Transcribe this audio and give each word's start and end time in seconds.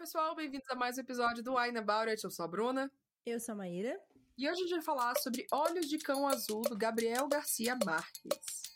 pessoal, 0.00 0.34
bem-vindos 0.34 0.66
a 0.70 0.74
mais 0.74 0.96
um 0.96 1.02
episódio 1.02 1.44
do 1.44 1.56
Wine 1.56 1.76
About 1.76 2.08
It. 2.08 2.24
Eu 2.24 2.30
sou 2.30 2.46
a 2.46 2.48
Bruna. 2.48 2.90
Eu 3.26 3.38
sou 3.38 3.52
a 3.52 3.56
Maíra. 3.56 4.00
E 4.38 4.48
hoje 4.48 4.60
a 4.60 4.62
gente 4.62 4.76
vai 4.76 4.82
falar 4.82 5.14
sobre 5.18 5.46
Olhos 5.52 5.90
de 5.90 5.98
Cão 5.98 6.26
Azul, 6.26 6.62
do 6.62 6.74
Gabriel 6.74 7.28
Garcia 7.28 7.76
Marques. 7.84 8.69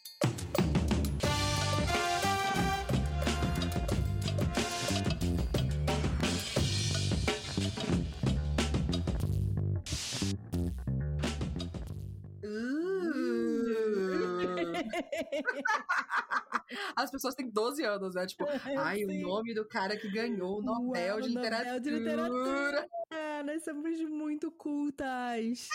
As 17.04 17.10
pessoas 17.10 17.34
têm 17.34 17.50
12 17.50 17.84
anos, 17.84 18.14
né? 18.14 18.26
Tipo, 18.26 18.44
ai, 18.78 19.04
o 19.04 19.20
nome 19.20 19.54
do 19.54 19.66
cara 19.68 19.96
que 19.96 20.10
ganhou 20.10 20.58
o 20.58 20.62
Nobel, 20.62 21.16
Uau, 21.16 21.20
de, 21.20 21.28
Nobel 21.28 21.42
literatura. 21.42 21.80
de 21.80 21.90
literatura. 21.90 22.88
É, 23.10 23.42
nós 23.42 23.62
somos 23.62 24.00
muito 24.00 24.50
cultas. 24.50 25.68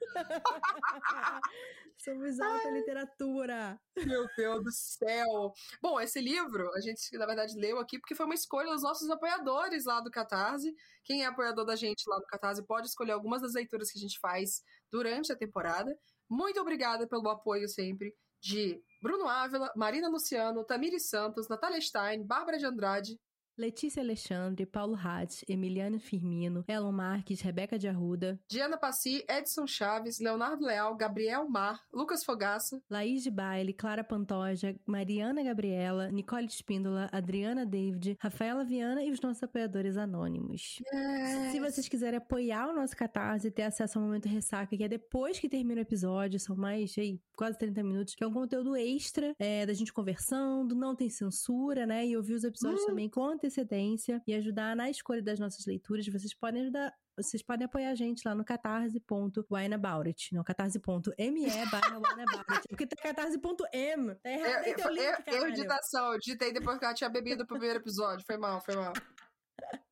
somos 1.96 2.38
alta 2.38 2.70
literatura. 2.70 3.80
Meu 3.96 4.26
Deus 4.36 4.62
do 4.62 4.70
céu! 4.70 5.54
Bom, 5.80 5.98
esse 5.98 6.20
livro 6.20 6.70
a 6.74 6.80
gente, 6.80 7.16
na 7.16 7.24
verdade, 7.24 7.58
leu 7.58 7.78
aqui 7.78 7.98
porque 7.98 8.14
foi 8.14 8.26
uma 8.26 8.34
escolha 8.34 8.70
dos 8.70 8.82
nossos 8.82 9.08
apoiadores 9.08 9.86
lá 9.86 10.00
do 10.00 10.10
Catarse. 10.10 10.74
Quem 11.04 11.22
é 11.22 11.26
apoiador 11.26 11.64
da 11.64 11.74
gente 11.74 12.04
lá 12.06 12.18
no 12.18 12.26
Catarse 12.26 12.66
pode 12.66 12.88
escolher 12.88 13.12
algumas 13.12 13.40
das 13.40 13.54
leituras 13.54 13.90
que 13.90 13.98
a 13.98 14.02
gente 14.02 14.18
faz 14.20 14.62
durante 14.90 15.32
a 15.32 15.36
temporada. 15.36 15.90
Muito 16.28 16.60
obrigada 16.60 17.06
pelo 17.08 17.30
apoio 17.30 17.66
sempre 17.66 18.14
de 18.40 18.82
Bruno 19.02 19.28
Ávila, 19.28 19.72
Marina 19.76 20.08
Luciano, 20.08 20.64
Tamiri 20.64 20.98
Santos, 20.98 21.48
Natália 21.48 21.80
Stein, 21.80 22.24
Bárbara 22.24 22.58
de 22.58 22.66
Andrade, 22.66 23.20
Letícia 23.58 24.02
Alexandre, 24.02 24.66
Paulo 24.66 24.94
Hatz, 24.94 25.44
Emiliano 25.48 25.98
Firmino, 25.98 26.64
Elon 26.68 26.92
Marques, 26.92 27.40
Rebeca 27.40 27.78
de 27.78 27.88
Arruda, 27.88 28.38
Diana 28.50 28.76
Passi, 28.76 29.24
Edson 29.28 29.66
Chaves, 29.66 30.20
Leonardo 30.20 30.64
Leal, 30.64 30.94
Gabriel 30.96 31.48
Mar, 31.48 31.80
Lucas 31.92 32.22
Fogaça, 32.24 32.80
Laís 32.90 33.22
de 33.22 33.30
Baile, 33.30 33.72
Clara 33.72 34.04
Pantoja, 34.04 34.76
Mariana 34.86 35.42
Gabriela, 35.42 36.10
Nicole 36.10 36.46
Espíndola, 36.46 37.08
Adriana 37.12 37.64
David, 37.64 38.16
Rafaela 38.20 38.64
Viana 38.64 39.02
e 39.02 39.10
os 39.10 39.20
nossos 39.20 39.42
apoiadores 39.42 39.96
anônimos. 39.96 40.82
Se 41.50 41.58
vocês 41.58 41.88
quiserem 41.88 42.18
apoiar 42.18 42.68
o 42.68 42.74
nosso 42.74 42.96
Catarse 42.96 43.48
e 43.48 43.50
ter 43.50 43.62
acesso 43.62 43.98
ao 43.98 44.04
Momento 44.04 44.28
Ressaca, 44.28 44.76
que 44.76 44.84
é 44.84 44.88
depois 44.88 45.38
que 45.38 45.48
termina 45.48 45.80
o 45.80 45.82
episódio, 45.82 46.38
são 46.38 46.54
mais 46.56 46.94
aí, 46.98 47.18
quase 47.36 47.58
30 47.58 47.82
minutos, 47.82 48.14
que 48.14 48.22
é 48.22 48.26
um 48.26 48.32
conteúdo 48.32 48.76
extra 48.76 49.34
é, 49.38 49.64
da 49.64 49.72
gente 49.72 49.92
conversando, 49.92 50.74
não 50.74 50.94
tem 50.94 51.08
censura, 51.08 51.86
né? 51.86 52.06
E 52.06 52.16
ouvir 52.16 52.34
os 52.34 52.44
episódios 52.44 52.82
Hum. 52.82 52.86
também 52.86 53.08
com 53.08 53.36
antecedência 53.46 54.22
e 54.26 54.34
ajudar 54.34 54.74
na 54.76 54.90
escolha 54.90 55.22
das 55.22 55.38
nossas 55.38 55.64
leituras. 55.66 56.06
Vocês 56.06 56.34
podem 56.34 56.62
ajudar. 56.62 56.92
Vocês 57.16 57.42
podem 57.42 57.64
apoiar 57.64 57.90
a 57.90 57.94
gente 57.94 58.22
lá 58.26 58.34
no 58.34 58.44
catarse.wineaboutit, 58.44 60.34
no 60.34 60.44
catarse.me 60.44 61.14
barra 61.72 61.96
wineaboutit, 61.98 62.68
porque 62.68 62.86
tá 62.86 62.96
catarse.m, 62.96 64.14
tá 64.16 64.30
errado 64.30 64.64
aí 64.64 64.72
Eu, 64.72 64.76
teu 64.76 64.84
eu, 64.84 64.92
link, 64.92 65.02
eu, 65.02 65.08
eu 65.08 65.24
caralho. 65.24 65.52
digitação, 65.54 66.12
eu 66.12 66.18
digitei 66.18 66.52
depois 66.52 66.78
que 66.78 66.84
ela 66.84 66.92
tinha 66.92 67.08
bebido 67.08 67.44
o 67.44 67.46
primeiro 67.46 67.78
episódio. 67.78 68.22
Foi 68.26 68.36
mal, 68.36 68.60
foi 68.60 68.76
mal. 68.76 68.92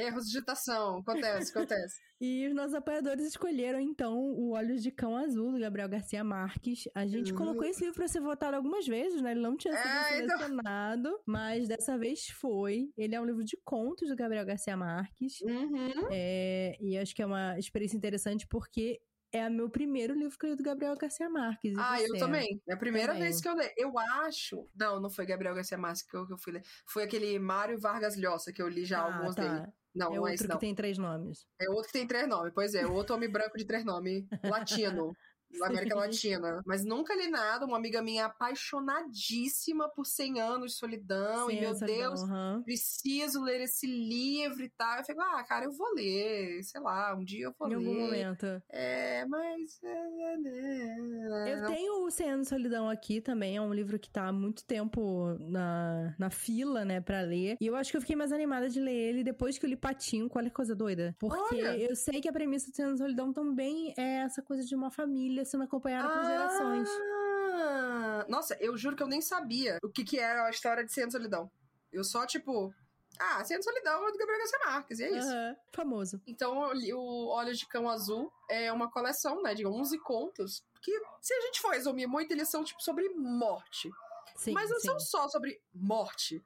Erros 0.00 0.24
de 0.24 0.32
digitação, 0.32 0.98
acontece, 0.98 1.50
acontece. 1.50 1.94
E 2.22 2.46
os 2.46 2.54
nossos 2.54 2.74
apoiadores 2.74 3.24
escolheram, 3.26 3.80
então, 3.80 4.14
o 4.18 4.50
Olhos 4.50 4.82
de 4.82 4.90
Cão 4.90 5.16
Azul, 5.16 5.52
do 5.52 5.58
Gabriel 5.58 5.88
Garcia 5.88 6.22
Marques. 6.22 6.84
A 6.94 7.06
gente 7.06 7.32
Uhum. 7.32 7.38
colocou 7.38 7.64
esse 7.64 7.80
livro 7.80 7.94
pra 7.96 8.06
ser 8.08 8.20
votado 8.20 8.54
algumas 8.54 8.86
vezes, 8.86 9.22
né? 9.22 9.30
Ele 9.30 9.40
não 9.40 9.56
tinha 9.56 9.74
sido 9.74 9.88
É, 9.88 10.22
então. 10.22 10.36
selecionado, 10.36 11.18
mas 11.24 11.66
dessa 11.66 11.96
vez 11.96 12.26
foi. 12.26 12.90
Ele 12.94 13.14
é 13.14 13.20
um 13.20 13.24
livro 13.24 13.42
de 13.42 13.56
contos 13.64 14.06
do 14.10 14.14
Gabriel 14.16 14.44
Garcia 14.44 14.76
Marques. 14.76 15.40
Uhum. 15.40 16.08
É, 16.10 16.76
e 16.78 16.98
acho 16.98 17.14
que 17.14 17.22
é 17.22 17.26
uma 17.26 17.58
experiência 17.58 17.96
interessante 17.96 18.46
porque 18.46 19.00
é 19.32 19.46
o 19.48 19.50
meu 19.50 19.70
primeiro 19.70 20.12
livro 20.12 20.36
que 20.36 20.44
eu 20.44 20.50
li 20.50 20.56
do 20.56 20.62
Gabriel 20.62 20.96
Garcia 20.98 21.30
Marques. 21.30 21.72
Ah, 21.78 22.02
eu 22.02 22.18
também. 22.18 22.60
É 22.68 22.74
a 22.74 22.76
primeira 22.76 23.14
Também. 23.14 23.22
vez 23.28 23.40
que 23.40 23.48
eu 23.48 23.54
leio. 23.54 23.70
Eu 23.78 23.98
acho. 23.98 24.68
Não, 24.76 25.00
não 25.00 25.08
foi 25.08 25.24
Gabriel 25.24 25.54
Garcia 25.54 25.78
Marques 25.78 26.02
que 26.02 26.14
eu, 26.14 26.26
que 26.26 26.34
eu 26.34 26.38
fui 26.38 26.52
ler. 26.52 26.62
Foi 26.86 27.04
aquele 27.04 27.38
Mário 27.38 27.78
Vargas 27.80 28.14
Llosa 28.20 28.52
que 28.52 28.60
eu 28.60 28.68
li 28.68 28.84
já 28.84 28.98
Ah, 29.00 29.16
alguns 29.16 29.34
tá. 29.36 29.42
dele. 29.60 29.72
Não, 29.94 30.06
É 30.06 30.10
não 30.10 30.16
é 30.16 30.20
outro 30.20 30.34
esse, 30.34 30.44
que 30.44 30.48
não. 30.50 30.58
tem 30.58 30.74
três 30.74 30.98
nomes. 30.98 31.46
É 31.60 31.68
outro 31.68 31.86
que 31.86 31.92
tem 31.92 32.06
três 32.06 32.28
nomes. 32.28 32.52
Pois 32.54 32.74
é, 32.74 32.86
outro 32.86 33.14
homem 33.16 33.30
branco 33.30 33.56
de 33.58 33.64
três 33.64 33.84
nomes. 33.84 34.24
Latino. 34.44 35.12
Da 35.58 35.66
América 35.66 35.94
Latina. 35.96 36.62
Mas 36.66 36.84
nunca 36.84 37.14
li 37.14 37.28
nada. 37.28 37.64
Uma 37.66 37.76
amiga 37.76 38.00
minha 38.02 38.26
apaixonadíssima 38.26 39.88
por 39.88 40.06
100 40.06 40.40
anos 40.40 40.72
de 40.72 40.78
solidão. 40.78 41.50
e 41.50 41.60
meu 41.60 41.74
Deus, 41.78 42.22
aham. 42.22 42.62
preciso 42.64 43.42
ler 43.42 43.60
esse 43.62 43.86
livro 43.86 44.62
e 44.62 44.68
tal. 44.70 44.98
Eu 44.98 45.04
fico, 45.04 45.20
ah, 45.20 45.42
cara, 45.44 45.64
eu 45.66 45.72
vou 45.72 45.94
ler. 45.94 46.62
Sei 46.62 46.80
lá, 46.80 47.14
um 47.16 47.24
dia 47.24 47.46
eu 47.46 47.54
vou 47.58 47.68
Em 47.68 47.74
algum 47.74 47.92
ler. 47.92 48.00
momento. 48.26 48.62
É, 48.68 49.24
mas. 49.26 49.80
é, 49.82 51.52
Eu 51.52 51.66
tenho 51.66 52.04
o 52.04 52.10
Cem 52.10 52.30
Anos 52.30 52.46
de 52.46 52.50
Solidão 52.50 52.88
aqui 52.88 53.20
também, 53.20 53.56
é 53.56 53.60
um 53.60 53.72
livro 53.72 53.98
que 53.98 54.10
tá 54.10 54.28
há 54.28 54.32
muito 54.32 54.64
tempo 54.64 55.36
na, 55.40 56.14
na 56.18 56.30
fila, 56.30 56.84
né, 56.84 57.00
pra 57.00 57.20
ler. 57.22 57.56
E 57.60 57.66
eu 57.66 57.74
acho 57.76 57.90
que 57.90 57.96
eu 57.96 58.00
fiquei 58.00 58.16
mais 58.16 58.32
animada 58.32 58.68
de 58.68 58.80
ler 58.80 58.92
ele 58.94 59.24
depois 59.24 59.58
que 59.58 59.64
eu 59.66 59.70
li 59.70 59.76
Patinho, 59.76 60.28
qual 60.28 60.44
é 60.44 60.48
a 60.48 60.50
coisa 60.50 60.74
doida? 60.74 61.14
Porque 61.18 61.54
Olha! 61.54 61.76
eu 61.78 61.94
sei 61.96 62.20
que 62.20 62.28
a 62.28 62.32
premissa 62.32 62.70
do 62.70 62.76
Cem 62.76 62.84
Anos 62.84 62.98
de 62.98 63.04
Solidão 63.04 63.32
também 63.32 63.94
é 63.96 64.18
essa 64.22 64.42
coisa 64.42 64.64
de 64.64 64.74
uma 64.74 64.90
família 64.90 65.39
sendo 65.44 65.64
acompanhada 65.64 66.08
por 66.08 66.24
gerações. 66.26 66.88
Ah, 66.88 68.26
Nossa, 68.28 68.56
eu 68.60 68.76
juro 68.76 68.96
que 68.96 69.02
eu 69.02 69.06
nem 69.08 69.20
sabia 69.20 69.78
o 69.82 69.88
que, 69.88 70.04
que 70.04 70.18
era 70.18 70.46
a 70.46 70.50
história 70.50 70.84
de 70.84 70.92
Cento 70.92 71.12
Solidão. 71.12 71.50
Eu 71.92 72.04
só, 72.04 72.26
tipo. 72.26 72.72
Ah, 73.18 73.44
Cento 73.44 73.64
Solidão 73.64 74.08
é 74.08 74.12
do 74.12 74.18
Gabriel 74.18 74.38
Garcia 74.38 74.58
Marques, 74.64 74.98
e 74.98 75.04
é 75.04 75.10
isso. 75.10 75.28
Aham, 75.28 75.56
famoso. 75.72 76.20
Então, 76.26 76.56
o 76.58 77.26
Olhos 77.28 77.58
de 77.58 77.66
Cão 77.66 77.88
Azul 77.88 78.32
é 78.48 78.72
uma 78.72 78.90
coleção, 78.90 79.42
né, 79.42 79.54
de 79.54 79.66
11 79.66 79.98
contos, 79.98 80.64
que, 80.80 80.90
se 81.20 81.34
a 81.34 81.40
gente 81.42 81.60
for 81.60 81.72
resumir 81.72 82.06
muito, 82.06 82.32
eles 82.32 82.48
são, 82.48 82.64
tipo, 82.64 82.82
sobre 82.82 83.08
morte. 83.10 83.90
Sim, 84.36 84.52
Mas 84.52 84.70
não 84.70 84.80
sim. 84.80 84.86
são 84.86 85.00
só 85.00 85.28
sobre 85.28 85.60
morte. 85.74 86.42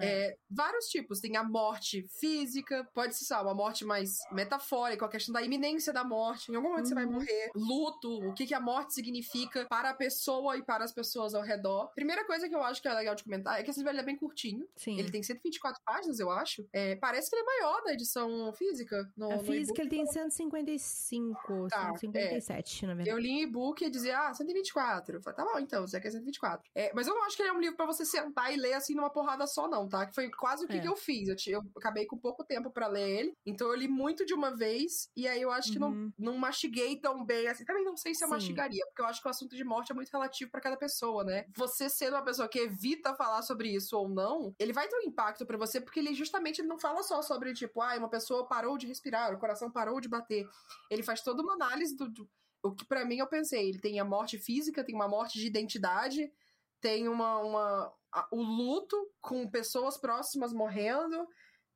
É, 0.00 0.36
vários 0.50 0.86
tipos. 0.86 1.20
Tem 1.20 1.36
a 1.36 1.42
morte 1.44 2.06
física, 2.20 2.88
pode 2.94 3.14
ser 3.16 3.24
sabe, 3.24 3.44
uma 3.48 3.54
morte 3.54 3.84
mais 3.84 4.18
metafórica, 4.32 5.04
a 5.04 5.08
questão 5.08 5.32
da 5.32 5.42
iminência 5.42 5.92
da 5.92 6.04
morte. 6.04 6.50
Em 6.50 6.56
algum 6.56 6.70
momento 6.70 6.88
você 6.88 6.94
vai 6.94 7.04
Uhum. 7.04 7.12
morrer. 7.12 7.50
Luto, 7.54 8.28
o 8.28 8.34
que, 8.34 8.46
que 8.46 8.54
a 8.54 8.60
morte 8.60 8.94
significa 8.94 9.66
para 9.68 9.90
a 9.90 9.94
pessoa 9.94 10.56
e 10.56 10.62
para 10.62 10.84
as 10.84 10.92
pessoas 10.92 11.34
ao 11.34 11.42
redor. 11.42 11.90
Primeira 11.94 12.24
coisa 12.24 12.48
que 12.48 12.54
eu 12.54 12.62
acho 12.62 12.80
que 12.82 12.88
é 12.88 12.94
legal 12.94 13.14
de 13.14 13.24
comentar 13.24 13.58
é 13.58 13.62
que 13.62 13.70
esse 13.70 13.80
livro 13.80 13.96
é 13.98 14.02
bem 14.02 14.16
curtinho. 14.16 14.66
Sim. 14.76 14.98
Ele 14.98 15.10
tem 15.10 15.22
124 15.22 15.80
páginas, 15.84 16.18
eu 16.20 16.30
acho. 16.30 16.66
É, 16.72 16.96
parece 16.96 17.30
que 17.30 17.36
ele 17.36 17.42
é 17.42 17.46
maior 17.46 17.82
da 17.84 17.92
edição 17.92 18.52
física. 18.52 19.10
No, 19.16 19.32
a 19.32 19.38
física 19.38 19.80
ele 19.80 19.90
tem 19.90 20.06
155, 20.06 21.68
Tá, 21.68 21.94
157, 21.96 22.86
na 22.86 22.94
verdade. 22.94 23.10
Eu 23.10 23.18
li 23.18 23.30
em 23.30 23.42
e-book 23.42 23.84
e 23.84 23.90
dizia, 23.90 24.18
ah, 24.28 24.34
124. 24.34 25.16
Eu 25.16 25.22
falei, 25.22 25.36
tá 25.36 25.44
bom, 25.44 25.58
então, 25.58 25.86
você 25.86 26.00
quer 26.00 26.10
124. 26.10 26.68
É, 26.74 26.92
mas 26.94 27.06
eu 27.06 27.14
não 27.14 27.24
acho 27.24 27.36
que 27.36 27.42
ele 27.42 27.50
é 27.50 27.52
um 27.52 27.60
livro 27.60 27.76
pra 27.76 27.86
você 27.86 28.04
sentar 28.04 28.52
e 28.52 28.56
ler 28.56 28.74
assim 28.74 28.94
numa 28.94 29.10
porrada 29.10 29.46
só, 29.46 29.68
não, 29.68 29.87
tá? 29.88 30.06
Que 30.06 30.14
foi 30.14 30.30
quase 30.30 30.64
o 30.64 30.68
que, 30.68 30.76
É. 30.76 30.80
que 30.80 30.88
eu 30.88 30.96
fiz. 30.96 31.28
Eu, 31.28 31.36
ti- 31.36 31.50
eu 31.50 31.62
acabei 31.76 32.06
com 32.06 32.16
pouco 32.18 32.44
tempo 32.44 32.70
pra 32.70 32.86
ler 32.86 33.08
ele. 33.08 33.34
Então 33.46 33.68
eu 33.68 33.74
li 33.74 33.88
muito 33.88 34.24
de 34.26 34.34
uma 34.34 34.54
vez. 34.54 35.08
E 35.16 35.26
aí 35.26 35.40
eu 35.40 35.50
acho 35.50 35.72
que 35.72 35.78
não, 35.78 35.90
Uhum. 35.90 36.12
não 36.18 36.36
mastiguei 36.38 36.96
tão 37.00 37.24
bem 37.24 37.48
assim. 37.48 37.64
Também 37.64 37.84
não 37.84 37.96
sei 37.96 38.14
se 38.14 38.22
eu 38.24 38.28
Sim. 38.28 38.34
mastigaria, 38.34 38.84
porque 38.86 39.02
eu 39.02 39.06
acho 39.06 39.20
que 39.22 39.28
o 39.28 39.30
assunto 39.30 39.56
de 39.56 39.64
morte 39.64 39.90
é 39.92 39.94
muito 39.94 40.10
relativo 40.10 40.50
pra 40.50 40.60
cada 40.60 40.76
pessoa, 40.76 41.24
né? 41.24 41.46
Você 41.56 41.88
sendo 41.88 42.14
uma 42.14 42.24
pessoa 42.24 42.48
que 42.48 42.58
evita 42.58 43.14
falar 43.14 43.42
sobre 43.42 43.68
isso 43.74 43.96
ou 43.96 44.08
não, 44.08 44.54
ele 44.58 44.72
vai 44.72 44.86
ter 44.88 44.96
um 44.96 45.02
impacto 45.08 45.44
pra 45.46 45.56
você, 45.56 45.80
porque 45.80 45.98
ele 46.00 46.14
justamente 46.14 46.60
ele 46.60 46.68
não 46.68 46.78
fala 46.78 47.02
só 47.02 47.22
sobre, 47.22 47.52
tipo, 47.54 47.80
ah, 47.80 47.96
uma 47.96 48.08
pessoa 48.10 48.46
parou 48.46 48.76
de 48.78 48.86
respirar, 48.86 49.32
o 49.34 49.38
coração 49.38 49.70
parou 49.70 50.00
de 50.00 50.08
bater. 50.08 50.46
Ele 50.90 51.02
faz 51.02 51.22
toda 51.22 51.42
uma 51.42 51.54
análise 51.54 51.96
do- 51.96 52.08
do 52.08 52.28
o 52.60 52.74
que 52.74 52.84
pra 52.84 53.04
mim 53.04 53.18
eu 53.18 53.26
pensei, 53.28 53.68
ele 53.68 53.78
tem 53.78 54.00
a 54.00 54.04
morte 54.04 54.36
física, 54.36 54.82
tem 54.84 54.92
uma 54.94 55.06
morte 55.06 55.38
de 55.38 55.46
identidade, 55.46 56.28
tem 56.80 57.08
uma, 57.08 57.38
uma 57.38 57.94
a- 58.12 58.28
o 58.32 58.42
luto 58.42 58.96
com 59.20 59.48
pessoas 59.50 59.96
próximas 59.98 60.52
morrendo, 60.52 61.26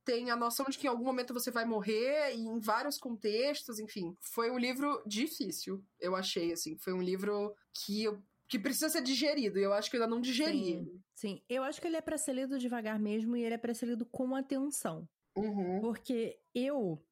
tem 0.05 0.29
a 0.31 0.35
noção 0.35 0.65
de 0.69 0.77
que 0.77 0.85
em 0.87 0.89
algum 0.89 1.05
momento 1.05 1.33
você 1.33 1.49
vai 1.51 1.65
morrer 1.65 2.33
e 2.35 2.41
em 2.41 2.59
vários 2.59 2.97
contextos, 2.97 3.79
enfim. 3.79 4.15
Foi 4.21 4.51
um 4.51 4.57
livro 4.57 5.01
difícil, 5.05 5.83
eu 5.99 6.15
achei 6.15 6.51
assim, 6.51 6.77
foi 6.77 6.93
um 6.93 7.01
livro 7.01 7.55
que 7.73 8.03
eu- 8.03 8.21
que 8.49 8.59
precisa 8.59 8.89
ser 8.89 9.01
digerido, 9.01 9.57
e 9.57 9.63
eu 9.63 9.73
acho 9.73 9.89
que 9.89 9.97
eu 9.97 10.03
ainda 10.03 10.13
não 10.13 10.21
digeri. 10.21 10.51
Sim, 10.57 11.01
sim. 11.15 11.41
Eu 11.49 11.63
acho 11.63 11.79
que 11.81 11.87
ele 11.87 11.95
é 11.97 12.01
pra 12.01 12.17
ser 12.17 12.33
lido 12.33 12.59
devagar 12.59 12.99
mesmo 12.99 13.35
e 13.37 13.43
ele 13.43 13.55
é 13.55 13.57
pra 13.57 13.73
ser 13.73 13.87
lido 13.87 14.05
com 14.05 14.35
atenção. 14.35 15.07
Uhum. 15.35 15.79
Porque 15.81 16.37
eu 16.53 17.03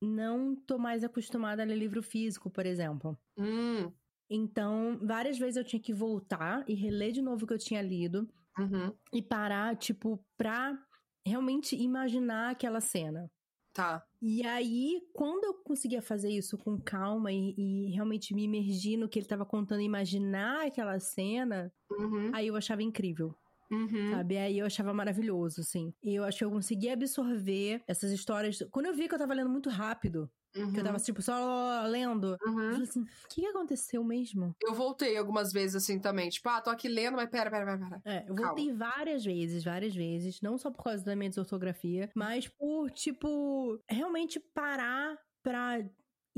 não 0.00 0.54
tô 0.54 0.78
mais 0.78 1.02
acostumada 1.04 1.62
a 1.62 1.66
ler 1.66 1.76
livro 1.76 2.02
físico, 2.02 2.48
por 2.50 2.64
exemplo. 2.64 3.18
Hum, 3.36 3.92
Então, 4.30 4.98
várias 5.02 5.38
vezes 5.38 5.56
eu 5.56 5.64
tinha 5.64 5.80
que 5.80 5.92
voltar 5.92 6.64
e 6.68 6.74
reler 6.74 7.12
de 7.12 7.22
novo 7.22 7.44
o 7.44 7.46
que 7.46 7.54
eu 7.54 7.58
tinha 7.58 7.82
lido 7.82 8.28
uhum. 8.58 8.92
e 9.12 9.22
parar, 9.22 9.76
tipo, 9.76 10.24
pra 10.36 10.78
realmente 11.24 11.76
imaginar 11.76 12.50
aquela 12.50 12.80
cena. 12.80 13.30
Tá. 13.72 14.06
E 14.22 14.44
aí, 14.46 15.00
quando 15.12 15.44
eu 15.44 15.54
conseguia 15.62 16.00
fazer 16.00 16.30
isso 16.30 16.56
com 16.56 16.80
calma 16.80 17.30
e, 17.32 17.54
e 17.56 17.90
realmente 17.94 18.34
me 18.34 18.44
imergir 18.44 18.98
no 18.98 19.08
que 19.08 19.18
ele 19.18 19.26
tava 19.26 19.44
contando, 19.44 19.82
e 19.82 19.84
imaginar 19.84 20.66
aquela 20.66 20.98
cena, 20.98 21.72
Uhum. 21.90 22.30
aí 22.34 22.48
eu 22.48 22.56
achava 22.56 22.82
incrível. 22.82 23.34
Uhum. 23.70 24.10
Sabe? 24.10 24.38
Aí 24.38 24.58
eu 24.58 24.66
achava 24.66 24.94
maravilhoso, 24.94 25.60
assim. 25.60 25.92
E 26.02 26.14
eu 26.14 26.24
acho 26.24 26.38
que 26.38 26.44
eu 26.44 26.50
consegui 26.50 26.88
absorver 26.88 27.82
essas 27.86 28.12
histórias. 28.12 28.58
Quando 28.70 28.86
eu 28.86 28.94
vi 28.94 29.08
que 29.08 29.14
eu 29.14 29.18
tava 29.18 29.34
lendo 29.34 29.50
muito 29.50 29.68
rápido, 29.68 30.30
Uhum. 30.56 30.72
Que 30.72 30.80
eu 30.80 30.84
tava, 30.84 30.96
uhum. 30.96 31.04
tipo, 31.04 31.22
só 31.22 31.84
lendo. 31.86 32.36
Uhum. 32.46 32.62
Eu 32.62 32.70
falei 32.72 32.88
assim, 32.88 33.02
o 33.02 33.28
que 33.28 33.46
aconteceu 33.46 34.02
mesmo? 34.02 34.54
Eu 34.62 34.74
voltei 34.74 35.16
algumas 35.16 35.52
vezes 35.52 35.76
assim 35.76 35.98
também. 35.98 36.28
Tipo, 36.28 36.48
ah, 36.48 36.60
tô 36.60 36.70
aqui 36.70 36.88
lendo, 36.88 37.16
mas 37.16 37.28
pera, 37.28 37.50
pera, 37.50 37.64
pera, 37.64 37.78
pera. 37.78 38.02
É, 38.04 38.24
eu 38.28 38.34
voltei 38.34 38.66
Calma. 38.66 38.90
várias 38.90 39.24
vezes, 39.24 39.64
várias 39.64 39.94
vezes. 39.94 40.40
Não 40.40 40.56
só 40.58 40.70
por 40.70 40.82
causa 40.82 41.04
da 41.04 41.16
minha 41.16 41.30
desortografia, 41.30 42.10
mas 42.14 42.48
por, 42.48 42.90
tipo, 42.90 43.80
realmente 43.88 44.40
parar 44.40 45.16
pra 45.42 45.78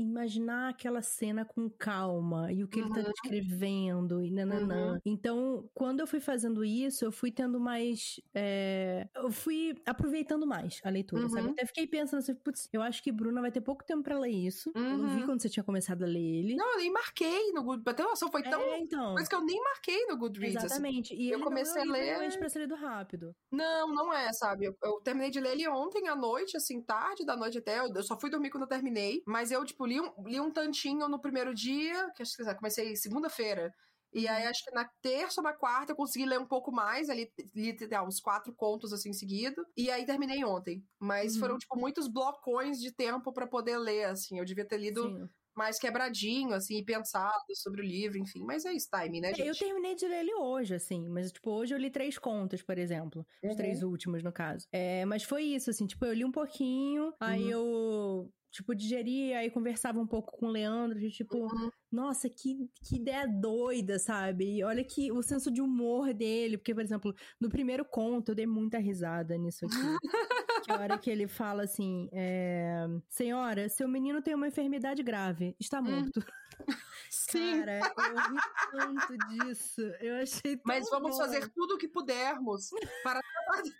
imaginar 0.01 0.69
aquela 0.69 1.01
cena 1.01 1.43
com 1.45 1.69
calma 1.69 2.51
e 2.51 2.63
o 2.63 2.67
que 2.67 2.79
uhum. 2.81 2.87
ele 2.87 3.03
tá 3.03 3.09
descrevendo 3.09 4.23
e 4.23 4.31
nananã. 4.31 4.93
Uhum. 4.93 4.99
Então, 5.05 5.69
quando 5.73 5.99
eu 5.99 6.07
fui 6.07 6.19
fazendo 6.19 6.63
isso, 6.63 7.03
eu 7.05 7.11
fui 7.11 7.31
tendo 7.31 7.59
mais. 7.59 8.19
É... 8.33 9.07
Eu 9.15 9.31
fui 9.31 9.75
aproveitando 9.85 10.45
mais 10.47 10.79
a 10.83 10.89
leitura, 10.89 11.23
uhum. 11.23 11.29
sabe? 11.29 11.49
Até 11.49 11.65
fiquei 11.65 11.87
pensando 11.87 12.19
assim, 12.19 12.35
putz, 12.35 12.69
eu 12.71 12.81
acho 12.81 13.03
que 13.03 13.11
Bruna 13.11 13.41
vai 13.41 13.51
ter 13.51 13.61
pouco 13.61 13.83
tempo 13.83 14.03
pra 14.03 14.19
ler 14.19 14.29
isso. 14.29 14.71
Eu 14.75 14.81
não 14.81 15.07
vi 15.09 15.19
uhum. 15.19 15.25
quando 15.25 15.41
você 15.41 15.49
tinha 15.49 15.63
começado 15.63 16.03
a 16.03 16.07
ler 16.07 16.19
ele. 16.19 16.55
Não, 16.55 16.73
eu 16.73 16.77
nem 16.77 16.91
marquei 16.91 17.51
no 17.51 17.63
Goodreads. 17.63 17.83
Pra 17.83 17.93
ter 17.93 18.03
noção, 18.03 18.31
foi 18.31 18.43
tão. 18.43 18.61
É, 18.61 18.79
então. 18.79 19.13
Coisa 19.13 19.29
que 19.29 19.35
eu 19.35 19.43
nem 19.43 19.61
marquei 19.61 20.05
no 20.07 20.17
Goodreads. 20.17 20.57
Assim. 20.57 20.65
Exatamente. 20.65 21.13
Assim. 21.13 21.23
E 21.23 21.31
eu 21.31 21.39
comecei 21.41 21.83
não 21.83 21.95
é 21.95 22.15
a 22.15 22.19
ler. 22.19 22.37
pra 22.37 22.49
ser 22.49 22.59
lido 22.59 22.75
rápido. 22.75 23.35
Não, 23.51 23.93
não 23.93 24.13
é, 24.13 24.31
sabe? 24.33 24.65
Eu, 24.65 24.77
eu, 24.83 24.99
terminei 25.01 25.29
de 25.29 25.39
ler 25.39 25.53
ele 25.53 25.67
ontem 25.67 26.07
à 26.07 26.15
noite, 26.15 26.55
assim, 26.55 26.81
tarde 26.81 27.25
da 27.25 27.35
noite 27.35 27.57
até. 27.57 27.79
Eu, 27.79 27.93
eu 27.93 28.03
só 28.03 28.19
fui 28.19 28.29
dormir 28.29 28.49
quando 28.49 28.63
eu 28.63 28.69
terminei. 28.69 29.21
Mas 29.25 29.51
eu, 29.51 29.63
tipo, 29.65 29.85
li 29.89 29.99
um, 29.99 30.27
li 30.27 30.39
um 30.39 30.51
tantinho 30.51 31.07
no 31.09 31.19
primeiro 31.19 31.53
dia, 31.53 32.09
que 32.15 32.21
acho 32.21 32.37
que 32.37 32.55
comecei 32.55 32.95
segunda-feira. 32.95 33.73
E 34.13 34.27
aí, 34.27 34.43
uhum. 34.43 34.49
acho 34.49 34.63
que 34.63 34.71
na 34.71 34.89
terça 35.01 35.39
ou 35.39 35.43
na 35.43 35.53
quarta 35.53 35.91
eu 35.91 35.95
consegui 35.95 36.25
ler 36.25 36.39
um 36.39 36.47
pouco 36.47 36.71
mais, 36.71 37.09
ali, 37.09 37.31
li 37.55 37.77
uns 38.05 38.19
quatro 38.19 38.53
contos 38.55 38.91
assim 38.91 39.13
seguido. 39.13 39.63
E 39.77 39.89
aí 39.91 40.05
terminei 40.05 40.43
ontem. 40.43 40.83
Mas 40.99 41.35
uhum. 41.35 41.39
foram, 41.39 41.57
tipo, 41.57 41.77
muitos 41.77 42.07
blocões 42.07 42.79
de 42.79 42.91
tempo 42.91 43.31
para 43.31 43.47
poder 43.47 43.77
ler, 43.77 44.05
assim. 44.05 44.39
Eu 44.39 44.45
devia 44.45 44.65
ter 44.65 44.77
lido 44.77 45.03
Sim. 45.03 45.29
mais 45.55 45.77
quebradinho, 45.77 46.53
assim, 46.53 46.77
e 46.77 46.85
pensado 46.85 47.33
sobre 47.53 47.81
o 47.81 47.85
livro, 47.85 48.17
enfim. 48.17 48.43
Mas 48.43 48.65
é 48.65 48.73
isso, 48.73 48.87
time, 48.89 49.21
né, 49.21 49.31
gente? 49.31 49.47
Eu 49.47 49.55
terminei 49.55 49.93
de 49.93 50.07
ler 50.07 50.21
ele 50.21 50.33
hoje, 50.33 50.73
assim. 50.73 51.07
Mas, 51.07 51.31
tipo, 51.31 51.51
hoje 51.51 51.75
eu 51.75 51.77
li 51.77 51.91
três 51.91 52.17
contos, 52.17 52.63
por 52.63 52.79
exemplo. 52.79 53.23
Os 53.43 53.55
três 53.55 53.83
uhum. 53.83 53.89
últimos, 53.89 54.23
no 54.23 54.31
caso. 54.31 54.67
É, 54.71 55.05
mas 55.05 55.21
foi 55.21 55.43
isso, 55.43 55.69
assim, 55.69 55.85
tipo, 55.85 56.03
eu 56.03 56.13
li 56.13 56.25
um 56.25 56.31
pouquinho, 56.31 57.13
aí 57.19 57.43
uhum. 57.43 57.51
eu 57.51 58.33
tipo, 58.51 58.75
digeria 58.75 59.45
e 59.45 59.49
conversava 59.49 59.99
um 59.99 60.07
pouco 60.07 60.37
com 60.37 60.47
o 60.47 60.51
Leandro, 60.51 60.99
de 60.99 61.09
tipo, 61.11 61.37
uhum. 61.37 61.69
nossa, 61.91 62.29
que, 62.29 62.69
que 62.81 62.97
ideia 62.97 63.27
doida, 63.27 63.99
sabe? 63.99 64.57
E 64.57 64.63
olha 64.63 64.83
que 64.83 65.11
o 65.11 65.21
senso 65.21 65.51
de 65.51 65.61
humor 65.61 66.13
dele, 66.13 66.57
porque, 66.57 66.73
por 66.73 66.83
exemplo, 66.83 67.15
no 67.39 67.49
primeiro 67.49 67.85
conto 67.85 68.31
eu 68.31 68.35
dei 68.35 68.47
muita 68.47 68.77
risada 68.79 69.37
nisso 69.37 69.65
aqui. 69.65 69.75
que 70.65 70.71
a 70.71 70.79
hora 70.79 70.97
que 70.97 71.09
ele 71.09 71.27
fala 71.27 71.63
assim, 71.63 72.09
é, 72.11 72.85
senhora, 73.09 73.69
seu 73.69 73.87
menino 73.87 74.21
tem 74.21 74.35
uma 74.35 74.47
enfermidade 74.47 75.03
grave, 75.03 75.55
está 75.59 75.79
hum. 75.79 75.83
morto. 75.83 76.23
Sim. 77.09 77.59
Cara, 77.59 77.79
eu 77.79 78.17
ri 78.31 78.37
tanto 78.71 79.17
disso. 79.29 79.81
Eu 79.99 80.17
achei 80.17 80.57
tão 80.57 80.63
Mas 80.65 80.89
vamos 80.89 81.11
bom. 81.11 81.17
fazer 81.17 81.47
tudo 81.49 81.75
o 81.75 81.77
que 81.77 81.87
pudermos 81.87 82.69
para 83.03 83.19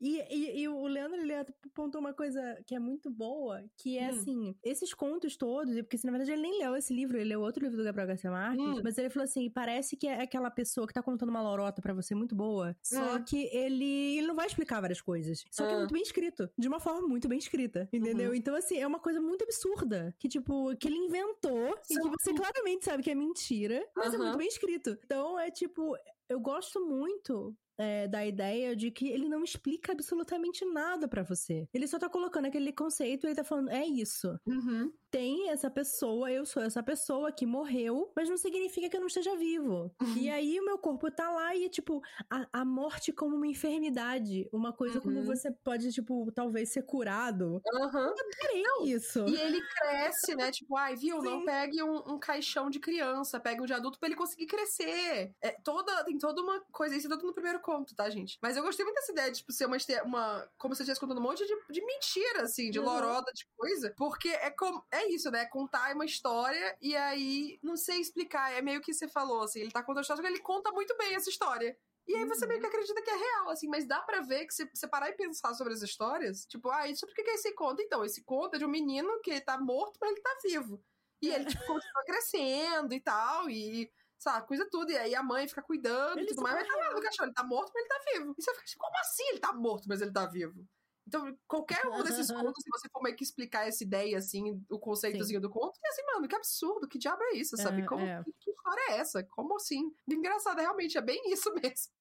e, 0.00 0.20
e, 0.30 0.60
e, 0.60 0.68
o 0.68 0.86
Leandro, 0.86 1.20
ele 1.20 1.34
apontou 1.34 2.00
uma 2.00 2.12
coisa 2.12 2.40
que 2.66 2.74
é 2.74 2.78
muito 2.78 3.10
boa, 3.10 3.64
que 3.76 3.98
é 3.98 4.06
hum. 4.06 4.10
assim, 4.10 4.56
esses 4.62 4.94
contos 4.94 5.36
todos, 5.36 5.74
porque 5.82 5.96
assim, 5.96 6.06
na 6.06 6.12
verdade 6.12 6.32
ele 6.32 6.42
nem 6.42 6.58
leu 6.58 6.76
esse 6.76 6.94
livro, 6.94 7.16
ele 7.16 7.30
leu 7.30 7.40
outro 7.40 7.62
livro 7.62 7.76
do 7.76 7.84
Gabriel 7.84 8.08
Garcia 8.08 8.30
Marques, 8.30 8.64
hum. 8.64 8.80
mas 8.82 8.96
ele 8.96 9.10
falou 9.10 9.24
assim, 9.24 9.50
parece 9.50 9.96
que 9.96 10.06
é 10.06 10.22
aquela 10.22 10.50
pessoa 10.50 10.86
que 10.86 10.94
tá 10.94 11.02
contando 11.02 11.30
uma 11.30 11.42
lorota 11.42 11.82
para 11.82 11.92
você 11.92 12.14
muito 12.14 12.34
boa, 12.34 12.76
só 12.82 13.16
hum. 13.16 13.24
que 13.24 13.48
ele, 13.52 14.18
ele 14.18 14.26
não 14.26 14.36
vai 14.36 14.46
explicar 14.46 14.80
várias 14.80 15.00
coisas, 15.00 15.44
só 15.50 15.66
que 15.66 15.72
é 15.72 15.74
ah. 15.74 15.78
muito 15.78 15.92
bem 15.92 16.02
escrito, 16.02 16.48
de 16.56 16.68
uma 16.68 16.78
forma 16.78 17.06
muito 17.06 17.28
bem 17.28 17.38
escrita, 17.38 17.88
entendeu? 17.92 18.30
Uhum. 18.30 18.36
Então 18.36 18.54
assim, 18.54 18.78
é 18.78 18.86
uma 18.86 19.00
coisa 19.00 19.20
muito 19.20 19.42
absurda, 19.42 20.14
que 20.18 20.28
tipo, 20.28 20.76
que 20.76 20.88
ele 20.88 20.96
inventou 20.96 21.76
Sim. 21.82 21.94
e 21.94 22.00
que 22.00 22.08
você 22.08 22.34
claramente 22.34 22.84
sabe 22.84 23.02
que 23.02 23.10
é 23.10 23.14
mentira, 23.14 23.84
mas 23.96 24.08
uhum. 24.08 24.14
é 24.14 24.18
muito 24.18 24.38
bem 24.38 24.48
escrito. 24.48 24.96
Então 25.04 25.38
é 25.38 25.50
tipo, 25.50 25.96
eu 26.28 26.38
gosto 26.38 26.84
muito 26.86 27.56
é, 27.78 28.08
da 28.08 28.26
ideia 28.26 28.74
de 28.74 28.90
que 28.90 29.08
ele 29.08 29.28
não 29.28 29.44
explica 29.44 29.92
absolutamente 29.92 30.64
nada 30.64 31.06
para 31.06 31.22
você. 31.22 31.68
Ele 31.72 31.86
só 31.86 31.98
tá 31.98 32.08
colocando 32.08 32.46
aquele 32.46 32.72
conceito 32.72 33.24
e 33.24 33.28
ele 33.28 33.36
tá 33.36 33.44
falando, 33.44 33.70
é 33.70 33.86
isso. 33.86 34.38
Uhum. 34.46 34.92
Tem 35.10 35.48
essa 35.48 35.70
pessoa, 35.70 36.30
eu 36.30 36.44
sou 36.44 36.62
essa 36.62 36.82
pessoa 36.82 37.32
que 37.32 37.46
morreu, 37.46 38.12
mas 38.14 38.28
não 38.28 38.36
significa 38.36 38.90
que 38.90 38.96
eu 38.96 39.00
não 39.00 39.06
esteja 39.06 39.34
vivo. 39.36 39.90
Uhum. 40.02 40.16
E 40.16 40.28
aí 40.28 40.60
o 40.60 40.64
meu 40.64 40.76
corpo 40.76 41.10
tá 41.10 41.30
lá 41.30 41.54
e, 41.54 41.68
tipo, 41.70 42.02
a, 42.28 42.46
a 42.52 42.64
morte 42.64 43.12
como 43.12 43.36
uma 43.36 43.46
enfermidade. 43.46 44.48
Uma 44.52 44.72
coisa 44.72 44.96
uhum. 44.96 45.02
como 45.02 45.22
você 45.22 45.50
pode, 45.64 45.90
tipo, 45.92 46.30
talvez 46.32 46.72
ser 46.72 46.82
curado. 46.82 47.62
Uhum. 47.72 48.14
Adorei 48.14 48.62
não, 48.62 48.84
isso. 48.84 49.24
E 49.26 49.36
ele 49.36 49.60
cresce, 49.62 50.34
né? 50.34 50.50
Tipo, 50.50 50.76
ai, 50.76 50.96
viu? 50.96 51.20
Sim. 51.20 51.26
Não 51.26 51.44
pegue 51.44 51.82
um, 51.82 52.14
um, 52.14 52.18
caixão 52.18 52.68
de 52.68 52.78
criança, 52.78 53.40
pegue 53.40 53.62
um 53.62 53.66
de 53.66 53.72
adulto 53.72 53.98
para 53.98 54.08
ele 54.08 54.16
conseguir 54.16 54.46
crescer. 54.46 55.32
É, 55.42 55.52
toda, 55.62 56.04
tem 56.04 56.18
toda 56.18 56.42
uma 56.42 56.60
coisa, 56.72 56.96
isso 56.96 57.06
é 57.06 57.10
tudo 57.10 57.28
no 57.28 57.34
primeiro 57.34 57.60
conto, 57.68 57.94
tá, 57.94 58.08
gente? 58.08 58.38
Mas 58.40 58.56
eu 58.56 58.62
gostei 58.62 58.82
muito 58.82 58.96
dessa 58.96 59.12
ideia 59.12 59.30
de 59.30 59.38
tipo, 59.38 59.52
ser 59.52 59.66
uma, 59.66 59.76
uma 60.06 60.50
como 60.56 60.74
se 60.74 60.80
eu 60.80 60.84
estivesse 60.84 61.00
contando 61.00 61.18
um 61.18 61.22
monte 61.22 61.44
de, 61.44 61.54
de 61.70 61.84
mentira, 61.84 62.42
assim, 62.44 62.70
de 62.70 62.78
uhum. 62.78 62.86
loroda, 62.86 63.30
de 63.34 63.46
coisa. 63.54 63.92
Porque 63.94 64.30
é 64.30 64.50
como. 64.50 64.82
É 64.90 65.06
isso, 65.08 65.30
né? 65.30 65.44
Contar 65.44 65.94
uma 65.94 66.06
história 66.06 66.74
e 66.80 66.96
aí, 66.96 67.58
não 67.62 67.76
sei 67.76 68.00
explicar. 68.00 68.52
É 68.52 68.62
meio 68.62 68.80
que 68.80 68.94
você 68.94 69.06
falou, 69.06 69.42
assim, 69.42 69.60
ele 69.60 69.70
tá 69.70 69.82
contando 69.82 69.98
a 69.98 70.00
história, 70.00 70.26
ele 70.26 70.40
conta 70.40 70.72
muito 70.72 70.96
bem 70.96 71.14
essa 71.14 71.28
história. 71.28 71.76
E 72.06 72.16
aí 72.16 72.24
você 72.24 72.46
meio 72.46 72.58
que 72.58 72.66
uhum. 72.66 72.72
acredita 72.72 73.02
que 73.02 73.10
é 73.10 73.16
real, 73.16 73.50
assim, 73.50 73.68
mas 73.68 73.86
dá 73.86 74.00
para 74.00 74.22
ver 74.22 74.46
que 74.46 74.54
se 74.54 74.64
você 74.74 74.88
parar 74.88 75.10
e 75.10 75.16
pensar 75.16 75.52
sobre 75.52 75.74
as 75.74 75.82
histórias, 75.82 76.46
tipo, 76.46 76.70
ah, 76.70 76.88
isso 76.88 77.06
por 77.06 77.14
que 77.14 77.20
é 77.20 77.34
esse 77.34 77.52
conto? 77.52 77.82
Então, 77.82 78.02
esse 78.02 78.24
conto 78.24 78.54
é 78.54 78.58
de 78.58 78.64
um 78.64 78.70
menino 78.70 79.20
que 79.20 79.38
tá 79.42 79.60
morto, 79.60 79.98
mas 80.00 80.12
ele 80.12 80.22
tá 80.22 80.38
vivo. 80.42 80.82
E 81.20 81.28
ele, 81.28 81.44
tipo, 81.44 81.66
continua 81.66 82.04
crescendo 82.06 82.94
e 82.94 83.00
tal, 83.00 83.50
e 83.50 83.90
sabe, 84.18 84.46
coisa 84.46 84.68
tudo. 84.70 84.90
E 84.90 84.96
aí 84.96 85.14
a 85.14 85.22
mãe 85.22 85.48
fica 85.48 85.62
cuidando 85.62 86.20
e 86.20 86.26
tudo 86.26 86.42
mais. 86.42 86.56
Mas 86.56 86.68
tá 86.68 86.76
lá 86.76 86.94
no 86.94 87.00
cachorro, 87.00 87.26
ele 87.26 87.34
tá 87.34 87.44
morto, 87.44 87.72
mas 87.74 87.84
ele 87.84 87.88
tá 87.88 88.00
vivo. 88.12 88.34
E 88.36 88.42
você 88.42 88.52
fica 88.54 88.66
tipo, 88.66 88.84
como 88.84 88.98
assim 88.98 89.28
ele 89.28 89.38
tá 89.38 89.52
morto, 89.52 89.88
mas 89.88 90.00
ele 90.00 90.12
tá 90.12 90.26
vivo? 90.26 90.66
Então, 91.08 91.34
qualquer 91.46 91.86
um 91.86 92.02
desses 92.02 92.30
contos, 92.30 92.62
se 92.62 92.70
você 92.70 92.88
for 92.90 93.02
meio 93.02 93.16
que 93.16 93.24
explicar 93.24 93.66
essa 93.66 93.82
ideia, 93.82 94.18
assim, 94.18 94.62
o 94.70 94.78
conceitozinho 94.78 95.38
Sim. 95.38 95.42
do 95.42 95.48
conto, 95.48 95.72
é 95.82 95.88
assim, 95.88 96.02
mano, 96.12 96.28
que 96.28 96.36
absurdo, 96.36 96.86
que 96.86 96.98
diabo 96.98 97.22
é 97.22 97.36
isso, 97.36 97.56
sabe? 97.56 97.80
É, 97.80 97.86
Como, 97.86 98.04
é. 98.04 98.22
Que, 98.22 98.32
que, 98.38 98.50
história 98.50 98.82
é 98.90 98.98
essa? 98.98 99.24
Como 99.24 99.56
assim? 99.56 99.90
Engraçado, 100.06 100.58
realmente, 100.58 100.98
é 100.98 101.00
bem 101.00 101.32
isso 101.32 101.50
mesmo. 101.56 101.92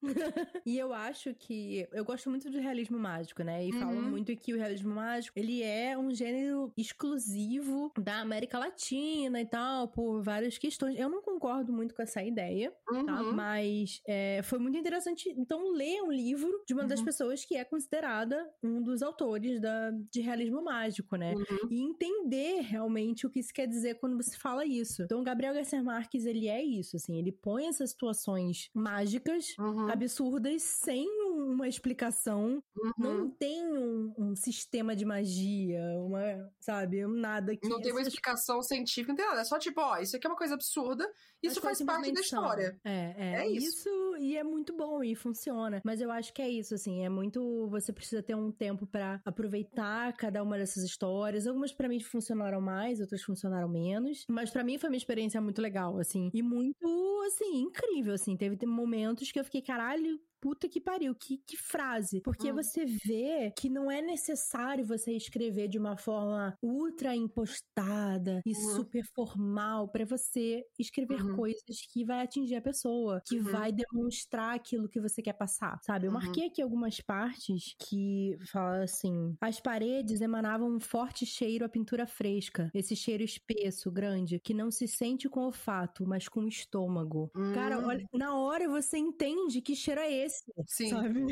e 0.65 0.77
eu 0.77 0.93
acho 0.93 1.33
que, 1.33 1.87
eu 1.93 2.03
gosto 2.03 2.29
muito 2.29 2.49
de 2.49 2.59
realismo 2.59 2.99
mágico, 2.99 3.43
né? 3.43 3.65
E 3.65 3.71
uhum. 3.71 3.79
falo 3.79 4.01
muito 4.01 4.35
que 4.35 4.53
o 4.53 4.57
realismo 4.57 4.93
mágico, 4.93 5.39
ele 5.39 5.63
é 5.63 5.97
um 5.97 6.13
gênero 6.13 6.73
exclusivo 6.75 7.91
da 7.97 8.19
América 8.19 8.59
Latina 8.59 9.39
e 9.39 9.45
tal, 9.45 9.87
por 9.87 10.21
várias 10.21 10.57
questões. 10.57 10.99
Eu 10.99 11.09
não 11.09 11.21
concordo 11.21 11.71
muito 11.71 11.95
com 11.95 12.01
essa 12.01 12.21
ideia, 12.21 12.73
tá? 12.85 12.93
uhum. 12.93 13.05
tá? 13.05 13.23
Mas 13.23 14.01
é, 14.05 14.41
foi 14.43 14.59
muito 14.59 14.77
interessante, 14.77 15.33
então, 15.37 15.71
ler 15.71 16.01
um 16.01 16.11
livro 16.11 16.63
de 16.67 16.73
uma 16.73 16.83
uhum. 16.83 16.89
das 16.89 17.01
pessoas 17.01 17.45
que 17.45 17.55
é 17.55 17.63
considerada 17.63 18.49
um 18.61 18.81
dos 18.81 18.96
dos 18.97 19.03
autores 19.03 19.61
da, 19.61 19.91
de 20.11 20.21
realismo 20.21 20.63
mágico, 20.63 21.15
né? 21.15 21.33
Uhum. 21.35 21.69
E 21.69 21.81
entender 21.81 22.61
realmente 22.61 23.27
o 23.27 23.29
que 23.29 23.39
isso 23.39 23.53
quer 23.53 23.67
dizer 23.67 23.99
quando 23.99 24.17
você 24.17 24.35
fala 24.35 24.65
isso. 24.65 25.03
Então, 25.03 25.23
Gabriel 25.23 25.53
Garcia 25.53 25.81
Marques, 25.83 26.25
ele 26.25 26.47
é 26.47 26.63
isso, 26.63 26.95
assim, 26.95 27.17
ele 27.17 27.31
põe 27.31 27.67
essas 27.67 27.91
situações 27.91 28.69
mágicas, 28.73 29.55
uhum. 29.59 29.87
absurdas, 29.89 30.63
sem 30.63 31.07
uma 31.37 31.67
explicação, 31.67 32.63
uhum. 32.75 32.91
não 32.97 33.29
tem 33.29 33.65
um, 33.65 34.13
um, 34.17 34.35
sistema 34.35 34.95
de 34.95 35.05
magia, 35.05 35.81
uma, 35.99 36.51
sabe, 36.59 37.05
nada 37.07 37.55
que... 37.55 37.67
Não 37.67 37.81
tem 37.81 37.91
uma 37.91 38.01
explicação 38.01 38.61
científica, 38.61 39.09
não 39.09 39.15
tem 39.15 39.25
nada, 39.25 39.41
é 39.41 39.43
só 39.43 39.57
tipo, 39.59 39.79
ó, 39.81 39.97
isso 39.97 40.15
aqui 40.15 40.27
é 40.27 40.29
uma 40.29 40.37
coisa 40.37 40.55
absurda, 40.55 41.09
isso 41.41 41.61
faz 41.61 41.81
parte 41.81 42.11
da 42.11 42.21
história. 42.21 42.79
É, 42.83 43.15
é, 43.17 43.33
é 43.41 43.47
isso. 43.47 43.67
isso. 43.67 44.17
e 44.19 44.35
é 44.35 44.43
muito 44.43 44.75
bom 44.75 45.03
e 45.03 45.15
funciona. 45.15 45.81
Mas 45.83 46.01
eu 46.01 46.11
acho 46.11 46.33
que 46.33 46.41
é 46.41 46.49
isso, 46.49 46.73
assim, 46.73 47.03
é 47.03 47.09
muito, 47.09 47.67
você 47.67 47.93
precisa 47.93 48.23
ter 48.23 48.35
um 48.35 48.51
tempo 48.51 48.87
para 48.87 49.21
aproveitar 49.23 50.13
cada 50.13 50.41
uma 50.41 50.57
dessas 50.57 50.83
histórias. 50.83 51.47
Algumas 51.47 51.71
para 51.71 51.87
mim 51.87 51.99
funcionaram 51.99 52.61
mais, 52.61 52.99
outras 52.99 53.21
funcionaram 53.21 53.67
menos. 53.67 54.25
Mas 54.29 54.49
para 54.49 54.63
mim 54.63 54.77
foi 54.77 54.89
uma 54.89 54.97
experiência 54.97 55.39
muito 55.41 55.61
legal, 55.61 55.97
assim. 55.99 56.29
E 56.33 56.41
muito, 56.41 57.21
assim, 57.27 57.61
incrível, 57.61 58.13
assim. 58.13 58.35
Teve 58.35 58.57
momentos 58.65 59.31
que 59.31 59.39
eu 59.39 59.43
fiquei, 59.43 59.61
caralho, 59.61 60.19
puta 60.39 60.67
que 60.67 60.79
pariu, 60.79 61.13
que, 61.15 61.37
que 61.45 61.57
frase. 61.57 62.21
Porque 62.21 62.51
hum. 62.51 62.55
você 62.55 62.85
vê 62.85 63.51
que 63.57 63.69
não 63.69 63.91
é 63.91 64.01
necessário 64.01 64.85
você 64.85 65.13
escrever 65.13 65.67
de 65.67 65.77
uma 65.77 65.97
forma 65.97 66.55
ultra 66.61 67.15
impostada 67.15 68.41
e 68.45 68.51
uhum. 68.51 68.75
super 68.75 69.03
formal 69.13 69.87
para 69.89 70.05
você 70.05 70.63
escrever 70.79 71.21
uhum. 71.21 71.35
coisas 71.35 71.81
que 71.91 72.05
vai 72.05 72.21
atingir 72.21 72.55
a 72.55 72.61
pessoa, 72.61 73.21
que 73.25 73.37
uhum. 73.37 73.51
vai 73.51 73.71
demonstrar 73.71 74.55
aquilo 74.55 74.89
que 74.89 74.99
você 74.99 75.21
quer 75.21 75.33
passar, 75.33 75.79
sabe? 75.83 76.07
Eu 76.07 76.11
uhum. 76.11 76.19
marquei 76.19 76.47
aqui 76.47 76.61
algumas 76.61 76.99
partes 77.01 77.75
que 77.87 78.37
fala 78.51 78.83
assim: 78.83 79.35
as 79.41 79.59
paredes 79.59 80.21
emanavam 80.21 80.75
um 80.75 80.79
forte 80.79 81.25
cheiro 81.25 81.65
à 81.65 81.69
pintura 81.69 82.05
fresca, 82.05 82.69
esse 82.73 82.95
cheiro 82.95 83.23
espesso, 83.23 83.91
grande, 83.91 84.39
que 84.39 84.53
não 84.53 84.71
se 84.71 84.87
sente 84.87 85.29
com 85.29 85.41
o 85.41 85.45
olfato, 85.45 86.05
mas 86.05 86.27
com 86.27 86.41
o 86.41 86.47
estômago. 86.47 87.29
Cara, 87.53 87.85
olha, 87.85 88.05
hum. 88.13 88.17
na 88.17 88.35
hora 88.35 88.67
você 88.67 88.97
entende 88.97 89.61
que 89.61 89.75
cheiro 89.75 90.01
é 90.01 90.11
esse 90.11 90.26
esse, 90.27 90.53
Sim. 90.67 90.89
sabe? 90.89 91.25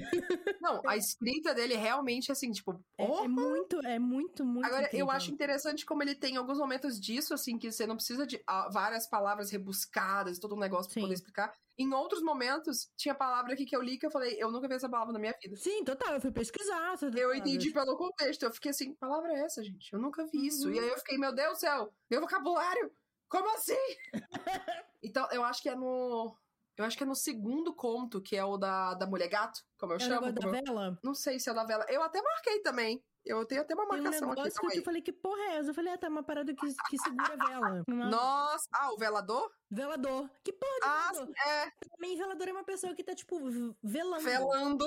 Não, 0.59 0.81
a 0.87 0.95
escrita 0.97 1.53
dele 1.53 1.75
realmente, 1.75 2.31
assim, 2.31 2.51
tipo, 2.51 2.83
É, 2.97 3.03
é 3.05 3.27
muito, 3.27 3.79
é 3.85 3.99
muito, 3.99 4.43
muito 4.43 4.65
Agora, 4.65 4.83
eu 4.83 4.87
incrível. 4.87 5.11
acho 5.11 5.31
interessante 5.31 5.85
como 5.85 6.01
ele 6.01 6.15
tem 6.15 6.37
alguns 6.37 6.57
momentos 6.57 6.99
disso, 6.99 7.33
assim, 7.33 7.57
que 7.57 7.71
você 7.71 7.85
não 7.85 7.95
precisa 7.95 8.25
de 8.25 8.41
ah, 8.47 8.69
várias 8.71 9.07
palavras 9.07 9.51
rebuscadas, 9.51 10.39
todo 10.39 10.55
um 10.55 10.59
negócio 10.59 10.91
pra 10.91 10.95
Sim. 10.95 11.01
poder 11.01 11.13
explicar. 11.13 11.53
Em 11.77 11.93
outros 11.93 12.21
momentos, 12.21 12.89
tinha 12.95 13.13
palavra 13.13 13.53
aqui 13.53 13.65
que 13.65 13.75
eu 13.75 13.81
li 13.81 13.97
que 13.97 14.05
eu 14.05 14.11
falei, 14.11 14.37
eu 14.39 14.49
nunca 14.49 14.67
vi 14.67 14.75
essa 14.75 14.89
palavra 14.89 15.11
na 15.11 15.19
minha 15.19 15.35
vida. 15.41 15.55
Sim, 15.57 15.83
total, 15.83 16.13
eu 16.13 16.21
fui 16.21 16.31
pesquisar. 16.31 16.95
Eu 17.15 17.33
entendi 17.35 17.71
pelo 17.71 17.97
contexto, 17.97 18.43
eu 18.43 18.51
fiquei 18.51 18.71
assim, 18.71 18.93
palavra 18.95 19.33
é 19.33 19.41
essa, 19.41 19.61
gente? 19.61 19.91
Eu 19.91 19.99
nunca 19.99 20.25
vi 20.25 20.47
isso. 20.47 20.67
Uhum. 20.67 20.73
E 20.73 20.79
aí 20.79 20.87
eu 20.87 20.97
fiquei, 20.97 21.17
meu 21.17 21.33
Deus 21.33 21.53
do 21.53 21.59
céu, 21.59 21.93
meu 22.09 22.21
vocabulário, 22.21 22.91
como 23.27 23.53
assim? 23.55 23.73
então, 25.03 25.27
eu 25.31 25.43
acho 25.43 25.61
que 25.61 25.69
é 25.69 25.75
no... 25.75 26.37
Eu 26.77 26.83
acho 26.85 26.97
que 26.97 27.03
é 27.03 27.05
no 27.05 27.15
segundo 27.15 27.73
conto, 27.73 28.21
que 28.21 28.35
é 28.35 28.43
o 28.43 28.57
da, 28.57 28.93
da 28.95 29.07
mulher 29.07 29.29
gato, 29.29 29.59
como 29.79 29.93
eu 29.93 29.97
É 29.97 29.97
o 29.97 30.01
chamo. 30.01 30.25
negócio 30.27 30.51
da 30.51 30.57
eu- 30.59 30.65
vela? 30.65 30.99
Não 31.03 31.13
sei 31.15 31.39
se 31.39 31.49
é 31.49 31.53
da 31.53 31.63
vela. 31.63 31.85
Eu 31.87 32.03
até 32.03 32.21
marquei 32.21 32.61
também. 32.61 33.01
Eu 33.25 33.43
tenho 33.45 33.61
até 33.61 33.73
uma 33.73 33.85
um 33.85 33.87
marcação 33.87 34.29
aqui. 34.31 34.43
que 34.59 34.67
aí. 34.73 34.77
eu 34.77 34.83
falei, 34.83 35.01
que 35.01 35.11
porra 35.13 35.41
é 35.41 35.55
essa? 35.57 35.71
Eu 35.71 35.73
falei, 35.73 35.93
ah, 35.93 35.97
tá 35.97 36.07
uma 36.09 36.21
parada 36.23 36.53
que, 36.53 36.67
que 36.89 36.97
segura 36.99 37.33
a 37.33 37.47
vela. 37.47 37.83
Uma- 37.89 38.09
Nossa! 38.09 38.65
Ah, 38.73 38.91
o 38.93 38.97
velador? 38.97 39.49
Velador. 39.71 40.29
Que 40.43 40.53
porra 40.53 40.79
de 40.79 40.85
Ah, 40.87 41.09
velador? 41.13 41.33
é, 41.47 41.65
Pra 41.71 41.97
mim, 41.99 42.15
velador 42.17 42.47
é 42.49 42.51
uma 42.51 42.63
pessoa 42.63 42.93
que 42.93 43.03
tá, 43.03 43.15
tipo, 43.15 43.39
velando. 43.81 44.23
velando. 44.23 44.85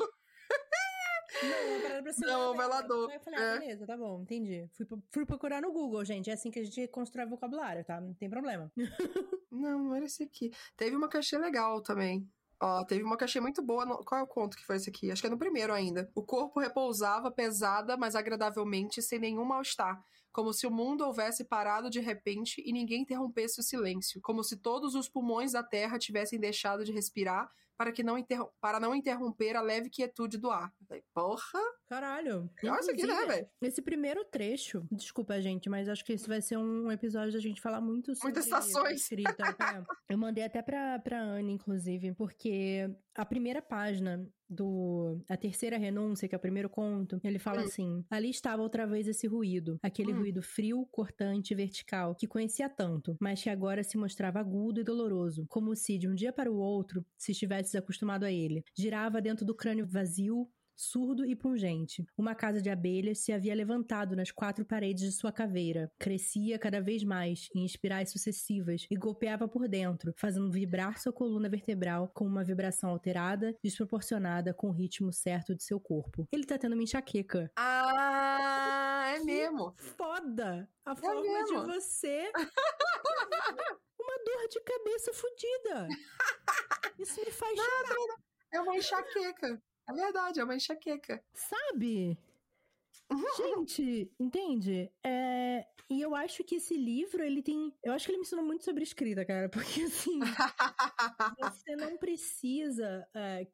Não, 1.43 1.69
uma 1.75 1.81
parada 1.83 2.03
pra 2.03 2.13
segurar 2.13 2.33
Não, 2.33 2.53
vela. 2.53 2.57
velador. 2.69 3.11
Aí 3.11 3.17
eu 3.17 3.21
falei, 3.21 3.39
ah, 3.39 3.43
É. 3.43 3.59
beleza, 3.59 3.87
tá 3.87 3.97
bom, 3.97 4.23
entendi. 4.23 4.69
Fui, 4.73 4.87
fui 5.11 5.27
procurar 5.27 5.61
no 5.63 5.73
Google, 5.73 6.05
gente. 6.05 6.31
É 6.31 6.33
assim 6.33 6.51
que 6.51 6.59
a 6.59 6.65
gente 6.65 6.89
constrói 6.89 7.27
vocabulário, 7.27 7.85
tá? 7.85 8.01
Não 8.01 8.15
tem 8.15 8.29
problema. 8.31 8.71
Não, 9.51 9.85
não 9.85 9.95
era 9.95 10.05
esse 10.05 10.23
aqui. 10.23 10.53
Teve 10.77 10.95
uma 10.95 11.09
achei 11.13 11.39
legal 11.39 11.83
também. 11.83 12.29
Ó, 12.61 12.85
teve 12.85 13.03
uma 13.03 13.17
achei 13.21 13.41
muito 13.41 13.63
boa. 13.63 13.85
no- 13.87 14.05
Qual 14.05 14.21
é 14.21 14.23
o 14.23 14.27
conto 14.27 14.57
que 14.57 14.65
foi 14.65 14.77
esse 14.77 14.91
aqui? 14.91 15.11
Acho 15.11 15.21
que 15.23 15.27
é 15.27 15.31
no 15.31 15.39
primeiro 15.39 15.73
ainda. 15.73 16.11
O 16.15 16.23
corpo 16.23 16.61
repousava 16.61 17.31
pesada, 17.31 17.97
mas 17.97 18.15
agradavelmente, 18.15 19.01
sem 19.03 19.19
nenhum 19.19 19.45
mal-estar. 19.45 20.01
Como 20.39 20.53
se 20.53 20.69
o 20.69 20.71
mundo 20.71 21.05
houvesse 21.05 21.43
parado 21.43 21.91
de 21.91 21.99
repente 21.99 22.63
e 22.65 22.73
ninguém 22.73 23.03
interrompesse 23.03 23.59
o 23.59 23.63
silêncio. 23.65 24.21
Como 24.21 24.45
se 24.45 24.57
todos 24.57 24.95
os 24.95 25.09
pulmões 25.09 25.51
da 25.51 25.65
terra 25.65 25.99
tivessem 25.99 26.39
deixado 26.39 26.85
de 26.85 26.93
respirar 26.93 27.51
para, 27.77 27.91
que 27.91 28.05
não 28.05 28.25
para 28.61 28.79
não 28.79 28.95
interromper 28.95 29.57
a 29.57 29.61
leve 29.61 29.91
quietude 29.91 30.39
do 30.39 30.49
ar. 30.49 30.73
Porra! 31.13 31.59
Caralho. 31.89 32.49
Isso 32.63 32.91
aqui, 32.93 33.05
né, 33.05 33.27
velho? 33.27 33.49
Esse 33.61 33.83
primeiro 33.83 34.25
trecho, 34.27 34.87
desculpa, 34.93 35.41
gente, 35.41 35.69
mas 35.69 35.89
acho 35.89 36.05
que 36.05 36.13
esse 36.13 36.29
vai 36.29 36.41
ser 36.41 36.57
um 36.57 36.93
episódio 36.93 37.33
da 37.33 37.41
gente 37.41 37.61
falar 37.61 37.81
muito 37.81 38.15
sobre 38.15 38.27
Muitas 38.27 38.45
estações. 38.45 39.01
escrita. 39.03 39.57
É. 39.59 40.13
Eu 40.13 40.19
mandei 40.19 40.45
até 40.45 40.63
pra, 40.63 41.01
pra 41.01 41.21
Anne, 41.21 41.53
inclusive, 41.53 42.15
porque 42.15 42.89
a 43.13 43.25
primeira 43.25 43.61
página 43.61 44.25
do 44.49 45.23
A 45.29 45.37
Terceira 45.37 45.79
Renúncia, 45.79 46.29
que 46.29 46.35
é 46.35 46.39
o 46.39 46.41
primeiro 46.41 46.71
conto, 46.71 47.21
ele 47.25 47.39
fala 47.39 47.61
Hum. 47.61 47.63
assim: 47.63 48.05
Ali 48.11 48.31
estava 48.31 48.63
outra 48.63 48.87
vez 48.87 49.07
esse 49.09 49.27
ruído, 49.27 49.79
aquele 49.83 50.13
Hum. 50.13 50.13
ruído 50.13 50.43
frio, 50.43 50.87
cortante 50.91 51.53
e 51.53 51.57
vertical, 51.57 52.15
que 52.15 52.27
conhecia 52.27 52.69
tanto, 52.69 53.17
mas 53.21 53.43
que 53.43 53.51
agora 53.51 53.83
se 53.85 53.97
mostrava 53.99 54.41
agudo 54.41 54.81
e 54.81 54.85
doloroso, 54.85 55.47
como 55.49 55.75
se 55.77 55.99
de 55.99 56.09
um 56.09 56.15
dia 56.15 56.33
para 56.33 56.51
o 56.51 56.57
outro 56.59 57.05
se 57.17 57.33
estivesse 57.33 57.77
acostumado 57.77 58.25
a 58.25 58.33
ele. 58.33 58.63
Girava 58.77 59.21
dentro 59.21 59.45
do 59.45 59.55
crânio 59.55 59.87
vazio, 59.87 60.49
surdo 60.79 61.27
e 61.27 61.35
pungente. 61.35 62.07
Uma 62.17 62.37
casa 62.37 62.63
de 62.63 62.71
abelhas 62.71 63.19
se 63.19 63.33
havia 63.33 63.55
levantado 63.55 64.15
nas 64.15 64.31
quatro 64.31 64.65
paredes 64.65 65.03
de 65.03 65.13
sua 65.13 65.33
caveira. 65.33 65.91
Crescia 65.99 66.59
cada 66.59 66.81
vez 66.81 67.03
mais, 67.03 67.49
em 67.55 67.65
espirais 67.65 68.13
sucessivas, 68.13 68.87
e 68.89 68.97
golpeava 68.97 69.49
por 69.49 69.67
dentro, 69.67 70.15
fazendo 70.17 70.51
vibrar 70.53 70.99
sua 70.99 71.13
coluna 71.13 71.49
vertebral 71.49 72.09
com 72.15 72.25
uma 72.25 72.45
vibração 72.45 72.91
alterada, 72.91 73.57
desproporcionada 73.63 74.55
com 74.55 74.69
o 74.69 74.73
ritmo 74.73 75.13
certo 75.13 75.55
de 75.55 75.65
seu 75.65 75.81
corpo. 75.81 76.29
Ele 76.31 76.45
tá 76.45 76.57
tendo 76.57 76.75
uma 76.75 76.83
enxaqueca. 76.83 77.51
Ah, 77.57 79.15
é 79.17 79.19
mesmo. 79.25 79.75
Foda! 79.77 80.69
A 80.85 80.95
forma 80.95 81.23
de 81.23 81.29
mesmo? 81.29 81.67
você. 81.67 82.31
uma 84.01 84.19
dor 84.25 84.49
de 84.49 84.61
cabeça 84.61 85.13
fodida. 85.13 85.89
Isso 86.99 87.21
me 87.21 87.31
faz 87.33 87.59
chorar, 87.59 88.17
É 88.53 88.61
uma 88.61 88.77
enxaqueca. 88.77 89.61
É 89.89 89.93
verdade, 89.93 90.41
é 90.41 90.45
uma 90.45 90.55
enxaqueca. 90.57 91.23
sabe? 91.35 92.19
Uhum. 93.11 93.25
Gente, 93.37 94.13
entende? 94.21 94.91
É, 95.05 95.67
E 95.91 96.01
eu 96.03 96.15
acho 96.15 96.45
que 96.45 96.57
esse 96.57 96.77
livro, 96.77 97.23
ele 97.25 97.43
tem. 97.43 97.73
Eu 97.83 97.93
acho 97.95 98.05
que 98.05 98.11
ele 98.13 98.19
me 98.19 98.23
ensinou 98.25 98.45
muito 98.45 98.65
sobre 98.65 98.83
escrita, 98.85 99.25
cara. 99.25 99.49
Porque 99.49 99.83
assim, 99.83 100.21
você 101.39 101.77
não 101.77 101.97
precisa 101.97 103.09
é, 103.15 103.47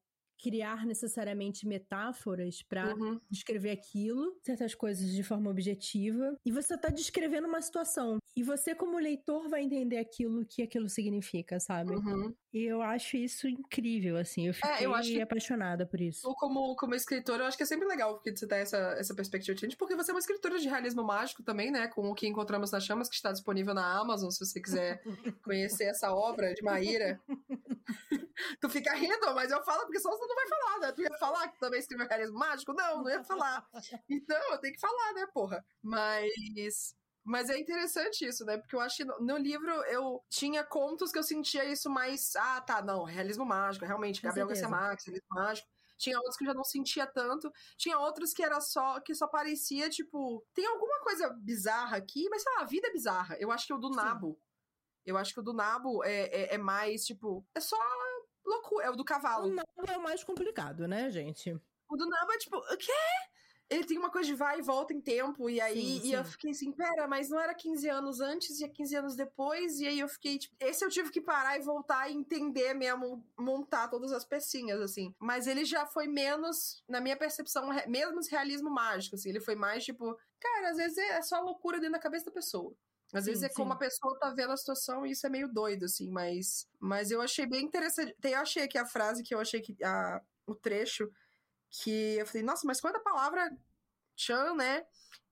criar 0.45 0.85
necessariamente 0.85 1.67
metáforas 1.67 2.63
pra 2.63 2.95
Uhum. 2.95 3.19
descrever 3.31 3.71
aquilo, 3.71 4.39
certas 4.45 4.75
coisas 4.75 5.11
de 5.11 5.23
forma 5.23 5.51
objetiva, 5.51 6.37
e 6.45 6.53
você 6.53 6.77
tá 6.77 6.91
descrevendo 6.91 7.49
uma 7.49 7.63
situação. 7.63 8.19
E 8.37 8.43
você, 8.43 8.75
como 8.75 8.99
leitor, 8.99 9.49
vai 9.49 9.63
entender 9.63 9.97
aquilo 9.97 10.45
que 10.45 10.61
aquilo 10.61 10.89
significa, 10.89 11.59
sabe? 11.59 11.95
Uhum. 11.95 12.35
E 12.53 12.65
eu 12.65 12.83
acho 12.83 13.17
isso 13.17 13.49
incrível, 13.49 14.19
assim. 14.19 14.49
Eu 14.49 14.55
fiquei 14.55 14.71
É, 14.71 14.85
eu 14.85 14.95
acho 14.95 15.23
apaixonada 15.23 15.87
por 15.87 16.01
isso. 16.01 16.23
Como, 16.35 16.77
como 16.77 16.95
escritora, 16.95 17.45
eu 17.45 17.47
acho 17.47 17.57
que 17.57 17.63
é 17.63 17.67
sempre 17.67 17.89
legal 17.89 18.15
porque 18.15 18.37
você 18.37 18.47
ter 18.47 18.57
essa, 18.57 18.77
essa 18.99 19.15
perspectiva 19.15 19.55
diferente, 19.55 19.77
porque 19.77 19.97
você 19.97 20.11
é 20.11 20.15
uma 20.15 20.21
escritora 20.21 20.59
de 20.59 20.69
realismo 20.69 21.03
mágico 21.03 21.43
também, 21.43 21.71
né? 21.71 21.89
Com 21.89 22.11
o 22.11 22.15
que 22.15 22.27
encontramos 22.27 22.71
nas 22.71 22.85
chamas, 22.85 23.09
que 23.09 23.15
está 23.15 23.33
disponível 23.33 23.73
na 23.73 23.99
Amazon, 23.99 24.31
se 24.31 24.45
você 24.45 24.61
quiser 24.61 25.01
conhecer 25.43 25.85
essa 25.85 26.13
obra 26.15 26.53
de 26.53 26.63
Maíra. 26.63 27.21
tu 28.61 28.69
fica 28.69 28.93
rindo, 28.95 29.35
mas 29.35 29.51
eu 29.51 29.63
falo 29.63 29.83
porque 29.83 30.01
só 30.01 30.11
você 30.11 30.27
não 30.27 30.35
vai 30.35 30.49
falar, 30.49 30.79
né? 30.81 30.93
Tu 30.93 31.03
ia 31.03 31.19
falar 31.19 31.49
que 31.49 31.59
também 31.59 31.81
escreveu 31.81 32.07
realismo 32.07 32.39
mágico? 32.39 32.73
Não, 32.73 33.03
não 33.03 33.11
ia 33.11 33.25
falar. 33.25 33.67
Então, 34.09 34.53
eu 34.53 34.59
tenho 34.59 34.75
que 34.75 34.81
falar, 34.81 35.13
né, 35.15 35.27
porra? 35.33 35.65
Mas. 35.83 36.95
Mas 37.27 37.49
é 37.49 37.59
interessante 37.59 38.27
isso, 38.27 38.45
né? 38.45 38.59
Porque 38.59 38.77
eu 38.77 38.81
acho 38.81 38.99
que 38.99 39.05
no, 39.05 39.19
no 39.19 39.39
livro 39.39 39.71
eu 39.85 40.23
tinha 40.29 40.63
contos 40.63 41.11
que 41.11 41.19
eu 41.19 41.23
sentia 41.23 41.65
isso 41.65 41.89
mais. 41.89 42.37
Ah, 42.37 42.61
tá, 42.61 42.83
não, 42.83 43.05
realismo 43.05 43.47
mágico, 43.47 43.87
realmente, 43.87 44.21
Com 44.21 44.27
Gabriel 44.29 44.49
Garcia. 44.49 44.69
Marques, 44.69 45.07
realismo 45.07 45.29
mágico. 45.31 45.69
Tinha 45.97 46.19
outros 46.19 46.37
que 46.37 46.45
eu 46.45 46.49
já 46.49 46.55
não 46.55 46.65
sentia 46.65 47.07
tanto. 47.07 47.51
Tinha 47.79 47.99
outros 47.99 48.33
que 48.35 48.43
era 48.43 48.61
só 48.61 49.01
que 49.01 49.15
só 49.15 49.27
parecia, 49.27 49.89
tipo, 49.89 50.45
tem 50.53 50.67
alguma 50.67 51.01
coisa 51.01 51.31
bizarra 51.31 51.97
aqui, 51.97 52.29
mas 52.29 52.43
sei 52.43 52.53
lá, 52.57 52.63
a 52.63 52.67
vida 52.67 52.89
é 52.89 52.93
bizarra. 52.93 53.37
Eu 53.39 53.51
acho 53.51 53.67
que 53.67 53.73
o 53.73 53.79
do 53.79 53.89
Sim. 53.89 53.97
Nabo. 53.97 54.39
Eu 55.07 55.17
acho 55.19 55.35
que 55.35 55.41
o 55.41 55.43
do 55.43 55.53
Nabo 55.53 56.03
é, 56.05 56.25
é, 56.25 56.55
é 56.55 56.59
mais, 56.59 57.05
tipo, 57.05 57.47
é 57.55 57.61
só 57.61 57.77
loucura. 58.45 58.87
É 58.87 58.91
o 58.91 58.97
do 58.97 59.03
O 59.03 59.05
cavalo. 59.05 59.49
nabo 59.51 59.69
é 59.89 59.97
o 59.97 60.03
mais 60.03 60.23
complicado, 60.25 60.87
né, 60.89 61.11
gente? 61.11 61.51
O 61.89 61.97
do 61.97 62.07
Nabo 62.09 62.33
é 62.33 62.39
tipo, 62.39 62.57
o 62.59 62.77
quê? 62.77 62.93
Ele 63.71 63.85
tem 63.85 63.99
uma 63.99 64.11
coisa 64.11 64.27
de 64.29 64.35
vai 64.35 64.59
e 64.59 64.63
volta 64.63 64.93
em 64.93 65.01
tempo, 65.01 65.49
e 65.49 65.59
aí 65.61 66.01
Sim, 66.01 66.01
e 66.03 66.13
eu 66.13 66.23
sim. 66.25 66.31
fiquei 66.31 66.51
assim, 66.51 66.71
pera, 66.73 67.09
mas 67.09 67.31
não 67.31 67.41
era 67.41 67.55
15 67.55 67.89
anos 67.89 68.21
antes 68.21 68.61
e 68.61 68.65
é 68.65 68.69
15 68.69 68.95
anos 68.97 69.17
depois, 69.17 69.81
e 69.81 69.87
aí 69.87 69.99
eu 70.01 70.09
fiquei, 70.09 70.39
tipo, 70.39 70.55
esse 70.61 70.85
eu 70.85 70.91
tive 70.91 71.11
que 71.11 71.21
parar 71.21 71.59
e 71.59 71.63
voltar 71.63 72.09
e 72.11 72.15
entender 72.15 72.75
mesmo, 72.75 73.27
montar 73.39 73.89
todas 73.89 74.13
as 74.13 74.25
pecinhas, 74.25 74.81
assim. 74.81 75.15
Mas 75.19 75.47
ele 75.47 75.65
já 75.65 75.87
foi 75.87 76.07
menos, 76.07 76.85
na 76.87 77.01
minha 77.01 77.17
percepção, 77.17 77.69
menos 77.89 78.29
realismo 78.29 78.71
mágico, 78.71 79.15
assim, 79.17 79.31
ele 79.31 79.41
foi 79.41 79.55
mais 79.55 79.83
tipo, 79.85 80.15
cara, 80.39 80.71
às 80.71 80.77
vezes 80.77 80.99
é 80.99 81.23
só 81.23 81.41
loucura 81.41 81.79
dentro 81.79 81.95
da 81.95 81.99
cabeça 81.99 82.27
da 82.27 82.33
pessoa. 82.33 82.75
Às 83.15 83.25
Sim, 83.25 83.31
vezes 83.31 83.45
é 83.45 83.49
sim. 83.49 83.55
como 83.55 83.73
a 83.73 83.77
pessoa 83.77 84.19
tá 84.19 84.31
vendo 84.31 84.53
a 84.53 84.57
situação 84.57 85.07
e 85.07 85.13
isso 85.13 85.27
é 85.27 85.31
meio 85.31 85.49
doido, 85.49 85.85
assim, 85.85 86.11
mas, 86.11 86.69
mas 86.81 87.11
eu 87.11 87.21
achei 87.21 87.47
bem 87.47 87.65
interessante. 87.65 88.15
Eu 88.23 88.39
achei 88.41 88.65
aqui 88.65 88.77
a 88.77 88.87
frase 88.87 89.23
que 89.23 89.35
eu 89.35 89.41
achei 89.41 89.61
que. 89.61 89.77
A, 89.85 90.21
o 90.47 90.55
trecho 90.55 91.11
que 91.71 92.17
eu 92.19 92.27
falei, 92.27 92.43
nossa, 92.43 92.67
mas 92.67 92.81
quando 92.81 92.97
a 92.97 93.01
palavra 93.01 93.51
Chan, 94.17 94.55
né, 94.55 94.85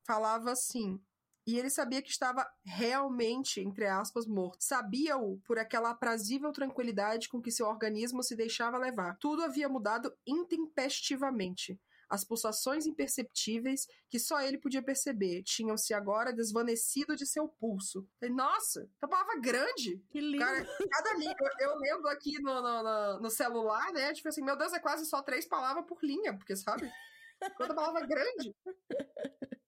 falava 0.05 0.53
assim. 0.53 1.01
E 1.47 1.59
ele 1.59 1.71
sabia 1.71 2.01
que 2.01 2.11
estava 2.11 2.49
realmente, 2.65 3.61
entre 3.61 3.87
aspas, 3.87 4.27
morto. 4.27 4.63
Sabia-o 4.63 5.39
por 5.41 5.59
aquela 5.59 5.91
aprazível 5.91 6.53
tranquilidade 6.53 7.29
com 7.29 7.43
que 7.43 7.51
seu 7.51 7.67
organismo 7.67 8.23
se 8.23 8.37
deixava 8.37 8.79
levar. 8.79 9.17
Tudo 9.19 9.43
havia 9.43 9.69
mudado 9.69 10.17
intempestivamente. 10.27 11.81
As 12.15 12.25
pulsações 12.25 12.85
imperceptíveis, 12.85 13.87
que 14.11 14.19
só 14.19 14.39
ele 14.43 14.59
podia 14.59 14.83
perceber, 14.83 15.43
tinham-se 15.45 15.95
agora 15.95 16.31
desvanecido 16.31 17.17
de 17.17 17.25
seu 17.25 17.49
pulso. 17.49 18.07
Falei, 18.21 18.35
Nossa, 18.35 18.87
que 19.01 19.09
palavra 19.09 19.41
grande! 19.41 19.97
Que 20.11 20.21
lindo. 20.21 20.45
Cara, 20.45 20.63
cada 20.91 21.15
linha. 21.15 21.35
Eu, 21.59 21.71
eu 21.71 21.77
lembro 21.79 22.09
aqui 22.09 22.39
no, 22.43 22.61
no, 22.61 22.83
no- 22.83 23.21
no 23.21 23.31
celular, 23.31 23.91
né? 23.95 24.13
Tipo 24.13 24.29
assim, 24.29 24.43
meu 24.43 24.57
Deus, 24.59 24.75
é 24.75 24.79
quase 24.79 25.07
só 25.07 25.23
três 25.23 25.47
palavras 25.47 25.87
por 25.87 25.99
linha, 26.05 26.37
porque 26.37 26.55
sabe? 26.55 26.93
Quanta 27.57 27.75
palavra 27.75 28.07
grande. 28.07 28.55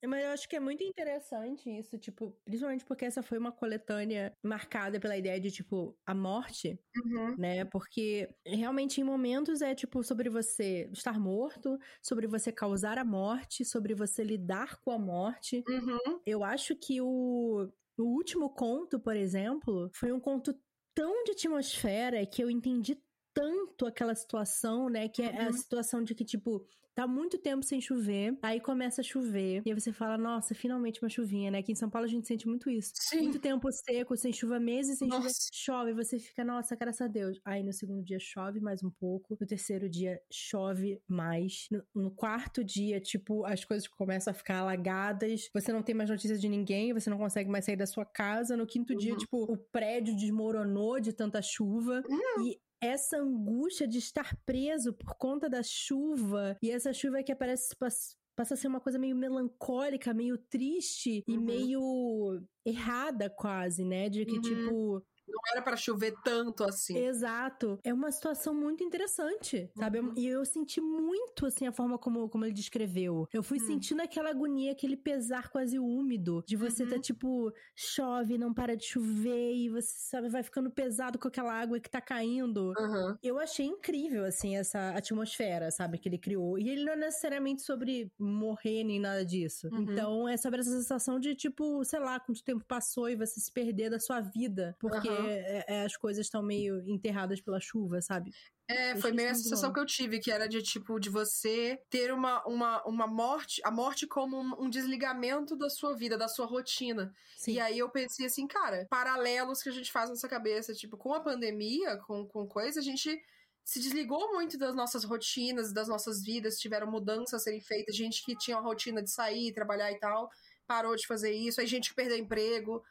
Mas 0.07 0.25
eu 0.25 0.31
acho 0.31 0.49
que 0.49 0.57
é 0.57 0.61
muito 0.61 0.83
interessante 0.85 1.69
isso, 1.71 1.99
tipo, 1.99 2.37
principalmente 2.45 2.85
porque 2.85 3.05
essa 3.05 3.23
foi 3.23 3.39
uma 3.39 3.53
coletânea 3.53 4.33
marcada 4.45 5.01
pela 5.01 5.17
ideia 5.17 5.41
de, 5.41 5.51
tipo, 5.51 5.97
a 6.07 6.15
morte, 6.15 6.79
Uhum. 6.97 7.39
né? 7.39 7.65
Porque 7.67 8.29
realmente 8.47 9.01
em 9.01 9.05
momentos 9.05 9.63
é, 9.63 9.75
tipo, 9.75 10.03
sobre 10.05 10.31
você 10.31 10.91
estar 10.93 11.19
morto, 11.21 11.79
sobre 12.03 12.27
você 12.29 12.53
causar 12.53 12.99
a 12.99 13.05
morte, 13.05 13.65
sobre 13.65 13.95
você 13.95 14.25
lidar 14.25 14.79
com 14.81 14.91
a 14.93 14.99
morte. 14.99 15.67
Uhum. 15.69 16.21
Eu 16.27 16.43
acho 16.45 16.75
que 16.77 17.01
o, 17.01 17.69
o 17.99 18.03
último 18.03 18.51
conto, 18.51 18.99
por 19.01 19.17
exemplo, 19.17 19.91
foi 19.95 20.13
um 20.13 20.21
conto 20.21 20.55
tão 20.95 21.25
de 21.25 21.33
atmosfera 21.33 22.25
que 22.27 22.43
eu 22.43 22.51
entendi 22.51 22.97
tanto 23.35 23.87
aquela 23.87 24.15
situação, 24.15 24.89
né? 24.89 25.09
Que 25.09 25.23
é 25.23 25.31
uhum. 25.31 25.49
a 25.49 25.53
situação 25.53 26.03
de 26.03 26.15
que, 26.15 26.25
tipo, 26.25 26.65
Tá 26.95 27.09
muito 27.09 27.39
tempo 27.39 27.65
sem 27.65 27.81
chover, 27.81 28.39
aí 28.41 28.61
começa 28.61 29.01
a 29.01 29.05
chover, 29.05 29.63
e 29.67 29.71
aí 29.71 29.75
você 29.75 29.93
fala, 29.93 30.17
nossa, 30.17 30.55
finalmente 30.55 31.03
uma 31.03 31.09
chuvinha, 31.09 31.51
né? 31.51 31.59
Aqui 31.59 31.73
em 31.73 31.75
São 31.75 31.91
Paulo 31.91 32.07
a 32.07 32.09
gente 32.09 32.25
sente 32.25 32.47
muito 32.47 32.71
isso. 32.71 32.93
Sim. 32.95 33.23
Muito 33.23 33.41
tempo 33.41 33.69
seco, 33.73 34.17
sem 34.17 34.33
chuva, 34.33 34.61
meses 34.61 34.99
sem 34.99 35.09
nossa. 35.09 35.23
chuva, 35.23 35.33
chove, 35.53 35.93
você 35.93 36.21
fica, 36.21 36.45
nossa, 36.45 36.77
graças 36.77 37.01
a 37.01 37.09
Deus. 37.09 37.41
Aí 37.45 37.65
no 37.65 37.73
segundo 37.73 38.01
dia 38.01 38.19
chove 38.21 38.61
mais 38.61 38.85
um 38.85 38.91
pouco, 38.91 39.37
no 39.41 39.45
terceiro 39.45 39.91
dia 39.91 40.21
chove 40.31 41.03
mais, 41.09 41.67
no, 41.69 41.83
no 42.05 42.11
quarto 42.13 42.63
dia, 42.63 43.01
tipo, 43.01 43.45
as 43.45 43.65
coisas 43.65 43.89
começam 43.89 44.31
a 44.31 44.35
ficar 44.35 44.59
alagadas, 44.59 45.51
você 45.53 45.73
não 45.73 45.83
tem 45.83 45.97
mais 45.97 46.09
notícias 46.09 46.41
de 46.41 46.49
ninguém, 46.49 46.93
você 46.93 47.11
não 47.11 47.19
consegue 47.19 47.51
mais 47.51 47.65
sair 47.65 47.77
da 47.77 47.87
sua 47.87 48.05
casa, 48.05 48.57
no 48.57 48.69
quinto 48.69 48.93
uhum. 48.93 48.99
dia, 49.01 49.17
tipo, 49.17 49.43
o 49.53 49.59
prédio 49.73 50.15
desmoronou 50.15 51.01
de 51.01 51.13
tanta 51.13 51.43
chuva, 51.43 52.05
uhum. 52.09 52.47
e 52.47 52.61
essa 52.81 53.19
angústia 53.19 53.87
de 53.87 53.99
estar 53.99 54.37
preso 54.45 54.93
por 54.93 55.15
conta 55.17 55.49
da 55.49 55.63
chuva 55.63 56.57
e 56.63 56.71
essa 56.71 56.93
chuva 56.93 57.23
que 57.23 57.33
aparece 57.33 57.75
passa 57.77 58.55
a 58.55 58.57
ser 58.57 58.67
uma 58.67 58.81
coisa 58.81 58.99
meio 58.99 59.17
melancólica, 59.17 60.13
meio 60.13 60.37
triste 60.37 61.25
uhum. 61.29 61.35
e 61.35 61.39
meio 61.39 62.43
errada 62.65 63.31
quase, 63.31 63.85
né? 63.85 64.09
De 64.09 64.25
que, 64.27 64.37
uhum. 64.37 64.41
tipo, 64.41 65.07
não 65.27 65.41
era 65.53 65.63
para 65.63 65.77
chover 65.77 66.15
tanto 66.25 66.65
assim. 66.65 66.97
Exato. 66.97 67.79
É 67.83 67.93
uma 67.93 68.11
situação 68.11 68.55
muito 68.55 68.83
interessante, 68.85 69.71
sabe? 69.77 70.01
Uhum. 70.01 70.15
E 70.17 70.27
eu 70.27 70.45
senti 70.45 70.81
muito, 70.81 71.47
assim, 71.47 71.67
a 71.67 71.73
forma 71.73 71.99
como, 71.99 72.29
como 72.29 72.45
ele 72.45 72.53
descreveu. 72.53 73.29
Eu 73.33 73.43
fui 73.43 73.59
uhum. 73.59 73.67
sentindo 73.67 74.03
aquela 74.03 74.31
agonia, 74.31 74.73
aquele 74.73 74.97
pesar 74.97 75.49
quase 75.49 75.79
úmido 75.79 76.45
de 76.47 76.57
você 76.57 76.85
uhum. 76.85 76.91
tá, 76.91 76.99
tipo, 76.99 77.53
chove, 77.75 78.39
não 78.39 78.53
para 78.53 78.77
de 78.77 78.85
chover 78.85 79.55
e 79.55 79.69
você, 79.69 79.93
sabe, 79.97 80.29
vai 80.29 80.43
ficando 80.43 80.71
pesado 80.71 81.19
com 81.19 81.29
aquela 81.29 81.53
água 81.53 81.81
que 81.81 81.91
tá 81.91 82.01
caindo. 82.01 82.73
Uhum. 82.79 83.17
Eu 83.23 83.39
achei 83.39 83.67
incrível, 83.67 84.25
assim, 84.25 84.57
essa 84.57 84.91
atmosfera, 84.91 85.71
sabe, 85.71 85.99
que 85.99 86.09
ele 86.09 86.19
criou. 86.19 86.59
E 86.59 86.69
ele 86.69 86.85
não 86.85 86.93
é 86.93 86.97
necessariamente 86.97 87.63
sobre 87.63 88.13
morrer 88.19 88.85
nem 88.85 89.01
nada 89.01 89.25
disso. 89.25 89.69
Uhum. 89.73 89.83
Então, 89.83 90.29
é 90.29 90.37
sobre 90.37 90.61
essa 90.61 90.71
sensação 90.71 91.19
de, 91.19 91.35
tipo, 91.35 91.85
sei 91.85 92.01
lá, 92.01 92.21
quanto 92.21 92.43
tempo 92.43 92.65
passou 92.65 93.09
e 93.09 93.17
você 93.17 93.41
se 93.41 93.53
perder 93.53 93.91
da 93.91 93.99
sua 93.99 94.21
vida. 94.21 94.77
Porque 94.79 95.09
é, 95.15 95.65
é, 95.69 95.85
as 95.85 95.97
coisas 95.97 96.27
estão 96.27 96.43
meio 96.43 96.81
enterradas 96.89 97.41
pela 97.41 97.61
chuva, 97.61 98.01
sabe? 98.01 98.31
É, 98.67 98.97
foi 98.97 99.13
meio 99.13 99.31
a 99.31 99.35
sensação 99.35 99.73
que 99.73 99.79
eu 99.79 99.85
tive, 99.85 100.19
que 100.19 100.31
era 100.31 100.49
de 100.49 100.63
tipo, 100.63 100.99
de 100.99 101.11
você 101.11 101.79
ter 101.91 102.13
uma, 102.13 102.43
uma, 102.47 102.83
uma 102.85 103.07
morte, 103.07 103.61
a 103.65 103.71
morte 103.71 104.07
como 104.07 104.41
um, 104.41 104.65
um 104.65 104.71
desligamento 104.71 105.55
da 105.57 105.69
sua 105.69 105.95
vida, 105.95 106.17
da 106.17 106.29
sua 106.29 106.47
rotina. 106.47 107.13
Sim. 107.37 107.53
E 107.53 107.61
aí 107.61 107.79
eu 107.79 107.91
pensei 107.91 108.27
assim, 108.27 108.47
cara, 108.47 108.87
paralelos 108.89 109.63
que 109.63 109.69
a 109.69 109.73
gente 109.73 109.93
faz 109.93 110.09
nessa 110.09 110.29
cabeça, 110.29 110.73
tipo, 110.73 110.97
com 110.97 111.13
a 111.13 111.21
pandemia, 111.21 111.99
com, 112.07 112.27
com 112.27 112.47
coisa, 112.47 112.81
a 112.81 112.83
gente 112.83 113.21
se 113.65 113.81
desligou 113.81 114.33
muito 114.33 114.59
das 114.59 114.75
nossas 114.75 115.05
rotinas, 115.05 115.73
das 115.73 115.89
nossas 115.89 116.23
vidas, 116.23 116.59
tiveram 116.59 116.91
mudanças 116.91 117.35
a 117.35 117.39
serem 117.39 117.61
feitas, 117.61 117.97
gente 117.97 118.23
que 118.25 118.37
tinha 118.37 118.59
a 118.59 118.61
rotina 118.61 119.03
de 119.03 119.11
sair, 119.11 119.53
trabalhar 119.53 119.91
e 119.91 119.99
tal, 119.99 120.29
parou 120.67 120.95
de 120.95 121.07
fazer 121.07 121.33
isso, 121.33 121.61
aí 121.61 121.67
gente 121.67 121.89
que 121.91 121.95
perdeu 121.95 122.19
emprego, 122.19 122.83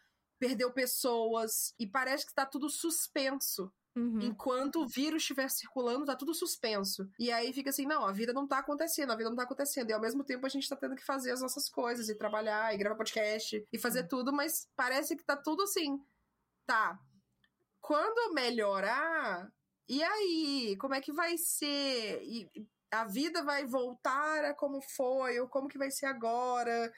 perdeu 0.43 0.73
pessoas 0.73 1.73
e 1.79 1.87
parece 1.87 2.25
que 2.25 2.33
tá 2.33 2.45
tudo 2.45 2.69
suspenso. 2.69 3.71
Uhum. 3.95 4.19
Enquanto 4.21 4.81
o 4.81 4.87
vírus 4.87 5.21
estiver 5.21 5.49
circulando, 5.49 6.05
tá 6.05 6.15
tudo 6.15 6.33
suspenso. 6.33 7.07
E 7.17 7.31
aí 7.31 7.53
fica 7.53 7.69
assim: 7.69 7.85
não, 7.85 8.03
a 8.03 8.11
vida 8.11 8.33
não 8.33 8.45
tá 8.45 8.57
acontecendo, 8.57 9.11
a 9.11 9.15
vida 9.15 9.29
não 9.29 9.37
tá 9.37 9.43
acontecendo. 9.43 9.89
E 9.89 9.93
ao 9.93 10.01
mesmo 10.01 10.23
tempo 10.23 10.45
a 10.45 10.49
gente 10.49 10.67
tá 10.67 10.75
tendo 10.75 10.95
que 10.95 11.05
fazer 11.05 11.31
as 11.31 11.41
nossas 11.41 11.69
coisas, 11.69 12.09
e 12.09 12.17
trabalhar, 12.17 12.73
e 12.73 12.77
gravar 12.77 12.97
podcast, 12.97 13.65
e 13.71 13.79
fazer 13.79 14.01
uhum. 14.01 14.07
tudo, 14.09 14.33
mas 14.33 14.67
parece 14.75 15.15
que 15.15 15.23
tá 15.23 15.37
tudo 15.37 15.63
assim. 15.63 15.97
Tá. 16.65 16.99
Quando 17.79 18.33
melhorar, 18.33 19.49
e 19.87 20.03
aí? 20.03 20.75
Como 20.77 20.95
é 20.95 20.99
que 20.99 21.13
vai 21.13 21.37
ser? 21.37 22.21
E 22.23 22.49
a 22.91 23.05
vida 23.05 23.43
vai 23.43 23.65
voltar 23.65 24.43
a 24.45 24.53
como 24.53 24.81
foi, 24.81 25.39
ou 25.39 25.47
como 25.47 25.69
que 25.69 25.77
vai 25.77 25.91
ser 25.91 26.07
agora? 26.07 26.91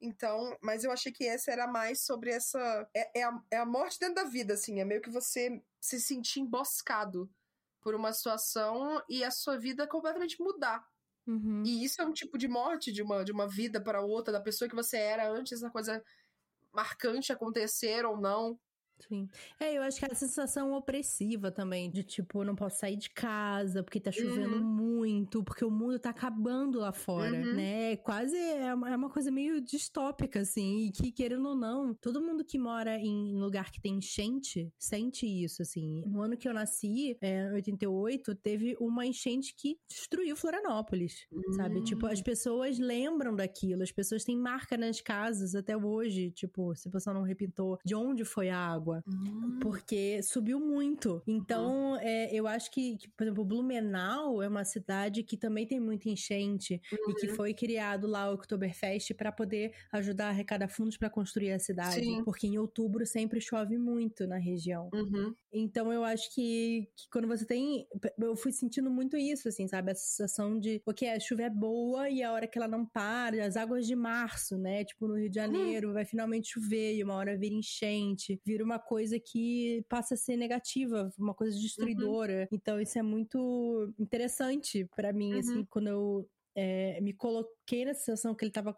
Então, 0.00 0.56
mas 0.62 0.84
eu 0.84 0.92
achei 0.92 1.10
que 1.10 1.26
essa 1.26 1.50
era 1.50 1.66
mais 1.66 2.04
sobre 2.04 2.30
essa. 2.30 2.88
É, 2.94 3.20
é, 3.20 3.22
a, 3.24 3.42
é 3.50 3.56
a 3.58 3.66
morte 3.66 3.98
dentro 3.98 4.16
da 4.16 4.24
vida, 4.24 4.54
assim. 4.54 4.80
É 4.80 4.84
meio 4.84 5.02
que 5.02 5.10
você 5.10 5.62
se 5.80 6.00
sentir 6.00 6.40
emboscado 6.40 7.28
por 7.80 7.94
uma 7.94 8.12
situação 8.12 9.02
e 9.08 9.24
a 9.24 9.30
sua 9.30 9.58
vida 9.58 9.86
completamente 9.86 10.40
mudar. 10.40 10.86
Uhum. 11.26 11.62
E 11.64 11.84
isso 11.84 12.00
é 12.00 12.06
um 12.06 12.12
tipo 12.12 12.38
de 12.38 12.48
morte 12.48 12.92
de 12.92 13.02
uma, 13.02 13.24
de 13.24 13.32
uma 13.32 13.46
vida 13.46 13.80
para 13.80 14.00
outra, 14.00 14.32
da 14.32 14.40
pessoa 14.40 14.68
que 14.68 14.74
você 14.74 14.96
era 14.96 15.28
antes 15.30 15.60
da 15.60 15.70
coisa 15.70 16.02
marcante 16.72 17.32
acontecer 17.32 18.04
ou 18.06 18.16
não. 18.16 18.58
Sim. 19.06 19.28
É, 19.60 19.76
eu 19.76 19.82
acho 19.82 19.98
que 19.98 20.04
é 20.04 20.08
a 20.10 20.14
sensação 20.14 20.72
opressiva 20.72 21.50
também, 21.50 21.90
de 21.90 22.02
tipo, 22.02 22.44
não 22.44 22.54
posso 22.54 22.78
sair 22.78 22.96
de 22.96 23.10
casa 23.10 23.82
porque 23.82 24.00
tá 24.00 24.10
chovendo 24.10 24.56
uhum. 24.56 24.64
muito, 24.64 25.42
porque 25.44 25.64
o 25.64 25.70
mundo 25.70 25.98
tá 25.98 26.10
acabando 26.10 26.78
lá 26.78 26.92
fora, 26.92 27.36
uhum. 27.36 27.54
né? 27.54 27.96
Quase 27.98 28.36
é 28.36 28.74
uma, 28.74 28.90
é 28.90 28.96
uma 28.96 29.10
coisa 29.10 29.30
meio 29.30 29.60
distópica, 29.60 30.40
assim, 30.40 30.86
e 30.86 30.90
que, 30.90 31.12
querendo 31.12 31.48
ou 31.48 31.54
não, 31.54 31.94
todo 31.94 32.20
mundo 32.20 32.44
que 32.44 32.58
mora 32.58 32.98
em 32.98 33.38
lugar 33.38 33.70
que 33.70 33.80
tem 33.80 33.96
enchente 33.96 34.72
sente 34.78 35.26
isso, 35.26 35.62
assim. 35.62 36.02
No 36.06 36.22
ano 36.22 36.36
que 36.36 36.48
eu 36.48 36.54
nasci, 36.54 37.16
é, 37.20 37.50
88, 37.52 38.34
teve 38.36 38.76
uma 38.80 39.06
enchente 39.06 39.54
que 39.56 39.78
destruiu 39.88 40.36
Florianópolis, 40.36 41.26
uhum. 41.30 41.52
sabe? 41.52 41.82
Tipo, 41.82 42.06
as 42.06 42.20
hum. 42.20 42.24
pessoas 42.24 42.78
lembram 42.78 43.34
daquilo, 43.34 43.82
as 43.82 43.92
pessoas 43.92 44.24
têm 44.24 44.36
marca 44.36 44.76
nas 44.76 45.00
casas 45.00 45.54
até 45.54 45.76
hoje, 45.76 46.30
tipo, 46.30 46.74
se 46.74 46.88
a 46.88 46.90
pessoa 46.90 47.14
não 47.14 47.22
repintou, 47.22 47.78
de 47.84 47.94
onde 47.94 48.24
foi 48.24 48.48
a 48.48 48.58
água 48.58 48.87
água. 48.88 49.04
Uhum. 49.06 49.58
Porque 49.60 50.22
subiu 50.22 50.58
muito. 50.58 51.22
Então, 51.26 51.92
uhum. 51.92 51.96
é, 52.00 52.34
eu 52.34 52.46
acho 52.46 52.70
que, 52.70 52.96
que, 52.96 53.08
por 53.08 53.24
exemplo, 53.24 53.44
Blumenau 53.44 54.42
é 54.42 54.48
uma 54.48 54.64
cidade 54.64 55.22
que 55.22 55.36
também 55.36 55.66
tem 55.66 55.80
muita 55.80 56.08
enchente 56.08 56.80
e 56.92 57.14
que 57.14 57.28
uhum. 57.28 57.34
foi 57.34 57.54
criado 57.54 58.06
lá 58.06 58.30
o 58.30 58.34
Oktoberfest 58.34 59.14
para 59.14 59.30
poder 59.30 59.72
ajudar 59.92 60.26
a 60.26 60.30
arrecadar 60.30 60.68
fundos 60.68 60.96
para 60.96 61.10
construir 61.10 61.52
a 61.52 61.58
cidade. 61.58 62.00
Sim. 62.00 62.24
Porque 62.24 62.46
em 62.46 62.58
outubro 62.58 63.04
sempre 63.06 63.40
chove 63.40 63.76
muito 63.78 64.26
na 64.26 64.38
região. 64.38 64.88
Uhum. 64.92 65.34
Então, 65.52 65.92
eu 65.92 66.04
acho 66.04 66.32
que, 66.34 66.88
que, 66.96 67.08
quando 67.10 67.28
você 67.28 67.44
tem. 67.44 67.86
Eu 68.18 68.36
fui 68.36 68.52
sentindo 68.52 68.90
muito 68.90 69.16
isso, 69.16 69.48
assim, 69.48 69.66
sabe? 69.66 69.92
A 69.92 69.94
sensação 69.94 70.58
de, 70.58 70.82
ok, 70.86 71.08
a 71.08 71.20
chuva 71.20 71.42
é 71.42 71.50
boa 71.50 72.08
e 72.10 72.22
a 72.22 72.32
hora 72.32 72.46
que 72.46 72.58
ela 72.58 72.68
não 72.68 72.84
para, 72.84 73.44
as 73.44 73.56
águas 73.56 73.86
de 73.86 73.96
março, 73.96 74.58
né? 74.58 74.84
Tipo, 74.84 75.08
no 75.08 75.16
Rio 75.16 75.30
de 75.30 75.38
uhum. 75.38 75.46
Janeiro, 75.46 75.92
vai 75.92 76.04
finalmente 76.04 76.52
chover 76.52 76.96
e 76.96 77.02
uma 77.02 77.14
hora 77.14 77.36
vira 77.36 77.54
enchente, 77.54 78.40
vira 78.44 78.64
uma 78.64 78.77
coisa 78.78 79.18
que 79.18 79.84
passa 79.88 80.14
a 80.14 80.16
ser 80.16 80.36
negativa, 80.36 81.12
uma 81.18 81.34
coisa 81.34 81.56
uhum. 81.56 81.62
destruidora. 81.62 82.48
Uhum. 82.50 82.58
Então 82.58 82.80
isso 82.80 82.98
é 82.98 83.02
muito 83.02 83.92
interessante 83.98 84.88
para 84.96 85.12
mim, 85.12 85.38
assim, 85.38 85.48
uhum. 85.48 85.54
assim, 85.56 85.66
quando 85.70 85.88
eu 85.88 86.30
é, 86.54 87.00
me 87.00 87.12
coloquei 87.12 87.84
na 87.84 87.94
situação 87.94 88.34
que 88.34 88.44
ele 88.44 88.52
tava 88.52 88.76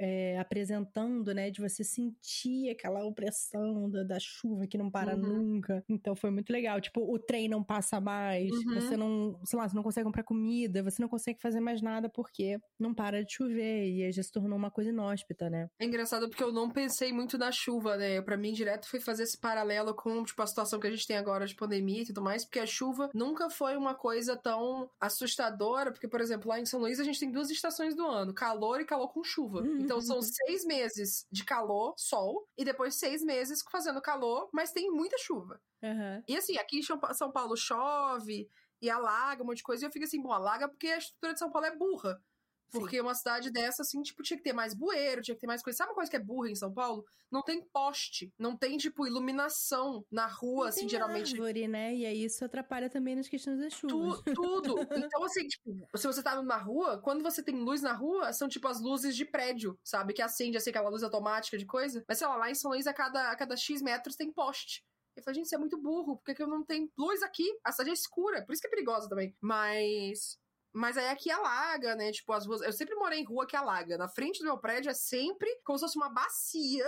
é, 0.00 0.38
apresentando, 0.38 1.34
né? 1.34 1.50
De 1.50 1.60
você 1.60 1.84
sentir 1.84 2.70
aquela 2.70 3.04
opressão 3.04 3.90
da, 3.90 4.02
da 4.02 4.18
chuva 4.18 4.66
que 4.66 4.78
não 4.78 4.90
para 4.90 5.14
uhum. 5.14 5.20
nunca. 5.20 5.84
Então 5.86 6.16
foi 6.16 6.30
muito 6.30 6.50
legal. 6.50 6.80
Tipo, 6.80 7.02
o 7.02 7.18
trem 7.18 7.48
não 7.48 7.62
passa 7.62 8.00
mais, 8.00 8.50
uhum. 8.50 8.74
você 8.74 8.96
não, 8.96 9.38
sei 9.44 9.58
lá, 9.58 9.68
você 9.68 9.76
não 9.76 9.82
consegue 9.82 10.06
comprar 10.06 10.22
comida, 10.22 10.82
você 10.82 11.02
não 11.02 11.08
consegue 11.08 11.38
fazer 11.38 11.60
mais 11.60 11.82
nada 11.82 12.08
porque 12.08 12.58
não 12.78 12.94
para 12.94 13.22
de 13.22 13.34
chover. 13.34 13.90
E 13.90 14.04
aí 14.04 14.12
já 14.12 14.22
se 14.22 14.32
tornou 14.32 14.56
uma 14.56 14.70
coisa 14.70 14.88
inóspita, 14.88 15.50
né? 15.50 15.68
É 15.78 15.84
engraçado 15.84 16.30
porque 16.30 16.42
eu 16.42 16.52
não 16.52 16.70
pensei 16.70 17.12
muito 17.12 17.36
na 17.36 17.52
chuva, 17.52 17.98
né? 17.98 18.22
Pra 18.22 18.38
mim, 18.38 18.54
direto 18.54 18.88
foi 18.88 19.00
fazer 19.00 19.24
esse 19.24 19.36
paralelo 19.36 19.94
com, 19.94 20.24
tipo, 20.24 20.40
a 20.40 20.46
situação 20.46 20.80
que 20.80 20.86
a 20.86 20.90
gente 20.90 21.06
tem 21.06 21.18
agora 21.18 21.46
de 21.46 21.54
pandemia 21.54 22.02
e 22.02 22.06
tudo 22.06 22.22
mais, 22.22 22.42
porque 22.42 22.58
a 22.58 22.66
chuva 22.66 23.10
nunca 23.12 23.50
foi 23.50 23.76
uma 23.76 23.94
coisa 23.94 24.34
tão 24.34 24.88
assustadora, 24.98 25.92
porque, 25.92 26.08
por 26.08 26.22
exemplo, 26.22 26.48
lá 26.48 26.58
em 26.58 26.64
São 26.64 26.80
Luís 26.80 26.98
a 26.98 27.04
gente 27.04 27.20
tem 27.20 27.30
duas 27.30 27.50
estações 27.50 27.94
do 27.94 28.06
ano, 28.06 28.32
calor 28.32 28.80
e 28.80 28.86
calor 28.86 29.08
com 29.08 29.22
chuva. 29.22 29.60
Uhum. 29.60 29.89
Então 29.90 30.00
são 30.00 30.16
uhum. 30.16 30.22
seis 30.22 30.64
meses 30.64 31.26
de 31.32 31.44
calor, 31.44 31.94
sol, 31.96 32.48
e 32.56 32.64
depois 32.64 32.94
seis 32.94 33.24
meses 33.24 33.60
fazendo 33.72 34.00
calor, 34.00 34.48
mas 34.52 34.70
tem 34.70 34.88
muita 34.88 35.18
chuva. 35.18 35.60
Uhum. 35.82 36.22
E 36.28 36.36
assim, 36.36 36.56
aqui 36.58 36.78
em 36.78 36.82
São 37.12 37.32
Paulo 37.32 37.56
chove 37.56 38.48
e 38.80 38.88
alaga 38.88 39.42
um 39.42 39.46
monte 39.46 39.58
de 39.58 39.62
coisa, 39.64 39.84
e 39.84 39.86
eu 39.88 39.90
fico 39.90 40.04
assim, 40.04 40.22
bom, 40.22 40.32
alaga 40.32 40.68
porque 40.68 40.86
a 40.86 40.98
estrutura 40.98 41.32
de 41.32 41.40
São 41.40 41.50
Paulo 41.50 41.66
é 41.66 41.76
burra. 41.76 42.22
Porque 42.70 42.96
Sim. 42.96 43.02
uma 43.02 43.14
cidade 43.14 43.50
dessa, 43.50 43.82
assim, 43.82 44.00
tipo, 44.02 44.22
tinha 44.22 44.36
que 44.36 44.42
ter 44.42 44.52
mais 44.52 44.74
bueiro, 44.74 45.22
tinha 45.22 45.34
que 45.34 45.40
ter 45.40 45.46
mais 45.46 45.62
coisa. 45.62 45.78
Sabe 45.78 45.90
uma 45.90 45.96
coisa 45.96 46.10
que 46.10 46.16
é 46.16 46.22
burra 46.22 46.50
em 46.50 46.54
São 46.54 46.72
Paulo? 46.72 47.04
Não 47.30 47.42
tem 47.42 47.62
poste, 47.72 48.32
não 48.38 48.56
tem, 48.56 48.76
tipo, 48.76 49.06
iluminação 49.06 50.04
na 50.10 50.26
rua, 50.26 50.64
não 50.64 50.68
assim, 50.68 50.88
geralmente. 50.88 51.32
Árvore, 51.32 51.68
né? 51.68 51.94
E 51.94 52.06
aí 52.06 52.24
isso 52.24 52.44
atrapalha 52.44 52.88
também 52.88 53.16
nas 53.16 53.28
questões 53.28 53.58
das 53.58 53.72
chuvas. 53.72 54.20
Tu, 54.22 54.34
tudo. 54.34 54.80
então, 54.96 55.24
assim, 55.24 55.46
tipo, 55.46 55.86
se 55.96 56.06
você 56.06 56.22
tá 56.22 56.40
na 56.42 56.56
rua, 56.56 57.00
quando 57.02 57.22
você 57.22 57.42
tem 57.42 57.56
luz 57.56 57.82
na 57.82 57.92
rua, 57.92 58.32
são, 58.32 58.48
tipo, 58.48 58.68
as 58.68 58.80
luzes 58.80 59.16
de 59.16 59.24
prédio, 59.24 59.78
sabe? 59.82 60.12
Que 60.12 60.22
acende, 60.22 60.56
assim, 60.56 60.70
aquela 60.70 60.90
luz 60.90 61.02
automática 61.02 61.58
de 61.58 61.66
coisa. 61.66 62.04
Mas, 62.08 62.18
sei 62.18 62.26
lá, 62.26 62.36
lá 62.36 62.50
em 62.50 62.54
São 62.54 62.70
Luís, 62.70 62.86
a 62.86 62.94
cada, 62.94 63.30
a 63.30 63.36
cada 63.36 63.56
X 63.56 63.82
metros 63.82 64.16
tem 64.16 64.32
poste. 64.32 64.84
Eu 65.16 65.22
falei, 65.22 65.36
gente, 65.36 65.46
isso 65.46 65.54
é 65.54 65.58
muito 65.58 65.80
burro, 65.80 66.16
porque 66.16 66.34
que 66.34 66.42
eu 66.42 66.48
não 66.48 66.64
tenho 66.64 66.90
luz 66.96 67.22
aqui? 67.22 67.44
A 67.64 67.72
cidade 67.72 67.90
é 67.90 67.92
escura, 67.92 68.44
por 68.44 68.52
isso 68.52 68.62
que 68.62 68.68
é 68.68 68.70
perigosa 68.70 69.08
também. 69.08 69.34
Mas 69.40 70.38
mas 70.72 70.96
aí 70.96 71.08
aqui 71.08 71.30
alaga, 71.30 71.94
né? 71.94 72.10
Tipo, 72.12 72.32
as 72.32 72.46
ruas. 72.46 72.60
Eu 72.62 72.72
sempre 72.72 72.94
morei 72.94 73.20
em 73.20 73.24
rua 73.24 73.46
que 73.46 73.56
alaga. 73.56 73.98
Na 73.98 74.08
frente 74.08 74.38
do 74.40 74.44
meu 74.44 74.58
prédio 74.58 74.90
é 74.90 74.94
sempre 74.94 75.48
como 75.64 75.78
se 75.78 75.84
fosse 75.84 75.98
uma 75.98 76.12
bacia 76.12 76.86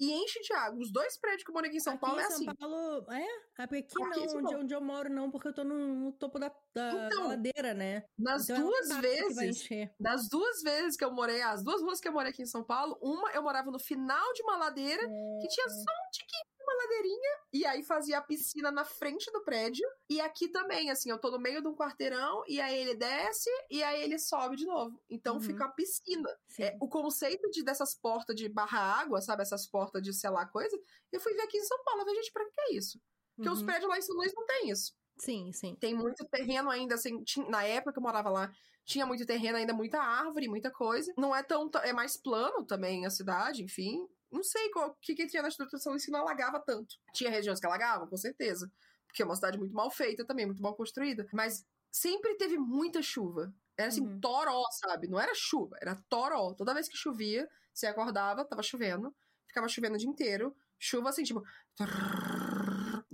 e 0.00 0.12
enche 0.12 0.40
de 0.40 0.52
água. 0.52 0.80
Os 0.80 0.92
dois 0.92 1.18
prédios 1.18 1.44
que 1.44 1.50
eu 1.50 1.54
morei 1.54 1.68
aqui 1.68 1.76
em 1.78 1.80
São 1.80 1.94
aqui 1.94 2.00
Paulo 2.00 2.20
em 2.20 2.22
é 2.22 2.26
São 2.26 2.36
assim. 2.36 2.54
Paulo, 2.56 3.12
é? 3.12 3.26
É 3.62 3.66
porque 3.66 3.76
aqui 3.84 4.02
Aqui 4.02 4.20
não, 4.20 4.28
São 4.28 4.38
onde, 4.38 4.42
Paulo. 4.44 4.58
onde 4.60 4.74
eu 4.74 4.80
moro 4.80 5.08
não, 5.10 5.30
porque 5.30 5.48
eu 5.48 5.54
tô 5.54 5.64
no, 5.64 5.74
no 5.76 6.12
topo 6.12 6.38
da, 6.38 6.48
da, 6.74 7.06
Então, 7.06 7.08
da 7.22 7.28
ladeira, 7.28 7.74
né? 7.74 8.04
Nas 8.18 8.44
Então 8.44 8.56
é 8.56 8.60
duas 8.60 8.88
vai 8.88 9.00
vezes, 9.00 9.68
das 10.00 10.28
duas 10.28 10.62
vezes 10.62 10.96
que 10.96 11.04
eu 11.04 11.12
morei, 11.12 11.42
as 11.42 11.62
duas 11.62 11.80
ruas 11.80 12.00
que 12.00 12.08
eu 12.08 12.12
morei 12.12 12.32
aqui 12.32 12.42
em 12.42 12.46
São 12.46 12.64
Paulo, 12.64 12.98
uma 13.00 13.30
eu 13.32 13.42
morava 13.42 13.70
no 13.70 13.78
final 13.78 14.32
de 14.32 14.42
uma 14.42 14.56
ladeira 14.56 15.02
que 15.40 15.48
tinha 15.48 15.68
só 15.68 15.92
um 15.92 16.10
tiquinho 16.10 16.53
uma 16.74 16.82
ladeirinha, 16.82 17.30
e 17.52 17.64
aí 17.66 17.82
fazia 17.82 18.18
a 18.18 18.22
piscina 18.22 18.70
na 18.70 18.84
frente 18.84 19.30
do 19.32 19.42
prédio. 19.42 19.86
E 20.08 20.20
aqui 20.20 20.48
também, 20.48 20.90
assim, 20.90 21.10
eu 21.10 21.18
tô 21.18 21.30
no 21.30 21.38
meio 21.38 21.62
de 21.62 21.68
um 21.68 21.74
quarteirão, 21.74 22.42
e 22.46 22.60
aí 22.60 22.76
ele 22.76 22.94
desce, 22.94 23.48
e 23.70 23.82
aí 23.82 24.02
ele 24.02 24.18
sobe 24.18 24.56
de 24.56 24.66
novo. 24.66 25.00
Então 25.08 25.34
Uhum. 25.34 25.40
fica 25.40 25.64
a 25.64 25.68
piscina. 25.68 26.28
É, 26.58 26.76
o 26.80 26.88
conceito 26.88 27.48
de 27.50 27.62
dessas 27.62 27.94
portas 27.94 28.34
de 28.36 28.48
barra 28.48 28.78
água, 29.00 29.20
sabe? 29.20 29.42
Essas 29.42 29.66
portas 29.66 30.02
de 30.02 30.12
sei 30.12 30.30
lá 30.30 30.46
coisa, 30.46 30.76
eu 31.12 31.20
fui 31.20 31.32
ver 31.34 31.42
aqui 31.42 31.56
em 31.58 31.64
São 31.64 31.82
Paulo. 31.84 32.00
Eu 32.00 32.04
falei, 32.06 32.22
gente, 32.22 32.32
pra 32.32 32.44
que 32.44 32.60
é 32.60 32.74
isso? 32.74 33.00
Porque 33.36 33.48
os 33.50 33.60
Uhum. 33.60 33.66
prédios 33.66 33.88
lá 33.88 33.98
em 33.98 34.02
São 34.02 34.14
Luís 34.16 34.32
não 34.34 34.46
tem 34.46 34.70
isso. 34.70 34.92
Sim, 35.16 35.52
sim. 35.52 35.76
Tem 35.76 35.94
muito 35.94 36.24
terreno 36.26 36.70
ainda, 36.70 36.96
assim, 36.96 37.22
tinha- 37.22 37.48
na 37.48 37.62
época 37.64 37.92
que 37.92 37.98
eu 37.98 38.02
morava 38.02 38.28
lá, 38.30 38.52
tinha 38.84 39.06
muito 39.06 39.24
terreno 39.24 39.56
ainda, 39.58 39.72
muita 39.72 40.00
árvore, 40.00 40.48
muita 40.48 40.70
coisa. 40.70 41.12
Não 41.16 41.34
é 41.34 41.42
tão, 41.42 41.70
é 41.84 41.92
mais 41.92 42.16
plano 42.16 42.64
também 42.66 43.06
a 43.06 43.10
cidade, 43.10 43.62
enfim. 43.62 44.06
Não 44.34 44.42
sei 44.42 44.70
o 44.74 44.94
que, 45.00 45.14
que 45.14 45.26
tinha 45.26 45.42
na 45.42 45.48
estrutura 45.48 45.78
de 45.78 45.82
São 45.82 45.92
Luís 45.92 46.04
que 46.04 46.10
não 46.10 46.20
alagava 46.20 46.60
tanto. 46.60 46.96
Tinha 47.12 47.30
regiões 47.30 47.60
que 47.60 47.66
alagavam, 47.66 48.06
com 48.08 48.16
certeza. 48.16 48.70
Porque 49.06 49.22
é 49.22 49.24
uma 49.24 49.36
cidade 49.36 49.56
muito 49.58 49.72
mal 49.74 49.90
feita 49.90 50.24
também, 50.26 50.44
muito 50.44 50.60
mal 50.62 50.74
construída. 50.74 51.26
Mas 51.32 51.64
sempre 51.90 52.34
teve 52.36 52.58
muita 52.58 53.00
chuva. 53.00 53.54
Era 53.76 53.88
assim, 53.88 54.02
Uhum. 54.02 54.20
toró, 54.20 54.62
sabe? 54.72 55.06
Não 55.08 55.18
era 55.20 55.32
chuva, 55.34 55.76
era 55.80 55.96
toró. 56.08 56.52
Toda 56.54 56.74
vez 56.74 56.88
que 56.88 56.96
chovia, 56.96 57.48
você 57.72 57.86
acordava, 57.86 58.44
tava 58.44 58.62
chovendo, 58.62 59.14
ficava 59.46 59.68
chovendo 59.68 59.94
o 59.94 59.98
dia 59.98 60.08
inteiro. 60.08 60.54
Chuva 60.78 61.08
assim, 61.10 61.22
tipo. 61.22 61.42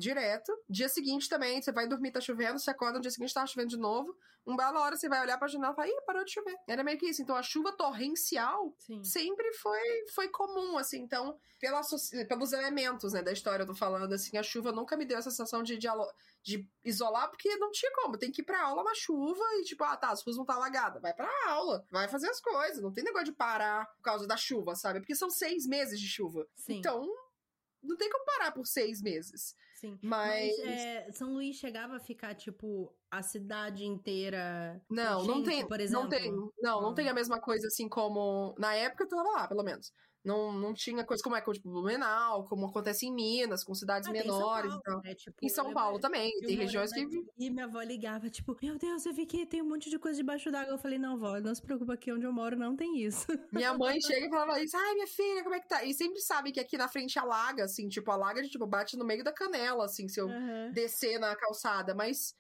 Direto. 0.00 0.52
Dia 0.68 0.88
seguinte 0.88 1.28
também, 1.28 1.60
você 1.60 1.70
vai 1.70 1.86
dormir, 1.86 2.10
tá 2.10 2.20
chovendo, 2.20 2.58
você 2.58 2.70
acorda 2.70 2.94
no 2.94 3.02
dia 3.02 3.10
seguinte, 3.10 3.34
tá 3.34 3.46
chovendo 3.46 3.68
de 3.68 3.76
novo. 3.78 4.16
Um 4.46 4.56
bela 4.56 4.80
hora 4.80 4.96
você 4.96 5.06
vai 5.08 5.20
olhar 5.20 5.36
pra 5.38 5.46
janela 5.46 5.72
e 5.72 5.76
fala, 5.76 5.88
ih, 5.88 6.00
parou 6.06 6.24
de 6.24 6.32
chover. 6.32 6.56
Era 6.66 6.82
meio 6.82 6.98
que 6.98 7.06
isso. 7.06 7.20
Então 7.20 7.36
a 7.36 7.42
chuva 7.42 7.72
torrencial 7.76 8.74
Sim. 8.78 9.04
sempre 9.04 9.52
foi, 9.54 10.06
foi 10.14 10.28
comum, 10.28 10.78
assim. 10.78 11.02
Então, 11.02 11.38
pela, 11.60 11.82
pelos 12.26 12.52
elementos, 12.54 13.12
né, 13.12 13.22
da 13.22 13.32
história, 13.32 13.62
eu 13.62 13.66
tô 13.66 13.74
falando, 13.74 14.12
assim, 14.14 14.36
a 14.38 14.42
chuva 14.42 14.72
nunca 14.72 14.96
me 14.96 15.04
deu 15.04 15.18
essa 15.18 15.30
sensação 15.30 15.62
de, 15.62 15.76
dialo- 15.76 16.10
de 16.42 16.66
isolar, 16.82 17.28
porque 17.28 17.54
não 17.56 17.70
tinha 17.70 17.92
como. 17.94 18.16
Tem 18.16 18.32
que 18.32 18.40
ir 18.40 18.44
pra 18.44 18.62
aula 18.64 18.82
na 18.82 18.94
chuva 18.94 19.44
e, 19.58 19.64
tipo, 19.64 19.84
ah, 19.84 19.96
tá, 19.96 20.10
as 20.10 20.22
ruas 20.24 20.38
não 20.38 20.46
tá 20.46 20.54
alagadas. 20.54 21.02
Vai 21.02 21.12
pra 21.12 21.30
aula, 21.48 21.84
vai 21.90 22.08
fazer 22.08 22.30
as 22.30 22.40
coisas. 22.40 22.82
Não 22.82 22.92
tem 22.92 23.04
negócio 23.04 23.26
de 23.26 23.32
parar 23.32 23.86
por 23.96 24.02
causa 24.02 24.26
da 24.26 24.38
chuva, 24.38 24.74
sabe? 24.74 25.00
Porque 25.00 25.14
são 25.14 25.28
seis 25.28 25.66
meses 25.66 26.00
de 26.00 26.08
chuva. 26.08 26.46
Sim. 26.56 26.78
Então, 26.78 27.06
não 27.82 27.96
tem 27.96 28.10
como 28.10 28.24
parar 28.24 28.52
por 28.52 28.66
seis 28.66 29.00
meses. 29.02 29.54
Sim. 29.74 29.98
Mas. 30.02 30.58
é, 30.60 31.10
São 31.12 31.32
Luís 31.32 31.56
chegava 31.56 31.96
a 31.96 32.00
ficar, 32.00 32.34
tipo, 32.34 32.94
a 33.10 33.22
cidade 33.22 33.84
inteira. 33.84 34.80
Não, 34.90 35.20
com 35.22 35.26
não 35.26 35.34
gente, 35.36 35.46
tem. 35.46 35.66
Por 35.68 35.80
exemplo. 35.80 36.02
Não 36.02 36.08
tem. 36.10 36.30
Não, 36.60 36.82
não 36.82 36.90
Ah. 36.90 36.94
tem 36.94 37.08
a 37.08 37.14
mesma 37.14 37.40
coisa 37.40 37.66
assim 37.66 37.88
como. 37.88 38.54
Na 38.58 38.74
época 38.74 39.04
eu 39.04 39.08
tava 39.08 39.22
lá, 39.30 39.48
pelo 39.48 39.62
menos. 39.62 39.92
Não, 40.24 40.52
não 40.52 40.74
tinha 40.74 41.04
coisa 41.04 41.22
como 41.22 41.34
é, 41.36 41.40
como, 41.40 41.54
tipo, 41.54 41.70
Blumenau, 41.70 42.44
como 42.44 42.66
acontece 42.66 43.06
em 43.06 43.14
Minas, 43.14 43.64
com 43.64 43.74
cidades 43.74 44.06
Ah, 44.08 44.12
em 44.12 44.14
São 44.16 44.24
menores 44.26 44.72
Paulo, 44.72 44.80
e 44.80 44.82
tal. 44.82 45.00
né? 45.02 45.14
Tipo, 45.14 45.38
Em 45.42 45.48
São 45.48 45.72
Paulo 45.72 45.98
também, 45.98 46.30
eu 46.40 46.46
tem 46.46 46.56
regiões 46.56 46.92
que. 46.92 47.00
aqui, 47.00 47.24
E 47.38 47.50
minha 47.50 47.64
avó 47.64 47.80
ligava, 47.82 48.28
tipo, 48.28 48.56
meu 48.62 48.78
Deus, 48.78 49.06
eu 49.06 49.14
vi 49.14 49.24
que 49.26 49.46
tem 49.46 49.62
um 49.62 49.68
monte 49.68 49.88
de 49.88 49.98
coisa 49.98 50.18
debaixo 50.18 50.50
d'água. 50.50 50.74
Eu 50.74 50.78
falei, 50.78 50.98
não, 50.98 51.18
vó, 51.18 51.40
não 51.40 51.54
se 51.54 51.62
preocupa, 51.62 51.94
aqui 51.94 52.12
onde 52.12 52.26
eu 52.26 52.32
moro 52.32 52.56
não 52.56 52.76
tem 52.76 52.98
isso. 53.02 53.26
Minha 53.50 53.74
mãe 53.74 53.98
chega 54.00 54.26
e 54.26 54.30
falava 54.30 54.60
isso, 54.62 54.76
ai, 54.76 54.94
minha 54.94 55.06
filha, 55.08 55.42
como 55.42 55.54
é 55.54 55.60
que 55.60 55.68
tá? 55.68 55.82
E 55.84 55.92
sempre 55.92 56.20
sabe 56.20 56.52
que 56.52 56.60
aqui 56.60 56.76
na 56.76 56.88
frente 56.88 57.18
alaga, 57.18 57.64
assim, 57.64 57.88
tipo, 57.88 58.10
alaga 58.10 58.42
tipo, 58.42 58.66
bate 58.66 58.96
no 58.96 59.04
meio 59.04 59.24
da 59.24 59.32
canela, 59.32 59.84
assim, 59.86 60.08
se 60.08 60.20
eu 60.20 60.28
Aham. 60.28 60.72
descer 60.72 61.18
na 61.18 61.34
calçada, 61.36 61.94
mas. 61.94 62.34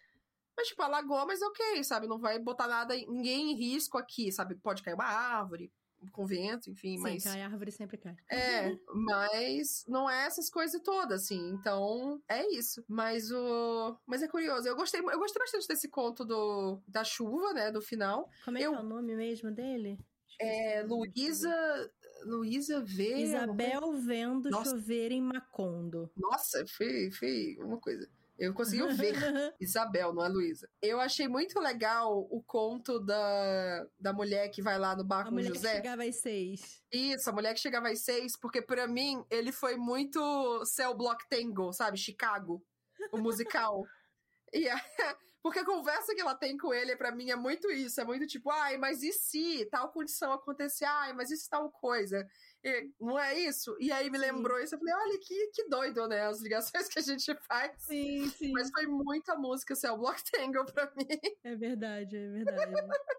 Mas, 0.56 0.68
tipo, 0.68 0.82
alagou, 0.82 1.26
mas 1.26 1.40
ok, 1.42 1.82
sabe? 1.84 2.06
Não 2.06 2.18
vai 2.20 2.38
botar 2.38 2.68
nada, 2.68 2.94
ninguém 2.94 3.52
em 3.52 3.56
risco 3.56 3.98
aqui, 3.98 4.30
sabe? 4.32 4.56
Pode 4.56 4.82
cair 4.82 4.94
uma 4.94 5.04
árvore, 5.06 5.72
com 6.12 6.26
vento, 6.26 6.70
enfim, 6.70 6.96
Sim, 6.96 7.02
mas. 7.02 7.24
cai, 7.24 7.42
a 7.42 7.46
árvore 7.46 7.70
sempre 7.72 7.96
cai. 7.98 8.16
É, 8.30 8.76
mas 8.94 9.84
não 9.86 10.08
é 10.08 10.26
essas 10.26 10.48
coisas 10.50 10.80
todas, 10.82 11.22
assim. 11.24 11.50
Então, 11.50 12.20
é 12.28 12.46
isso. 12.54 12.84
Mas 12.88 13.30
o. 13.30 13.96
Mas 14.06 14.22
é 14.22 14.28
curioso. 14.28 14.66
Eu 14.66 14.76
gostei, 14.76 15.00
eu 15.00 15.18
gostei 15.18 15.40
bastante 15.40 15.68
desse 15.68 15.88
conto 15.88 16.24
do, 16.24 16.80
da 16.88 17.04
chuva, 17.04 17.52
né? 17.52 17.70
Do 17.70 17.80
final. 17.82 18.28
Como 18.44 18.58
é 18.58 18.62
Eu- 18.62 18.72
que 18.72 18.76
é 18.78 18.80
o 18.80 18.84
nome 18.84 19.14
mesmo 19.14 19.50
dele? 19.50 19.98
É. 20.40 20.82
Luísa. 20.82 21.90
Luísa 22.24 22.80
V. 22.82 23.16
Isabel 23.16 23.92
vendo 23.94 24.50
Nossa. 24.50 24.70
chover 24.76 25.10
em 25.10 25.22
Macondo. 25.22 26.10
Nossa, 26.14 26.66
foi, 26.66 27.10
foi 27.12 27.56
uma 27.60 27.78
coisa. 27.78 28.06
Eu 28.40 28.54
consegui 28.54 28.86
ver. 28.94 29.12
Isabel, 29.60 30.14
não 30.14 30.24
é 30.24 30.28
Luísa. 30.28 30.66
Eu 30.80 30.98
achei 30.98 31.28
muito 31.28 31.60
legal 31.60 32.18
o 32.30 32.42
conto 32.42 32.98
da, 32.98 33.86
da 33.98 34.12
mulher 34.14 34.48
que 34.48 34.62
vai 34.62 34.78
lá 34.78 34.96
no 34.96 35.04
bar 35.04 35.20
A 35.20 35.24
com 35.24 35.30
o 35.30 35.32
mulher 35.34 35.50
que 35.50 35.56
José. 35.58 35.74
chegava 35.76 36.04
às 36.04 36.16
seis. 36.22 36.82
Isso, 36.90 37.28
a 37.28 37.32
mulher 37.34 37.52
que 37.52 37.60
chegava 37.60 37.88
às 37.90 38.00
seis, 38.02 38.38
porque 38.40 38.62
pra 38.62 38.88
mim 38.88 39.22
ele 39.30 39.52
foi 39.52 39.76
muito 39.76 40.64
Cell 40.64 40.94
Block 40.96 41.22
Tango, 41.28 41.70
sabe? 41.74 41.98
Chicago, 41.98 42.64
o 43.12 43.18
musical. 43.18 43.84
e 44.54 44.66
a- 44.68 44.74
porque 45.42 45.58
a 45.58 45.64
conversa 45.64 46.14
que 46.14 46.20
ela 46.20 46.34
tem 46.34 46.56
com 46.56 46.72
ele, 46.72 46.96
pra 46.96 47.14
mim, 47.14 47.30
é 47.30 47.36
muito 47.36 47.70
isso. 47.70 48.00
É 48.00 48.04
muito 48.04 48.26
tipo, 48.26 48.50
ai, 48.50 48.76
mas 48.78 49.02
e 49.02 49.12
se 49.12 49.66
tal 49.70 49.90
condição 49.92 50.32
acontecer? 50.32 50.84
Ai, 50.86 51.12
mas 51.12 51.30
e 51.30 51.36
se 51.36 51.48
tal 51.48 51.70
coisa? 51.70 52.26
E 52.62 52.90
não 53.00 53.18
é 53.18 53.38
isso? 53.38 53.74
E 53.80 53.90
aí 53.90 54.10
me 54.10 54.18
Sim. 54.18 54.24
lembrou 54.26 54.58
isso. 54.60 54.74
Eu 54.74 54.78
falei, 54.78 54.94
olha 54.94 55.18
que, 55.18 55.46
que 55.54 55.68
doido, 55.68 56.06
né? 56.08 56.22
As 56.26 56.40
ligações 56.40 56.88
que 56.88 56.98
a 56.98 57.02
gente 57.02 57.34
faz. 57.48 57.72
Sim, 57.78 58.28
sim. 58.28 58.52
Mas 58.52 58.70
foi 58.70 58.86
muita 58.86 59.34
música 59.34 59.74
Cell 59.74 59.96
Block 59.96 60.22
Tango 60.30 60.64
pra 60.66 60.92
mim. 60.96 61.06
É 61.42 61.56
verdade, 61.56 62.16
é 62.16 62.28
verdade. 62.28 62.72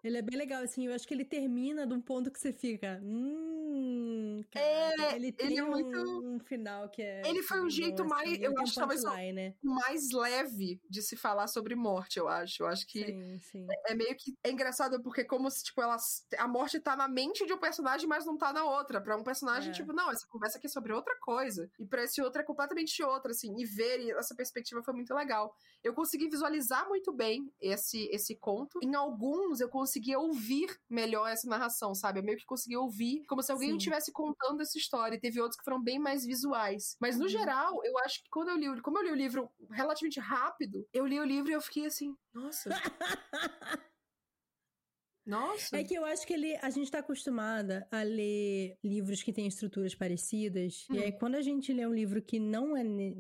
ele 0.04 0.18
é 0.18 0.22
bem 0.22 0.38
legal, 0.38 0.62
assim. 0.64 0.86
Eu 0.88 0.94
acho 0.94 1.08
que 1.08 1.14
ele 1.14 1.26
termina 1.26 1.88
de 1.88 1.94
um 1.94 2.02
ponto 2.02 2.30
que 2.32 2.40
você 2.40 2.54
fica. 2.54 3.00
Hum. 3.04 4.44
Caraca, 4.52 5.16
ele 5.16 5.32
tem 5.32 5.48
ele 5.48 5.58
é 5.60 5.64
um, 5.64 5.70
muito- 5.70 5.98
um 6.26 6.40
final 6.40 6.90
que 6.90 7.02
é. 7.02 7.22
Ele 7.28 7.42
foi 7.44 7.60
um 7.60 7.64
bom, 7.64 7.70
jeito 7.70 8.06
mais- 8.06 8.24
assim, 8.30 8.42
eu 8.42 8.46
ele 8.52 8.54
tem 8.56 8.64
acho 8.64 8.72
um 8.72 8.76
talvez 8.76 9.04
o- 9.04 9.08
punchline, 9.08 9.34
né? 9.34 9.54
mais 9.64 10.12
leve 10.12 10.82
de 10.90 11.02
se 11.02 11.16
falar 11.16 11.48
sobre 11.48 11.76
morte, 11.76 12.18
eu 12.18 12.28
acho. 12.28 12.64
Eu 12.64 12.68
acho 12.68 12.86
que 12.88 13.06
Sim, 13.06 13.38
sim. 13.40 13.68
é 13.88 13.96
meio 13.96 14.16
que 14.16 14.36
é 14.44 14.52
engraçado 14.52 15.02
porque 15.02 15.24
como 15.24 15.50
se 15.50 15.64
tipo 15.64 15.82
ela 15.82 15.98
a 16.38 16.48
morte 16.48 16.80
tá 16.80 16.96
na 16.96 17.08
mente 17.08 17.46
de 17.46 17.54
um 17.54 17.58
personagem, 17.58 18.08
mas 18.08 18.26
não 18.26 18.38
tá 18.38 18.52
na 18.52 18.64
outra. 18.66 19.00
Pra 19.02 19.16
um 19.18 19.24
personagem 19.32 19.70
É. 19.72 19.74
tipo, 19.74 19.94
não, 19.94 20.12
essa 20.12 20.28
conversa 20.28 20.58
aqui 20.58 20.68
é 20.68 20.70
sobre 20.70 20.92
outra 20.94 21.16
coisa. 21.22 21.70
E 21.80 21.86
pra 21.86 22.04
esse 22.04 22.22
outro 22.22 22.42
é 22.42 22.44
completamente 22.44 23.02
outra, 23.04 23.32
assim. 23.32 23.54
E 23.58 23.66
ver 23.66 24.10
essa 24.18 24.36
perspectiva 24.36 24.84
foi 24.84 24.94
muito 24.94 25.14
legal. 25.14 25.54
Eu 25.84 25.94
consegui 25.94 26.28
visualizar 26.30 26.88
muito 26.88 27.12
bem 27.14 27.52
esse 27.60 28.08
esse 28.12 28.36
conto. 28.36 28.80
Em 28.84 28.94
alguns 28.96 29.62
eu 29.62 29.70
consegui 29.70 30.16
ouvir 30.16 30.70
melhor 30.90 31.28
essa 31.28 31.48
narração, 31.50 31.96
sabe? 31.96 32.20
Eu 32.20 32.24
meio 32.24 32.38
que 32.38 32.46
consegui 32.46 32.76
ouvir 32.78 33.24
como 33.28 33.42
se 33.42 33.52
alguém 33.52 33.76
estivesse 33.78 34.12
contando 34.12 34.62
essa 34.62 34.78
história. 34.78 35.16
E 35.16 35.20
teve 35.20 35.40
outros 35.40 35.58
que 35.58 35.64
foram 35.64 35.82
bem 35.82 35.98
mais 36.00 36.26
visuais. 36.26 36.96
Mas 37.00 37.18
no 37.18 37.24
Uhum. 37.24 37.30
geral, 37.30 37.80
eu 37.86 37.98
acho 38.00 38.22
que 38.24 38.30
quando 38.30 38.50
eu 38.50 38.58
li, 38.58 38.70
o- 38.70 38.82
como 38.82 38.98
eu 39.00 39.04
li 39.06 39.12
o 39.12 39.16
livro 39.16 39.50
relativamente 39.72 40.20
rápido, 40.20 40.86
eu 40.94 41.06
li 41.06 41.20
o 41.20 41.24
livro 41.24 41.50
e 41.52 41.54
eu 41.54 41.62
fiquei 41.62 41.86
assim, 41.86 42.16
nossa. 42.34 42.70
Nossa. 45.32 45.78
É 45.78 45.84
que 45.84 45.94
eu 45.96 46.04
acho 46.04 46.28
que 46.28 46.34
ele, 46.34 46.56
a 46.62 46.70
gente 46.70 46.92
tá 46.92 47.00
acostumada 47.00 47.88
a 47.90 48.04
ler 48.04 48.78
livros 48.84 49.24
que 49.24 49.32
têm 49.32 49.48
estruturas 49.48 49.96
parecidas. 49.96 50.86
E 50.92 50.98
Hum. 50.98 51.02
aí, 51.02 51.12
quando 51.14 51.36
a 51.36 51.42
gente 51.42 51.72
lê 51.72 51.86
um 51.88 51.94
livro 51.94 52.22
que 52.22 52.38
não 52.38 52.76
é 52.76 52.84
ne- 52.84 53.16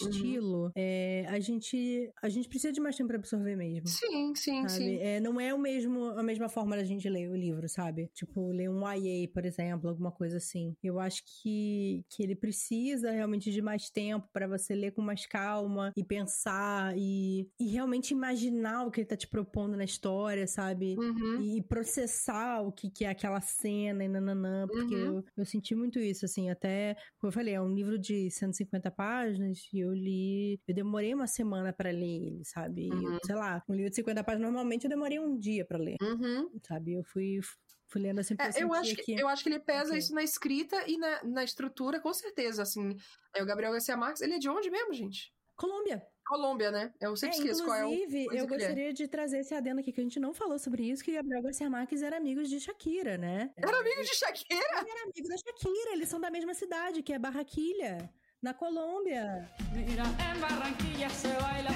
Uhum. 0.00 0.10
estilo, 0.12 0.70
é, 0.76 1.24
a, 1.28 1.38
gente, 1.40 2.10
a 2.22 2.28
gente 2.28 2.48
precisa 2.48 2.72
de 2.72 2.80
mais 2.80 2.96
tempo 2.96 3.08
pra 3.08 3.16
absorver 3.18 3.56
mesmo. 3.56 3.88
Sim, 3.88 4.34
sim, 4.34 4.62
Sabe? 4.62 4.68
sim. 4.68 4.98
É, 5.00 5.20
não 5.20 5.40
é 5.40 5.52
o 5.54 5.58
mesmo, 5.58 6.04
a 6.18 6.22
mesma 6.22 6.48
forma 6.48 6.76
da 6.76 6.84
gente 6.84 7.08
ler 7.08 7.30
o 7.30 7.36
livro, 7.36 7.68
sabe? 7.68 8.08
Tipo, 8.14 8.50
ler 8.52 8.70
um 8.70 8.80
YA, 8.90 9.28
por 9.32 9.44
exemplo, 9.46 9.88
alguma 9.90 10.10
coisa 10.10 10.38
assim. 10.38 10.74
Eu 10.82 10.98
acho 10.98 11.22
que, 11.42 12.04
que 12.10 12.22
ele 12.22 12.34
precisa 12.34 13.10
realmente 13.12 13.50
de 13.52 13.62
mais 13.62 13.90
tempo 13.90 14.28
pra 14.32 14.48
você 14.48 14.74
ler 14.74 14.92
com 14.92 15.02
mais 15.02 15.26
calma 15.26 15.92
e 15.96 16.02
pensar 16.04 16.94
e, 16.96 17.48
e 17.60 17.66
realmente 17.68 18.12
imaginar 18.12 18.86
o 18.86 18.90
que 18.90 19.00
ele 19.00 19.08
tá 19.08 19.16
te 19.16 19.28
propondo 19.28 19.76
na 19.76 19.84
história, 19.84 20.46
sabe? 20.46 20.96
Uhum. 20.96 21.44
E 21.44 21.62
processar 21.62 22.62
o 22.62 22.72
que, 22.72 22.90
que 22.90 23.04
é 23.04 23.08
aquela 23.10 23.40
cena 23.40 24.04
e 24.04 24.08
nananã, 24.08 24.66
porque 24.68 24.94
Uhum. 24.94 25.18
eu, 25.18 25.24
eu 25.36 25.44
senti 25.44 25.74
muito 25.74 25.98
isso, 25.98 26.24
assim, 26.24 26.48
até, 26.50 26.94
como 27.18 27.28
eu 27.28 27.32
falei, 27.32 27.54
é 27.54 27.60
um 27.60 27.72
livro 27.74 27.98
de 27.98 28.30
150 28.30 28.90
páginas 28.90 29.58
e 29.72 29.84
eu 29.86 29.94
li, 29.94 30.60
eu 30.66 30.74
demorei 30.74 31.14
uma 31.14 31.26
semana 31.26 31.72
pra 31.72 31.90
ler 31.90 32.26
ele, 32.26 32.44
sabe? 32.44 32.82
E 32.82 33.04
eu, 33.04 33.12
Uhum. 33.12 33.18
sei 33.24 33.34
lá, 33.34 33.62
um 33.68 33.74
livro 33.74 33.90
de 33.90 33.96
50 33.96 34.22
páginas, 34.24 34.50
normalmente 34.52 34.84
eu 34.84 34.90
demorei 34.90 35.18
um 35.18 35.38
dia 35.38 35.64
pra 35.64 35.78
ler, 35.78 35.96
Uhum. 36.02 36.50
sabe? 36.66 36.92
Eu 36.94 37.02
fui, 37.04 37.40
fui 37.88 38.00
lendo 38.02 38.20
assim, 38.20 38.34
É, 38.38 38.62
eu, 38.62 38.72
acho 38.72 38.96
que, 38.96 39.12
eu 39.20 39.28
acho 39.28 39.42
que 39.42 39.48
ele 39.48 39.60
pesa 39.60 39.90
Ok. 39.90 39.98
isso 39.98 40.14
na 40.14 40.22
escrita 40.22 40.88
e 40.88 40.96
na, 40.98 41.24
na 41.24 41.44
estrutura, 41.44 42.00
com 42.00 42.12
certeza, 42.12 42.62
assim. 42.62 42.96
É, 43.34 43.42
o 43.42 43.46
Gabriel 43.46 43.72
Garcia 43.72 43.96
Marques, 43.96 44.22
ele 44.22 44.34
é 44.34 44.38
de 44.38 44.48
onde 44.48 44.70
mesmo, 44.70 44.92
gente? 44.92 45.32
Colômbia. 45.56 46.02
Colômbia, 46.26 46.70
né? 46.72 46.92
Eu 47.00 47.14
sempre 47.16 47.36
É, 47.36 47.38
esqueço 47.38 47.64
qual 47.64 47.76
é 47.76 47.86
o. 47.86 47.92
inclusive, 47.92 48.26
eu 48.26 48.44
é. 48.44 48.46
gostaria 48.46 48.92
de 48.92 49.06
trazer 49.06 49.38
esse 49.38 49.54
adendo 49.54 49.80
aqui, 49.80 49.92
que 49.92 50.00
a 50.00 50.02
gente 50.02 50.18
não 50.18 50.34
falou 50.34 50.58
sobre 50.58 50.82
isso, 50.90 51.02
que 51.04 51.12
Gabriel 51.12 51.40
Garcia 51.42 51.70
Marques 51.70 52.02
era 52.02 52.16
amigo 52.16 52.42
de 52.42 52.58
Shakira, 52.60 53.16
né? 53.16 53.52
Era 53.56 53.78
amigo 53.78 54.02
de 54.02 54.14
Shakira? 54.16 54.60
Ele 54.80 54.90
era 54.90 55.02
amigo 55.04 55.28
da 55.28 55.36
Shakira, 55.36 55.92
eles 55.92 56.08
são 56.08 56.20
da 56.20 56.30
mesma 56.30 56.52
cidade, 56.52 57.02
que 57.02 57.12
é 57.12 57.18
Barranquilha, 57.18 58.12
na 58.42 58.54
Colômbia. 58.54 59.50
Mira, 59.72 60.04
Barranquilla 60.40 61.08
se 61.10 61.28
baila. 61.28 61.70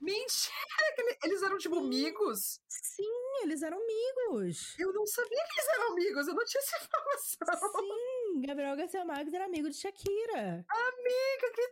Mentira! 0.00 0.54
que 0.94 1.00
ele- 1.02 1.18
Eles 1.24 1.42
eram, 1.42 1.58
tipo, 1.58 1.78
amigos? 1.78 2.60
Sim, 2.68 3.42
eles 3.42 3.62
eram 3.62 3.78
amigos. 3.78 4.74
Eu 4.78 4.92
não 4.92 5.06
sabia 5.06 5.38
que 5.38 5.60
eles 5.60 5.68
eram 5.74 5.92
amigos, 5.92 6.28
eu 6.28 6.34
não 6.34 6.44
tinha 6.44 6.60
essa 6.62 6.76
informação. 6.84 7.70
Sim, 7.80 8.40
Gabriel 8.46 8.76
Garcia 8.76 9.04
Marques 9.04 9.32
era 9.34 9.44
amigo 9.44 9.68
de 9.68 9.76
Shakira. 9.76 10.64
Amiga, 10.68 11.52
que 11.54 11.69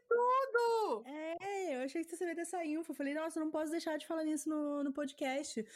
achei 1.88 2.04
que 2.04 2.10
você 2.10 2.16
sabia 2.16 2.34
dessa 2.34 2.64
info. 2.64 2.92
Eu 2.92 2.94
falei, 2.94 3.14
nossa, 3.14 3.40
não 3.40 3.50
posso 3.50 3.70
deixar 3.70 3.96
de 3.98 4.06
falar 4.06 4.24
nisso 4.24 4.48
no, 4.48 4.84
no 4.84 4.92
podcast. 4.92 5.66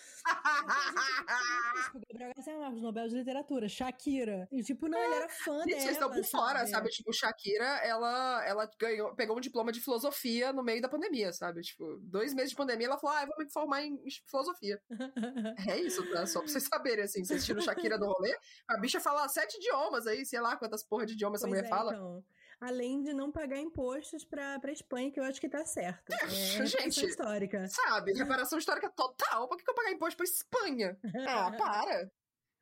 Tipo, 1.85 2.01
Gabriel 2.09 2.33
Garcia 2.35 2.59
Marques, 2.59 2.83
Nobel 2.83 3.09
de 3.09 3.17
Literatura, 3.17 3.69
Shakira. 3.69 4.49
E 4.53 4.63
tipo, 4.63 4.89
não, 4.89 4.99
ele 4.99 5.15
era 5.15 5.29
fã 5.29 5.59
Gente, 5.61 5.69
dela. 5.69 5.81
vocês 5.81 5.93
estão 5.93 6.11
por 6.11 6.25
fora, 6.25 6.67
sabe? 6.67 6.89
Tipo, 6.91 7.13
Shakira, 7.13 7.65
ela, 7.65 8.45
ela 8.47 8.71
ganhou, 8.79 9.15
pegou 9.15 9.37
um 9.37 9.41
diploma 9.41 9.73
de 9.73 9.81
filosofia 9.81 10.53
no 10.53 10.63
meio 10.63 10.81
da 10.81 10.89
pandemia, 10.89 11.33
sabe? 11.33 11.63
Tipo, 11.63 11.99
dois 12.03 12.35
meses 12.35 12.51
de 12.51 12.57
pandemia, 12.57 12.87
ela 12.87 12.99
falou, 12.99 13.17
ah, 13.17 13.23
eu 13.23 13.29
vou 13.29 13.39
me 13.39 13.51
formar 13.51 13.83
em 13.83 13.99
filosofia. 14.29 14.81
É 15.73 15.79
isso, 15.79 16.05
tá? 16.11 16.27
Só 16.27 16.41
pra 16.41 16.49
vocês 16.49 16.65
saberem, 16.65 17.05
assim, 17.05 17.25
vocês 17.25 17.45
tiram 17.45 17.61
Shakira 17.61 17.99
do 17.99 18.07
rolê, 18.07 18.37
a 18.69 18.77
bicha 18.79 19.01
fala 19.01 19.29
sete 19.29 19.57
idiomas 19.57 20.07
aí, 20.07 20.25
sei 20.27 20.41
lá 20.41 20.57
quantas 20.57 20.83
porra 20.83 21.07
de 21.07 21.13
idiomas 21.13 21.41
essa 21.41 21.49
mulher 21.49 21.65
é, 21.65 21.69
fala. 21.69 21.95
então. 21.95 22.25
Além 22.63 23.03
de 23.03 23.13
não 23.13 23.33
pagar 23.33 23.59
impostos 23.59 24.25
pra, 24.25 24.57
pra 24.61 24.71
Espanha, 24.71 25.11
que 25.11 25.19
eu 25.19 25.25
acho 25.25 25.41
que 25.41 25.49
tá 25.49 25.65
certo. 25.65 26.13
É, 26.13 26.29
gente. 26.29 26.77
reparação 26.77 27.09
histórica. 27.09 27.67
Sabe? 27.67 28.13
Reparação 28.13 28.57
histórica 28.57 28.89
total. 28.91 29.49
Por 29.49 29.57
que, 29.57 29.65
que 29.65 29.71
eu 29.71 29.75
pagar 29.75 29.91
imposto 29.91 30.17
pra 30.17 30.25
Espanha? 30.25 30.97
Ah, 31.27 31.51
para. 31.51 32.09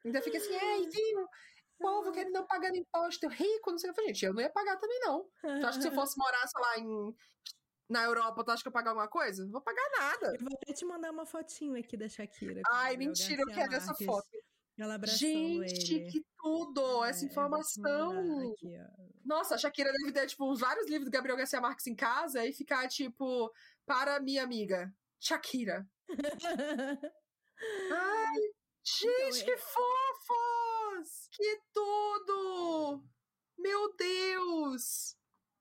Ainda 0.02 0.22
fica 0.22 0.38
assim, 0.38 0.54
ei, 0.54 0.88
viu? 0.88 1.28
Povo 1.78 2.12
querendo 2.12 2.32
não 2.32 2.46
pagando 2.46 2.76
imposto, 2.76 3.28
rico, 3.28 3.70
não 3.70 3.78
sei 3.78 3.90
o 3.90 3.94
que. 3.94 4.06
Gente, 4.06 4.24
eu 4.24 4.32
não 4.32 4.40
ia 4.40 4.48
pagar 4.48 4.78
também, 4.78 5.00
não. 5.00 5.28
Tu 5.42 5.66
acha 5.66 5.76
que 5.76 5.82
se 5.82 5.88
eu 5.88 5.94
fosse 5.94 6.16
morar, 6.18 6.46
sei 6.46 6.62
lá, 6.62 6.78
em... 6.78 7.16
na 7.90 8.02
Europa, 8.04 8.42
tu 8.42 8.50
acha 8.52 8.62
que 8.62 8.68
eu 8.68 8.70
ia 8.70 8.74
pagar 8.74 8.90
alguma 8.92 9.08
coisa? 9.08 9.44
Não 9.44 9.52
vou 9.52 9.60
pagar 9.60 9.86
nada. 9.98 10.28
Eu 10.28 10.40
vou 10.40 10.58
até 10.62 10.72
te 10.72 10.86
mandar 10.86 11.10
uma 11.10 11.26
fotinho 11.26 11.78
aqui 11.78 11.98
da 11.98 12.08
Shakira. 12.08 12.62
Ai, 12.70 12.96
mentira, 12.96 13.42
eu 13.42 13.48
quero 13.48 13.74
essa 13.74 13.94
foto. 13.94 14.30
Ela 14.82 14.94
abraçando 14.94 15.18
Gente, 15.18 15.94
ele. 15.94 16.10
que 16.10 16.24
tudo! 16.38 17.04
Essa 17.04 17.20
É, 17.20 17.28
mandar 17.28 17.30
informação. 17.30 18.52
aqui, 18.52 18.76
ó. 18.78 19.10
Nossa, 19.24 19.54
a 19.54 19.58
Shakira 19.58 19.92
deve 19.92 20.12
ter, 20.12 20.26
tipo, 20.26 20.54
vários 20.56 20.86
livros 20.88 21.04
do 21.04 21.10
Gabriel 21.12 21.36
Garcia 21.36 21.60
Marques 21.60 21.86
em 21.86 21.94
casa 21.94 22.44
e 22.46 22.52
ficar, 22.52 22.88
tipo, 22.88 23.52
para 23.84 24.20
minha 24.20 24.42
amiga, 24.42 24.92
Shakira. 25.20 25.86
Ai, 27.92 28.38
gente, 28.82 29.42
Então, 29.42 29.44
que 29.44 29.56
fofos! 29.58 31.28
Que 31.32 31.60
tudo! 31.72 33.04
Meu 33.58 33.94
Deus! 33.96 35.14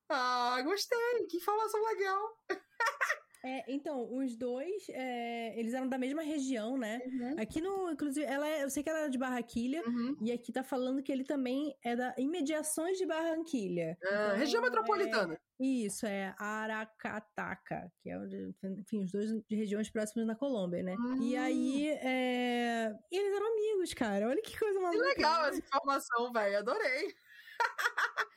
Ah, 0.08 0.62
gostei! 0.64 1.28
Que 1.30 1.38
informação 1.38 1.84
legal! 1.86 2.38
É, 3.44 3.64
então, 3.72 4.14
os 4.14 4.36
dois, 4.36 4.88
é, 4.90 5.58
eles 5.58 5.74
eram 5.74 5.88
da 5.88 5.98
mesma 5.98 6.22
região, 6.22 6.78
né? 6.78 7.00
Uhum. 7.06 7.36
Aqui 7.40 7.62
no, 7.62 7.90
inclusive, 7.92 8.26
ela 8.26 8.46
é- 8.48 8.64
eu 8.64 8.70
sei 8.70 8.84
que 8.84 8.90
ela 8.90 9.00
é 9.06 9.10
de 9.10 9.18
Barranquilha, 9.18 9.82
Uhum. 9.88 10.18
e 10.22 10.32
aqui 10.32 10.52
tá 10.52 10.62
falando 10.64 11.02
que 11.02 11.12
ele 11.12 11.24
também 11.24 11.74
é 11.84 11.96
da 11.96 12.14
imediações 12.18 12.98
de 12.98 13.06
Barranquilha. 13.06 13.98
Ah, 14.04 14.08
Então, 14.28 14.38
região 14.40 14.62
metropolitana. 14.62 15.40
Isso, 15.60 16.06
é 16.06 16.34
Aracataca, 16.38 17.92
que 18.02 18.10
é 18.10 18.18
onde, 18.18 18.54
enfim, 18.78 19.04
os 19.04 19.12
dois 19.12 19.30
de 19.48 19.56
regiões 19.56 19.90
próximas 19.90 20.28
na 20.28 20.36
Colômbia, 20.36 20.84
né? 20.84 20.96
E 21.22 21.38
Hum. 21.38 21.42
aí, 21.42 21.90
é, 21.90 22.94
eles 23.12 23.34
eram 23.34 23.54
amigos, 23.54 23.94
cara. 23.94 24.28
Olha 24.28 24.42
que 24.42 24.58
coisa 24.58 24.78
Que 24.80 24.84
maluca. 24.86 25.06
legal 25.06 25.44
né? 25.44 25.50
essa 25.50 25.60
informação, 25.60 26.32
velho. 26.34 26.58
Adorei. 26.60 27.14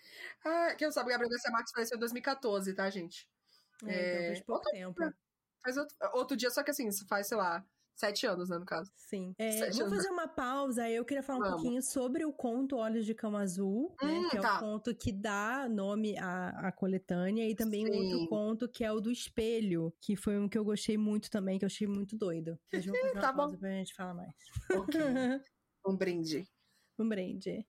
ah, 0.45 0.75
quem 0.77 0.87
não 0.87 0.93
sabe, 0.93 1.09
o 1.09 1.11
Gabriel 1.11 1.31
Garcia 1.31 1.51
Marques 1.51 1.73
faleceu 1.73 1.97
em 1.97 2.01
2014, 2.01 2.75
tá, 2.75 2.89
gente? 2.91 3.29
É, 3.87 4.13
então, 4.15 4.27
faz 4.27 4.39
É, 4.39 4.43
pouco 4.45 4.53
outra- 4.53 4.73
tempo. 4.73 5.15
Faz 5.65 5.77
outro, 5.77 5.97
outro 6.15 6.37
dia, 6.37 6.51
só 6.51 6.63
que 6.63 6.71
assim, 6.71 6.89
faz, 7.09 7.29
sei 7.29 7.37
lá, 7.37 7.65
sete 7.95 8.27
anos, 8.27 8.49
né, 8.49 8.59
no 8.59 8.65
caso. 8.67 8.91
Sim. 8.97 9.33
É, 9.39 9.65
anos. 9.65 9.79
fazer 9.79 10.09
uma 10.11 10.27
pausa. 10.27 10.89
Eu 10.91 11.05
queria 11.05 11.23
falar 11.23 11.39
um 11.39 11.43
Vamos. 11.43 11.61
pouquinho 11.63 11.83
sobre 11.83 12.25
o 12.25 12.33
conto 12.33 12.77
Olhos 12.77 13.05
de 13.07 13.15
Cama 13.15 13.41
Azul, 13.43 13.95
né? 14.03 14.09
Hum, 14.13 14.29
Que 14.31 14.39
é 14.39 14.41
tá. 14.41 14.57
o 14.57 14.61
conto 14.61 14.95
que 14.95 15.13
dá 15.13 15.69
nome 15.69 16.19
à, 16.19 16.49
à 16.69 16.73
coletânea. 16.73 17.49
E 17.49 17.55
também 17.55 17.87
um 17.87 17.95
outro 17.97 18.19
Sim. 18.19 18.27
conto 18.27 18.69
que 18.69 18.83
é 18.83 18.91
o 18.91 19.01
do 19.01 19.13
espelho, 19.13 19.95
que 20.01 20.17
foi 20.17 20.37
um 20.39 20.49
que 20.49 20.59
eu 20.59 20.65
gostei 20.65 20.97
muito 20.99 21.31
também, 21.31 21.59
que 21.59 21.65
eu 21.65 21.69
achei 21.69 21.87
muito 21.87 22.17
doido. 22.17 22.59
Mas 22.73 22.85
vamos 22.85 23.01
fazer 23.13 23.13
uma 23.13 23.21
Tá 23.21 23.33
bom. 23.33 23.39
pausa 23.39 23.59
pra 23.59 23.71
gente 23.71 23.95
falar 23.95 24.15
mais. 24.15 24.35
Um 25.87 25.97
brinde. 25.97 26.45
um 26.99 27.09
brinde. 27.09 27.65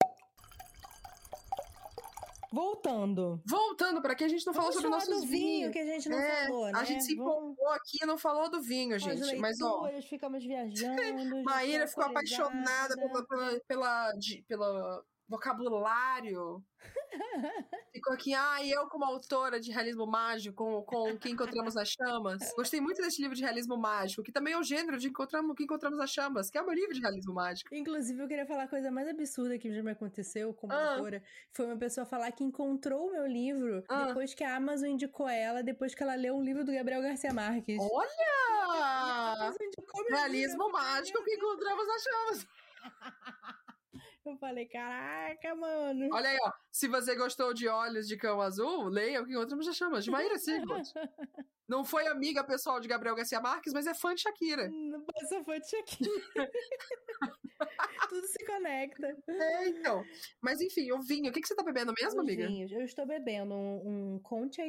Voltando. 2.52 3.40
Voltando 3.46 4.00
pra 4.02 4.12
aqui, 4.12 4.24
a 4.24 4.28
gente 4.28 4.46
não 4.46 4.54
falou 4.54 4.70
Vamos 4.70 4.82
sobre 4.82 4.90
falar 4.98 5.06
nossos 5.10 5.24
do 5.24 5.30
vinho 5.30 5.40
vinhos. 5.58 5.72
que 5.72 5.78
a 5.78 5.84
gente 5.86 6.08
não 6.08 6.18
É, 6.18 6.46
falou, 6.46 6.64
né? 6.66 6.72
A 6.74 6.84
gente 6.84 7.04
se 7.04 7.14
Vamos- 7.16 7.56
aqui 7.72 7.98
e 8.02 8.06
não 8.06 8.18
falou 8.18 8.50
do 8.50 8.60
vinho, 8.62 8.98
gente. 8.98 9.36
Mas, 9.36 9.60
ó, 9.60 9.82
leituras, 9.82 10.04
ficamos 10.06 10.44
viajando. 10.46 11.42
Maíra 11.44 11.84
tô 11.84 11.90
ficou 11.90 12.04
apaixonada 12.04 12.94
pela, 12.96 13.26
pela, 13.26 13.60
pela, 13.66 14.12
de- 14.12 14.42
pela 14.48 15.02
vocabulário. 15.34 16.62
Ficou 17.92 18.12
aqui, 18.12 18.34
ah, 18.34 18.62
e 18.62 18.70
eu 18.70 18.86
como 18.88 19.04
autora 19.04 19.58
de 19.60 19.70
realismo 19.72 20.06
mágico, 20.06 20.56
com, 20.56 20.82
com 20.82 21.12
o 21.12 21.18
que 21.18 21.30
encontramos 21.30 21.74
nas 21.74 21.88
chamas. 21.88 22.52
Gostei 22.56 22.80
muito 22.80 23.00
desse 23.00 23.22
livro 23.22 23.36
de 23.36 23.42
realismo 23.42 23.76
mágico, 23.76 24.22
que 24.22 24.32
também 24.32 24.52
é 24.52 24.58
o 24.58 24.62
gênero 24.62 24.98
de 24.98 25.08
encontramos, 25.08 25.54
que 25.56 25.62
encontramos 25.64 25.98
nas 25.98 26.10
chamas, 26.10 26.50
que 26.50 26.58
é 26.58 26.62
o 26.62 26.66
meu 26.66 26.74
livro 26.74 26.92
de 26.92 27.00
realismo 27.00 27.32
mágico. 27.32 27.74
Inclusive, 27.74 28.20
eu 28.22 28.28
queria 28.28 28.46
falar 28.46 28.64
a 28.64 28.68
coisa 28.68 28.90
mais 28.90 29.08
absurda 29.08 29.58
que 29.58 29.72
já 29.72 29.82
me 29.82 29.92
aconteceu 29.92 30.52
como 30.54 30.72
Ah. 30.72 30.94
autora. 30.94 31.22
Foi 31.52 31.66
uma 31.66 31.76
pessoa 31.76 32.04
falar 32.04 32.30
que 32.32 32.44
encontrou 32.44 33.06
o 33.08 33.12
meu 33.12 33.26
livro 33.26 33.82
Ah. 33.88 34.06
depois 34.06 34.34
que 34.34 34.44
a 34.44 34.56
Amazon 34.56 34.88
indicou 34.90 35.28
ela, 35.28 35.62
depois 35.62 35.94
que 35.94 36.02
ela 36.02 36.14
leu 36.16 36.34
um 36.36 36.42
livro 36.42 36.64
do 36.64 36.72
Gabriel 36.72 37.00
Garcia 37.02 37.32
Marques. 37.32 37.78
Olha! 37.80 39.52
Realismo 40.10 40.70
mágico 40.70 41.22
que 41.24 41.34
encontramos 41.34 41.86
nas 41.86 42.02
chamas. 42.02 42.46
Eu 44.26 44.36
falei, 44.38 44.66
caraca, 44.66 45.54
mano. 45.54 46.08
Olha 46.12 46.30
aí, 46.30 46.38
ó. 46.42 46.52
Se 46.72 46.88
você 46.88 47.14
gostou 47.14 47.52
de 47.52 47.68
Olhos 47.68 48.08
de 48.08 48.16
Cão 48.16 48.40
Azul, 48.40 48.88
leia 48.88 49.20
o 49.20 49.26
que 49.26 49.32
encontramos 49.32 49.66
nas 49.66 49.76
chamas, 49.76 50.04
de 50.04 50.10
Maíra 50.10 50.38
Sigmund. 50.38 50.90
Não 51.68 51.84
foi 51.84 52.06
amiga 52.06 52.44
pessoal 52.44 52.80
de 52.80 52.88
Gabriel 52.88 53.14
Garcia 53.14 53.40
Marques, 53.40 53.72
mas 53.72 53.86
é 53.86 53.94
fã 53.94 54.14
de 54.14 54.22
Shakira. 54.22 54.68
Não 54.68 55.02
passa 55.02 55.42
foi 55.44 55.60
de 55.60 55.68
Shakira. 55.68 56.10
Tudo 58.08 58.26
se 58.26 58.44
conecta. 58.44 59.16
É, 59.28 59.68
então. 59.68 60.04
Mas 60.42 60.60
enfim, 60.60 60.92
o 60.92 61.00
vinho. 61.00 61.30
O 61.30 61.32
que, 61.32 61.40
que 61.40 61.48
você 61.48 61.54
tá 61.54 61.62
bebendo 61.62 61.94
mesmo, 61.98 62.20
Os 62.20 62.26
amiga? 62.26 62.46
vinhos. 62.46 62.70
Eu 62.70 62.82
estou 62.82 63.06
bebendo 63.06 63.54
um, 63.54 64.14
um 64.14 64.18
Conte 64.20 64.60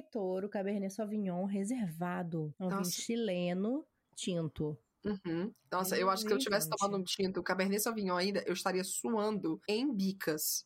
Cabernet 0.50 0.94
Sauvignon 0.94 1.46
reservado. 1.46 2.54
É 2.60 2.64
um 2.64 2.70
vinho 2.70 2.80
Nossa. 2.80 2.92
chileno 2.92 3.86
tinto. 4.16 4.78
Uhum. 5.06 5.54
Nossa, 5.72 5.96
Ele 5.96 6.04
eu 6.04 6.10
é 6.10 6.14
acho 6.14 6.24
que 6.24 6.30
se 6.30 6.34
eu 6.36 6.40
tivesse 6.40 6.70
tomando 6.70 6.98
um 6.98 7.04
tinto 7.04 7.44
Cabernet 7.44 7.82
Sauvignon 7.82 8.16
ainda, 8.18 8.44
eu 8.48 8.54
estaria 8.54 8.84
suando 8.84 9.60
em 9.70 9.94
bicas. 9.94 10.66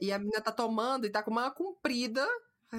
E 0.00 0.12
a 0.12 0.18
menina 0.18 0.40
tá 0.42 0.52
tomando 0.52 1.06
e 1.06 1.10
tá 1.10 1.22
com 1.22 1.30
uma 1.30 1.50
comprida. 1.50 2.26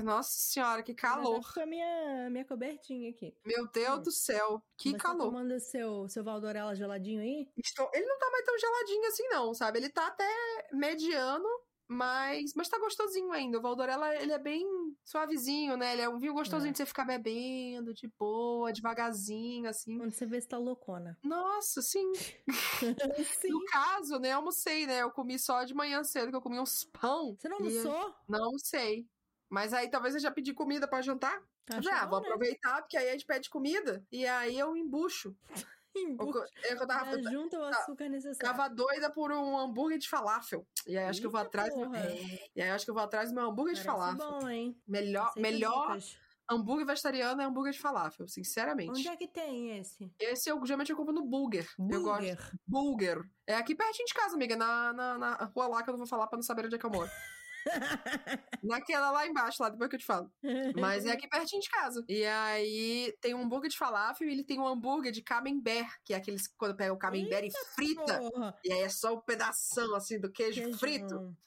Nossa 0.04 0.30
senhora, 0.32 0.84
que 0.84 0.94
calor. 0.94 1.42
Com 1.54 1.62
a 1.62 1.66
minha, 1.66 2.30
minha 2.30 2.46
cobertinha 2.46 3.10
aqui. 3.10 3.34
Meu 3.44 3.68
Deus 3.72 3.98
Hum. 4.00 4.02
do 4.04 4.12
céu, 4.12 4.62
que 4.78 4.92
Você 4.92 4.98
tá 4.98 5.04
calor. 5.04 5.26
tomando 5.26 5.60
seu, 5.60 6.08
seu 6.10 6.24
Valdorella 6.24 6.76
geladinho 6.76 7.22
aí? 7.22 7.48
Estou- 7.58 7.90
Ele 7.94 8.06
não 8.06 8.20
tá 8.20 8.30
mais 8.32 8.46
tão 8.46 8.60
geladinho 8.60 9.08
assim, 9.08 9.28
não, 9.30 9.54
sabe? 9.56 9.80
Ele 9.80 9.90
tá 9.90 10.06
até 10.08 10.28
mediano, 10.74 11.48
mas, 11.88 12.54
mas 12.56 12.70
tá 12.70 12.78
gostosinho 12.78 13.32
ainda. 13.32 13.58
O 13.58 13.62
Valdorella, 13.62 14.16
ele 14.16 14.32
é 14.32 14.38
bem 14.38 14.64
suavezinho, 15.04 15.76
né? 15.78 15.94
Ele 15.94 16.02
é 16.04 16.10
um 16.10 16.20
vinho 16.20 16.34
gostosinho 16.34 16.70
É. 16.70 16.72
de 16.72 16.78
você 16.78 16.86
ficar 16.86 17.06
bebendo, 17.06 17.94
de 17.94 18.08
boa, 18.20 18.72
devagarzinho, 18.72 19.68
assim. 19.70 19.98
Quando 19.98 20.12
você 20.12 20.26
vê 20.26 20.40
se 20.42 20.48
tá 20.48 20.58
loucona. 20.58 21.18
Nossa, 21.24 21.82
sim. 21.82 22.12
Sim. 23.42 23.50
No 23.50 23.64
caso, 23.66 24.20
né, 24.20 24.32
almocei, 24.32 24.86
né? 24.86 25.02
Eu 25.02 25.12
comi 25.12 25.38
só 25.40 25.64
de 25.64 25.74
manhã 25.74 26.04
cedo, 26.04 26.30
que 26.30 26.36
eu 26.36 26.42
comi 26.42 26.60
uns 26.60 26.84
pão. 26.84 27.36
Você 27.38 27.50
não 27.50 27.58
almoçou? 27.58 28.16
Não 28.28 28.58
sei. 28.60 29.08
Mas 29.50 29.74
aí 29.74 29.90
talvez 29.90 30.14
eu 30.16 30.22
já 30.22 30.32
pedi 30.32 30.54
comida 30.54 30.88
pra 30.88 31.02
jantar. 31.02 31.42
Acho 31.72 31.84
já, 31.84 32.04
bom, 32.06 32.12
vou 32.12 32.22
né? 32.22 32.28
aproveitar, 32.28 32.82
porque 32.82 32.98
aí 32.98 33.10
a 33.10 33.12
gente 33.14 33.26
pede 33.26 33.50
comida. 33.50 34.06
E 34.12 34.26
aí 34.26 34.58
eu 34.58 34.76
embucho. 34.76 35.36
Eu, 35.96 36.02
Embu- 36.10 36.38
eu, 36.38 36.46
eu 36.78 36.88
tava, 36.88 37.22
Já 37.22 37.32
junta 37.32 37.58
o 37.58 37.62
tá- 37.72 37.80
açúcar 37.80 38.10
necessário. 38.10 38.58
tava 38.58 38.70
doida 38.74 39.12
por 39.12 39.32
um 39.32 39.58
hambúrguer 39.58 39.98
de 39.98 40.08
falafel. 40.08 40.66
E 40.88 40.98
aí 40.98 41.06
acho 41.06 41.20
que 41.20 41.26
eu 41.28 41.32
vou 41.32 41.40
Eita 41.42 41.62
atrás. 41.62 41.74
É, 41.96 42.50
e 42.56 42.62
aí 42.62 42.70
acho 42.70 42.86
que 42.86 42.92
eu 42.92 42.96
vou 42.96 43.04
atrás 43.04 43.30
do 43.30 43.36
meu 43.36 43.50
hambúrguer 43.50 43.74
de 43.76 43.84
Parece 43.84 44.18
falafel. 44.18 44.40
bom, 44.40 44.50
hein? 44.50 44.78
Melhor, 44.88 45.28
Aceita 45.30 45.42
melhor 45.42 45.88
dicas. 45.98 46.18
hambúrguer 46.50 46.86
vegetariano 46.86 47.42
é 47.42 47.46
hambúrguer 47.46 47.74
de 47.74 47.80
falafel, 47.80 48.28
sinceramente. 48.28 48.92
Onde 48.92 49.08
é 49.08 49.16
que 49.18 49.28
tem 49.28 49.78
esse? 49.80 50.12
Esse 50.20 50.50
eu 50.50 50.64
geralmente 50.66 50.92
eu 50.92 50.96
compro 50.98 51.14
no 51.14 51.26
Bulger. 51.26 51.68
Eu 51.78 52.02
gosto. 52.04 52.20
Burger. 52.22 52.52
Bulger. 52.68 53.22
É 53.48 53.56
aqui 53.56 53.76
pertinho 53.76 54.06
de 54.08 54.14
casa, 54.14 54.36
amiga. 54.36 54.56
Na, 54.56 54.94
na, 54.94 55.18
na 55.18 55.34
rua 55.56 55.68
lá 55.68 55.84
que 55.84 55.90
eu 55.90 55.94
não 55.94 56.00
vou 56.00 56.08
falar 56.08 56.28
pra 56.28 56.38
não 56.38 56.44
saber 56.44 56.66
onde 56.66 56.76
é 56.76 56.78
que 56.78 56.86
eu 56.86 56.92
moro. 56.92 57.10
Naquela 58.64 59.12
lá 59.12 59.28
embaixo, 59.28 59.62
lá 59.62 59.70
depois 59.70 59.90
que 59.90 59.96
eu 59.96 60.00
te 60.00 60.06
falo. 60.06 60.32
Mas 60.80 61.06
é 61.06 61.12
aqui 61.12 61.28
pertinho 61.28 61.62
de 61.62 61.70
casa. 61.70 62.04
E 62.08 62.26
aí 62.26 63.16
tem 63.22 63.34
um 63.34 63.44
hambúrguer 63.44 63.70
de 63.70 63.78
falafel 63.78 64.28
e 64.28 64.32
ele 64.32 64.44
tem 64.44 64.60
um 64.60 64.68
hambúrguer 64.68 65.12
de 65.12 65.22
camembert, 65.22 65.90
que 66.04 66.14
é 66.14 66.18
aqueles 66.18 66.48
que 66.48 66.56
quando 66.58 66.76
pega 66.76 66.94
o 66.94 66.98
camembert 66.98 67.46
e 67.46 67.52
frita. 67.76 68.20
Porra. 68.20 68.58
E 68.64 68.74
aí 68.74 68.82
é 68.82 68.90
só 68.90 69.14
um 69.14 69.22
pedação 69.22 69.96
assim 69.96 70.20
do 70.20 70.32
queijo 70.32 70.62
Queijão. 70.62 70.80
frito. 70.80 71.38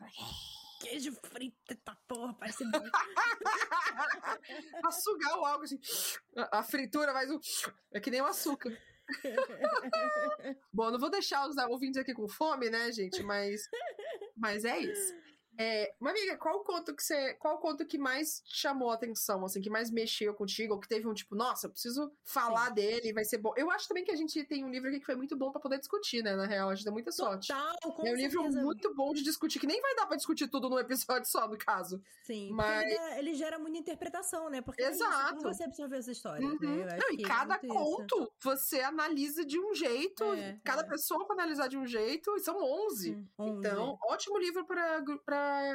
Queijo 0.81 1.12
frito, 1.12 1.55
tá 1.85 1.96
porra, 2.09 2.35
parece 2.35 2.64
bom. 2.70 2.83
pra 4.81 4.90
sugar 4.90 5.38
o 5.38 5.44
álcool 5.44 5.64
assim. 5.64 5.79
A 6.37 6.59
a 6.59 6.62
fritura 6.62 7.12
faz 7.12 7.31
um. 7.31 7.38
É 7.92 8.01
que 8.01 8.11
nem 8.11 8.20
o 8.20 8.27
açúcar. 8.27 8.77
Bom, 10.72 10.90
não 10.90 10.98
vou 10.98 11.11
deixar 11.11 11.46
os 11.48 11.57
ouvintes 11.57 12.01
aqui 12.01 12.14
com 12.14 12.29
fome, 12.29 12.70
né, 12.70 12.90
gente? 12.92 13.22
Mas, 13.22 13.68
mas 14.37 14.64
é 14.64 14.79
isso. 14.79 15.14
É, 15.59 15.95
mas, 16.01 16.15
amiga, 16.17 16.37
qual 16.38 16.65
conto 16.65 16.95
que 16.95 17.03
você. 17.03 17.35
Qual 17.35 17.59
conto 17.59 17.85
que 17.87 17.99
mais 17.99 18.41
te 18.41 18.57
chamou 18.59 18.91
a 18.91 18.95
atenção, 18.95 19.45
assim, 19.45 19.61
que 19.61 19.69
mais 19.71 19.91
mexeu 19.91 20.33
contigo, 20.35 20.75
ou 20.75 20.81
que 20.81 20.88
teve 20.88 21.07
um 21.07 21.12
tipo, 21.15 21.35
nossa, 21.35 21.67
eu 21.67 21.71
preciso 21.71 22.11
falar 22.25 22.71
dele, 22.71 23.12
vai 23.12 23.25
ser 23.25 23.38
bom. 23.38 23.53
Eu 23.57 23.71
acho 23.71 23.87
também 23.88 24.05
que 24.05 24.11
a 24.11 24.17
gente 24.17 24.43
tem 24.45 24.65
um 24.65 24.71
livro 24.71 24.88
aqui 24.88 25.01
que 25.01 25.07
foi 25.07 25.15
muito 25.15 25.37
bom 25.37 25.51
pra 25.53 25.61
poder 25.61 25.79
discutir, 25.79 26.23
né? 26.23 26.35
Na 26.37 26.47
real, 26.47 26.71
a 26.71 26.75
gente 26.75 26.85
deu 26.85 26.93
muita 26.93 27.12
sorte. 27.12 27.49
Total, 27.49 27.93
com 27.95 28.07
é 28.07 28.12
um 28.12 28.15
livro 28.15 28.41
certeza. 28.43 28.62
muito 28.62 28.95
bom 28.95 29.12
de 29.12 29.23
discutir, 29.23 29.59
que 29.61 29.67
nem 29.67 29.81
vai 29.81 29.95
dar 29.95 30.07
pra 30.07 30.17
discutir 30.17 30.49
tudo 30.49 30.71
num 30.71 30.79
episódio 30.79 31.29
só, 31.31 31.47
no 31.47 31.59
caso. 31.59 32.03
Sim, 32.25 32.51
Mas- 32.53 32.83
ele, 32.91 33.19
ele 33.19 33.35
gera 33.35 33.59
muita 33.59 33.79
interpretação, 33.79 34.49
né? 34.49 34.61
Porque 34.62 34.83
é 34.83 34.91
isso, 34.91 35.03
Exato. 35.05 35.43
você 35.43 35.65
absorveu 35.65 35.99
essa 35.99 36.11
história, 36.12 36.47
Uhum. 36.47 36.59
né? 36.61 36.97
Não, 36.99 37.11
e 37.12 37.17
que 37.19 37.25
é 37.25 37.29
cada 37.29 37.59
muito 37.62 37.67
isso. 37.67 37.75
conto 37.75 38.33
você 38.41 38.81
analisa 38.81 39.45
de 39.45 39.59
um 39.61 39.75
jeito, 39.75 40.25
É, 40.33 40.59
cada 40.65 40.83
é. 40.83 40.88
pessoa 40.88 41.27
vai 41.27 41.37
analisar 41.37 41.69
de 41.69 41.77
um 41.77 41.87
jeito, 41.87 42.35
e 42.37 42.41
são 42.41 42.57
11. 42.62 43.12
Hum, 43.15 43.27
onze. 43.38 43.59
Então, 43.69 43.99
ótimo 44.09 44.38
livro 44.38 44.65
pra, 44.65 45.03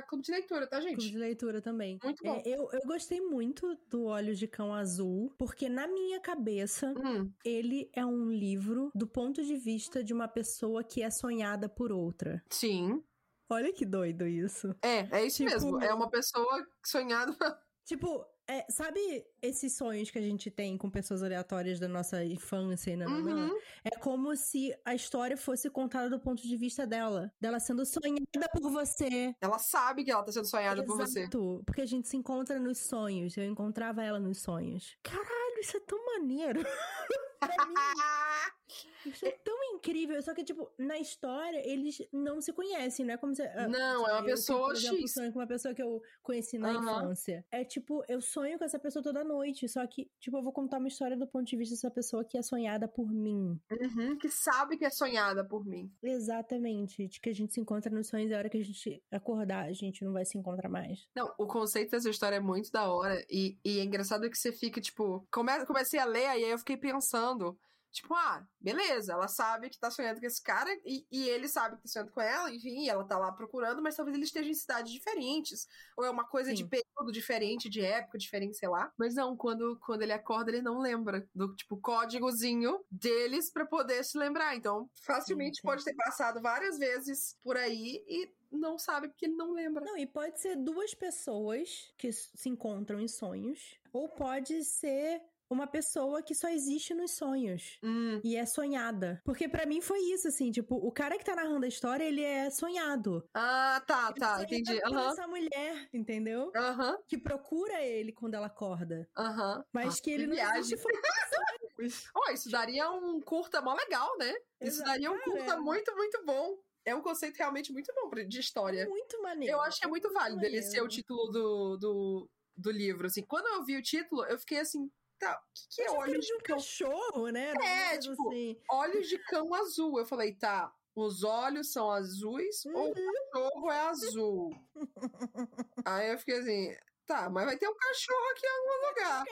clube 0.08 0.24
de 0.24 0.32
leitura, 0.32 0.68
tá, 0.68 0.78
Clube 0.80 0.92
gente? 1.02 1.12
de 1.12 1.18
leitura 1.18 1.62
também. 1.62 2.00
Muito 2.04 2.26
É, 2.26 2.30
bom. 2.30 2.42
eu, 2.46 2.70
eu 2.72 2.82
gostei 2.86 3.20
muito 3.22 3.76
do 3.90 4.06
Olhos 4.06 4.38
de 4.40 4.48
Cão 4.48 4.74
Azul, 4.74 5.34
porque 5.38 5.68
na 5.70 5.88
minha 5.88 6.20
cabeça, 6.20 6.94
Hum, 6.98 7.32
ele 7.46 7.90
é 7.94 8.06
um 8.06 8.30
livro 8.32 8.92
do 8.96 9.08
ponto 9.08 9.44
de 9.44 9.56
vista 9.56 10.04
de 10.04 10.14
uma 10.14 10.28
pessoa 10.28 10.84
que 10.84 11.02
é 11.02 11.10
sonhada 11.10 11.68
por 11.70 11.92
outra. 11.92 12.42
sim. 12.50 13.04
Olha 13.50 13.72
que 13.72 13.86
doido 13.86 14.28
isso. 14.28 14.76
É, 14.84 15.08
é 15.20 15.26
isso 15.26 15.38
Tipo- 15.38 15.50
mesmo. 15.52 15.82
É 15.82 15.94
uma 15.94 16.10
pessoa 16.10 16.68
sonhada. 16.86 17.32
Tipo, 17.86 18.26
é, 18.48 18.66
sabe 18.70 19.26
esses 19.42 19.76
sonhos 19.76 20.10
que 20.10 20.18
a 20.18 20.22
gente 20.22 20.50
tem 20.50 20.78
com 20.78 20.90
pessoas 20.90 21.22
aleatórias 21.22 21.80
da 21.80 21.88
nossa 21.88 22.24
infância 22.24 22.92
e 22.92 22.96
nananã? 22.96 23.48
Uhum. 23.48 23.60
É 23.84 23.92
como 24.00 24.36
se 24.36 24.74
a 24.86 24.96
história 24.96 25.36
fosse 25.36 25.70
contada 25.70 26.10
do 26.10 26.20
ponto 26.20 26.42
de 26.42 26.56
vista 26.56 26.88
dela. 26.88 27.32
Dela 27.42 27.60
sendo 27.60 27.86
sonhada 27.86 28.50
por 28.54 28.72
você. 28.72 29.36
Ela 29.42 29.60
sabe 29.60 30.04
que 30.04 30.12
ela 30.12 30.24
tá 30.24 30.32
sendo 30.32 30.48
sonhada 30.48 30.84
por 30.84 30.98
você. 30.98 31.22
Exato, 31.22 31.62
Porque 31.66 31.82
a 31.82 31.86
gente 31.86 32.08
se 32.08 32.16
encontra 32.16 32.60
nos 32.60 32.78
sonhos. 32.78 33.36
Eu 33.36 33.46
encontrava 33.46 34.04
ela 34.04 34.20
nos 34.20 34.40
sonhos. 34.40 34.98
Caralho, 35.04 35.60
isso 35.60 35.78
é 35.78 35.80
tão 35.82 36.06
maneiro. 36.06 36.62
pra 37.40 37.66
mim, 37.66 37.74
isso 39.06 39.26
é 39.26 39.32
tão 39.32 39.58
incrível. 39.76 40.22
Só 40.22 40.34
que, 40.34 40.44
tipo, 40.44 40.70
na 40.78 40.98
história, 40.98 41.62
eles 41.68 41.98
não 42.12 42.42
se 42.42 42.52
conhecem. 42.54 43.06
Não 43.06 43.14
é 43.14 43.18
como 43.18 43.36
se. 43.36 43.42
ah, 43.44 43.68
Não, 43.68 44.08
é 44.08 44.12
uma 44.14 44.20
eu, 44.22 44.26
pessoa 44.26 44.68
por 44.68 44.76
exemplo, 44.76 44.98
X. 45.02 45.14
sonho 45.14 45.32
com 45.34 45.40
uma 45.40 45.48
pessoa 45.48 45.74
que 45.74 45.82
eu 45.82 46.02
conheci 46.22 46.58
na 46.58 46.70
Aham. 46.72 46.82
infância. 47.04 47.46
É 47.52 47.64
tipo, 47.64 48.04
eu 48.08 48.20
sonho 48.22 48.58
com 48.58 48.66
essa 48.66 48.80
pessoa 48.80 49.02
toda 49.04 49.24
noite. 49.24 49.68
Só 49.70 49.86
que, 49.88 50.10
tipo, 50.20 50.38
eu 50.38 50.44
vou 50.44 50.52
contar 50.52 50.78
uma 50.80 50.88
história 50.88 51.16
do 51.18 51.28
ponto 51.28 51.46
de 51.46 51.56
vista 51.58 51.76
dessa 51.76 51.92
pessoa 51.92 52.26
que 52.26 52.38
é 52.38 52.42
sonhada 52.42 52.88
por 52.88 53.10
mim. 53.12 53.60
Uhum, 53.72 54.18
que 54.18 54.30
sabe 54.30 54.78
que 54.78 54.86
é 54.86 54.90
sonhada 54.90 55.46
por 55.46 55.66
mim. 55.66 55.92
Exatamente. 56.04 57.08
De 57.08 57.20
que 57.20 57.30
a 57.30 57.34
gente 57.34 57.54
se 57.54 57.60
encontra 57.62 57.92
nos 57.94 58.08
sonhos 58.08 58.30
e 58.32 58.34
a 58.34 58.38
hora 58.38 58.50
que 58.50 58.58
a 58.58 58.64
gente 58.64 59.04
acordar, 59.12 59.66
a 59.66 59.74
gente 59.74 60.04
não 60.04 60.12
vai 60.14 60.26
se 60.26 60.38
encontrar 60.38 60.70
mais. 60.70 61.08
Não, 61.16 61.34
o 61.38 61.48
conceito 61.48 61.92
dessa 61.92 62.10
história 62.10 62.36
é 62.36 62.40
muito 62.40 62.72
da 62.72 62.92
hora. 62.92 63.24
E, 63.30 63.58
e 63.64 63.80
é 63.80 63.84
engraçado 63.84 64.30
que 64.30 64.38
você 64.38 64.52
fica, 64.52 64.82
tipo. 64.82 65.26
Come, 65.32 65.66
comecei 65.66 66.00
a 66.00 66.06
ler, 66.06 66.26
aí 66.28 66.44
eu 66.44 66.58
fiquei 66.58 66.78
pensando. 66.78 67.58
Tipo, 67.98 68.14
ah, 68.14 68.46
beleza, 68.60 69.14
ela 69.14 69.28
sabe 69.28 69.72
que 69.72 69.80
tá 69.80 69.90
sonhando 69.90 70.20
com 70.20 70.26
esse 70.28 70.42
cara 70.42 70.70
e, 70.86 71.04
e 71.12 71.28
ele 71.28 71.48
sabe 71.48 71.78
que 71.78 71.82
tá 71.82 71.88
sonhando 71.88 72.12
com 72.12 72.22
ela, 72.22 72.54
enfim, 72.54 72.88
ela 72.88 73.04
tá 73.04 73.18
lá 73.18 73.32
procurando, 73.32 73.82
mas 73.82 73.96
talvez 73.96 74.16
eles 74.16 74.30
estejam 74.30 74.52
em 74.52 74.54
cidades 74.54 74.92
diferentes. 74.92 75.68
Ou 75.98 76.06
é 76.06 76.10
uma 76.12 76.24
coisa 76.24 76.54
de 76.54 76.62
Sim. 76.62 76.70
período 76.70 77.12
diferente, 77.12 77.70
de 77.70 77.82
época 77.82 78.20
diferente, 78.20 78.56
sei 78.56 78.70
lá. 78.70 78.94
Mas 78.98 79.16
não, 79.16 79.36
quando, 79.36 79.80
quando 79.80 80.04
ele 80.04 80.14
acorda, 80.14 80.52
ele 80.52 80.62
não 80.62 80.80
lembra 80.80 81.28
do, 81.34 81.56
tipo, 81.56 81.76
códigozinho 81.78 82.80
deles 82.92 83.52
pra 83.52 83.66
poder 83.66 84.04
se 84.06 84.16
lembrar. 84.16 84.56
Então, 84.56 84.88
facilmente 85.02 85.58
Sim, 85.58 85.68
pode 85.68 85.84
ter 85.84 85.96
passado 85.96 86.40
várias 86.40 86.78
vezes 86.78 87.36
por 87.44 87.58
aí 87.58 88.06
e 88.08 88.32
não 88.52 88.78
sabe 88.78 89.08
porque 89.08 89.26
ele 89.26 89.36
não 89.36 89.54
lembra. 89.54 89.84
Não, 89.84 89.98
e 89.98 90.06
pode 90.06 90.40
ser 90.40 90.56
duas 90.56 90.94
pessoas 90.94 91.92
que 91.98 92.12
se 92.12 92.48
encontram 92.48 93.00
em 93.00 93.08
sonhos, 93.08 93.80
ou 93.92 94.08
pode 94.08 94.64
ser 94.64 95.20
uma 95.50 95.68
pessoa 95.68 96.22
que 96.22 96.36
só 96.36 96.50
existe 96.50 96.94
nos 96.94 97.12
sonhos. 97.12 97.78
Hum, 97.84 98.20
E 98.24 98.36
é 98.36 98.46
sonhada. 98.46 99.22
Porque 99.24 99.48
pra 99.48 99.66
mim 99.66 99.82
foi 99.82 100.00
isso, 100.00 100.28
assim, 100.28 100.52
tipo, 100.52 100.76
o 100.76 100.92
cara 100.92 101.18
que 101.18 101.24
tá 101.26 101.36
narrando 101.36 101.66
a 101.66 101.70
história, 101.70 102.04
ele 102.04 102.22
é 102.24 102.50
sonhado. 102.50 103.24
Ah, 103.34 103.82
tá, 103.88 104.14
Ele 104.16 104.18
é 104.18 104.20
tá, 104.20 104.44
entendi. 104.44 104.82
Aham, 104.84 105.08
essa 105.08 105.28
mulher, 105.28 105.90
entendeu? 105.94 106.52
aham, 106.56 106.98
Que 107.08 107.18
procura 107.18 107.82
ele 107.84 108.12
quando 108.12 108.34
ela 108.34 108.48
acorda. 108.48 109.08
aham. 109.18 109.64
Mas 109.74 109.86
Nossa, 109.86 110.02
que 110.02 110.12
ele 110.12 110.28
não 110.28 110.34
viagem. 110.36 110.62
existe 110.62 110.78
foi 110.78 110.92
Ó, 112.16 112.32
isso 112.32 112.50
daria 112.50 112.90
um 112.92 113.22
curta 113.22 113.62
mó 113.62 113.74
legal, 113.76 114.18
né? 114.18 114.34
Isso 114.62 114.78
Exato, 114.78 114.90
daria 114.90 115.12
um 115.12 115.18
cara. 115.18 115.34
curta 115.34 115.60
muito, 115.62 115.96
muito 115.96 116.26
bom. 116.26 116.58
É 116.84 116.96
um 116.96 117.02
conceito 117.02 117.36
realmente 117.38 117.72
muito 117.72 117.94
bom 117.94 118.10
de 118.28 118.40
história. 118.40 118.86
muito 118.88 119.22
maneiro. 119.22 119.54
Eu 119.56 119.62
acho 119.62 119.80
que 119.80 119.86
é 119.86 119.90
muito 119.90 120.12
válido 120.12 120.44
ele 120.44 120.62
ser 120.64 120.82
o 120.82 120.84
maneiro. 120.84 120.88
título 120.88 121.32
do, 121.32 121.78
do, 121.78 122.30
do 122.56 122.72
livro. 122.72 123.08
Assim, 123.08 123.24
quando 123.24 123.46
eu 123.48 123.64
vi 123.66 123.76
o 123.78 123.82
título, 123.84 124.26
eu 124.26 124.40
fiquei 124.40 124.60
assim, 124.60 124.90
tá, 125.20 125.40
o 125.40 125.54
que, 125.54 125.76
que 125.76 125.82
é 125.82 125.92
olhos 125.92 126.26
de 126.26 126.34
um 126.34 126.40
cão? 126.40 126.58
cachorro, 126.58 127.30
né? 127.30 127.52
É, 127.52 127.90
coisa 127.90 128.00
tipo, 128.00 128.30
assim. 128.30 128.62
Olhos 128.70 129.08
de 129.08 129.18
cão 129.20 129.54
azul. 129.54 130.00
Eu 130.00 130.06
falei, 130.06 130.34
tá, 130.34 130.74
os 130.96 131.24
olhos 131.24 131.72
são 131.72 131.92
azuis 131.92 132.66
ou 132.66 132.92
o 132.92 132.94
cachorro 132.94 133.72
é 133.72 133.80
azul? 133.82 134.50
Aí 135.86 136.12
eu 136.12 136.18
fiquei 136.18 136.40
assim, 136.40 136.76
tá, 137.06 137.30
mas 137.30 137.46
vai 137.46 137.58
ter 137.58 137.68
um 137.68 137.76
cachorro 137.76 138.32
aqui 138.32 138.46
em 138.46 138.50
algum 138.50 138.88
lugar. 138.88 139.24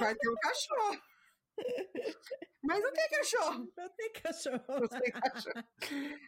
Vai 0.00 0.14
ter 0.14 0.28
um 0.28 0.34
cachorro. 0.36 1.02
Mas 2.62 2.82
não 2.82 2.92
tem 2.92 3.08
cachorro. 3.10 3.72
não 3.76 3.88
tem 3.90 4.12
cachorro. 4.12 4.62
Não 4.68 4.88
tem 4.88 5.12
cachorro. 5.12 5.64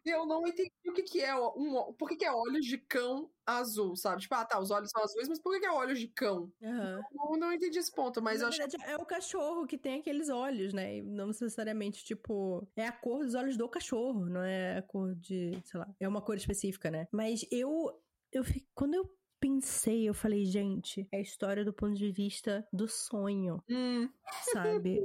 E 0.05 0.11
eu 0.11 0.25
não 0.27 0.47
entendi 0.47 0.71
o 0.89 0.93
que, 0.93 1.03
que 1.03 1.21
é 1.21 1.35
um, 1.35 1.93
por 1.95 2.09
que, 2.09 2.17
que 2.17 2.25
é 2.25 2.33
olhos 2.33 2.65
de 2.65 2.79
cão 2.79 3.31
azul, 3.45 3.97
sabe? 3.97 4.23
Tipo, 4.23 4.35
ah, 4.37 4.45
tá, 4.45 4.59
os 4.61 4.71
olhos 4.71 4.91
são 4.91 5.03
azuis, 5.03 5.29
mas 5.29 5.41
por 5.41 5.53
que, 5.53 5.61
que 5.61 5.67
é 5.67 5.73
olhos 5.73 5.99
de 5.99 6.09
cão? 6.09 6.53
Aham. 6.63 7.01
Não, 7.13 7.37
não 7.37 7.53
entendi 7.53 7.79
esse 7.79 7.91
ponto, 7.91 8.23
mas 8.23 8.39
Na 8.41 8.45
eu 8.45 8.49
acho 8.51 8.59
verdade, 8.59 8.85
é 8.91 8.97
o 8.97 9.07
cachorro 9.07 9.67
que 9.67 9.77
tem 9.79 10.01
aqueles 10.01 10.29
olhos, 10.29 10.73
né? 10.73 10.99
E 10.99 11.03
não 11.03 11.29
necessariamente, 11.29 12.05
tipo, 12.05 12.67
é 12.77 12.87
a 12.87 12.93
cor 12.93 13.25
dos 13.25 13.35
olhos 13.35 13.57
do 13.57 13.69
cachorro, 13.69 14.27
não 14.27 14.43
é 14.43 14.79
a 14.79 14.83
cor 14.83 15.15
de, 15.17 15.61
sei 15.65 15.81
lá, 15.81 15.89
é 15.99 16.07
uma 16.07 16.23
cor 16.23 16.37
específica, 16.37 16.91
né? 16.91 17.09
Mas 17.13 17.45
eu, 17.51 18.01
eu 18.33 18.45
fi- 18.45 18.67
quando 18.75 18.95
eu 18.95 19.18
pensei, 19.41 20.09
eu 20.09 20.15
falei, 20.15 20.45
gente, 20.45 21.07
é 21.13 21.19
a 21.19 21.21
história 21.21 21.65
do 21.65 21.73
ponto 21.73 21.95
de 21.95 22.11
vista 22.11 22.67
do 22.73 22.89
sonho, 22.89 23.63
Hum, 23.69 24.09
sabe? 24.53 25.01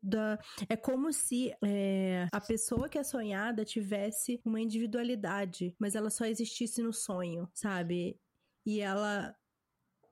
Da, 0.00 0.38
é 0.68 0.76
como 0.76 1.12
se 1.12 1.52
é, 1.64 2.28
a 2.32 2.40
pessoa 2.40 2.88
que 2.88 2.98
é 2.98 3.02
sonhada 3.02 3.64
tivesse 3.64 4.40
uma 4.44 4.60
individualidade, 4.60 5.74
mas 5.78 5.94
ela 5.94 6.08
só 6.08 6.24
existisse 6.24 6.80
no 6.80 6.92
sonho, 6.92 7.48
sabe? 7.52 8.16
E 8.64 8.80
ela 8.80 9.34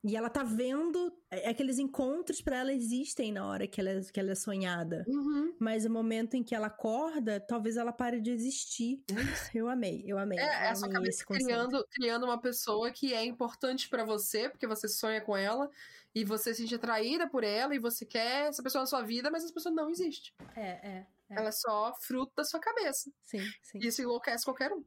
e 0.05 0.17
ela 0.17 0.31
tá 0.31 0.43
vendo 0.45 1.13
é, 1.31 1.49
aqueles 1.51 1.79
encontros 1.79 2.41
pra 2.41 2.59
ela 2.59 2.73
existem 2.73 3.33
na 3.33 3.47
hora 3.47 3.67
que 3.67 3.81
ela, 3.81 3.91
é- 3.91 4.01
que 4.01 4.21
ela 4.21 4.31
é 4.33 4.35
sonhada. 4.35 5.05
uhum. 5.09 5.55
Mas 5.59 5.85
o 5.85 5.91
momento 5.91 6.35
em 6.35 6.43
que 6.45 6.55
ela 6.55 6.69
acorda, 6.69 7.41
talvez 7.41 7.77
ela 7.77 7.93
pare 7.93 8.21
de 8.21 8.31
existir. 8.31 9.03
Eu 9.55 9.69
amei, 9.69 10.05
eu 10.07 10.19
amei. 10.19 10.39
É, 10.39 10.43
eu 10.43 10.49
é 10.49 10.69
amei 10.69 10.91
cabeça 10.93 11.09
esse 11.19 11.25
conceito. 11.25 11.47
criando, 11.47 11.87
criando 11.91 12.25
uma 12.25 12.41
pessoa 12.41 12.91
que 12.91 13.13
é 13.15 13.25
importante 13.25 13.89
pra 13.89 14.05
você, 14.05 14.49
porque 14.49 14.67
você 14.67 14.89
sonha 14.89 15.21
com 15.21 15.37
ela, 15.37 15.71
e 16.15 16.25
você 16.25 16.55
se 16.55 16.63
sente 16.63 16.75
atraída 16.75 17.29
por 17.29 17.45
ela, 17.45 17.75
e 17.75 17.79
você 17.79 18.07
quer 18.07 18.49
essa 18.49 18.63
pessoa 18.63 18.83
na 18.83 18.87
sua 18.87 19.03
vida, 19.03 19.31
mas 19.31 19.45
essa 19.45 19.53
pessoa 19.53 19.75
não 19.75 19.91
existe. 19.91 20.35
É, 20.55 20.61
é, 20.63 21.07
é. 21.31 21.35
Ela 21.39 21.49
é 21.49 21.53
só 21.53 21.93
fruto 22.01 22.33
da 22.37 22.45
sua 22.45 22.61
cabeça. 22.61 23.11
Sim, 23.25 23.41
sim. 23.63 23.79
E 23.83 23.87
isso 23.89 24.01
enlouquece 24.03 24.45
qualquer 24.45 24.73
um. 24.73 24.85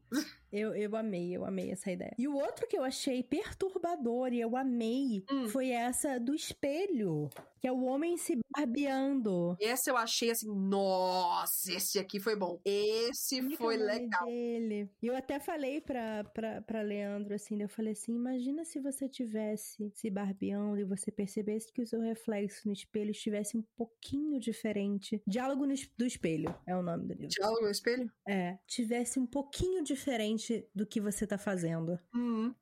Eu, 0.52 0.74
eu 0.76 0.96
amei, 0.96 1.36
eu 1.36 1.46
amei 1.46 1.72
essa 1.72 1.92
ideia. 1.92 2.14
E 2.18 2.28
o 2.28 2.36
outro 2.36 2.68
que 2.68 2.78
eu 2.78 2.84
achei 2.84 3.22
perturbador 3.24 4.34
e 4.34 4.40
eu 4.40 4.56
amei 4.56 5.24
Hum. 5.32 5.48
foi 5.48 5.70
essa 5.70 6.20
do 6.20 6.34
espelho. 6.34 7.30
Que 7.62 7.68
é 7.68 7.72
o 7.72 7.84
homem 7.84 8.16
se 8.18 8.40
barbeando. 8.56 9.58
Esse 9.60 9.92
eu 9.92 9.98
achei 9.98 10.32
assim, 10.32 10.48
nossa, 10.50 11.74
esse 11.74 12.00
aqui 12.00 12.18
foi 12.20 12.36
bom. 12.36 12.60
Esse 12.64 13.42
Como 13.42 13.56
foi 13.58 13.76
legal. 13.76 14.26
Dele? 14.26 14.90
E 15.02 15.08
eu 15.08 15.16
até 15.16 15.40
falei 15.42 15.82
pra, 15.82 16.24
pra, 16.24 16.62
pra 16.62 16.82
Leandro, 16.82 17.34
assim, 17.36 17.62
eu 17.62 17.68
falei 17.68 17.92
assim, 17.92 18.16
imagina 18.16 18.64
se 18.64 18.80
você 18.80 19.10
tivesse 19.10 19.92
se 19.94 20.10
barbeando 20.10 20.80
e 20.80 20.86
você 20.86 21.12
percebesse 21.12 21.72
que 21.74 21.82
o 21.82 21.88
seu 21.88 22.00
reflexo 22.00 22.66
no 22.66 22.74
espelho 22.74 23.12
estivesse 23.12 23.58
um 23.58 23.64
pouquinho 23.76 24.40
diferente. 24.40 25.22
Diálogo 25.28 25.66
no 25.66 25.74
do 25.98 26.06
espelho 26.06 26.56
é 26.66 26.76
o 26.76 26.82
nome 26.82 27.08
do 27.08 27.14
livro. 27.14 27.28
Diálogo 27.28 27.62
no 27.66 27.72
espelho? 27.72 28.10
É, 28.28 28.58
tivesse 28.68 29.20
um 29.20 29.26
pouquinho 29.28 29.84
diferente 29.84 30.39
do 30.74 30.86
que 30.86 31.02
você 31.02 31.26
tá 31.28 31.38
fazendo. 31.38 32.00
Hum. 32.14 32.54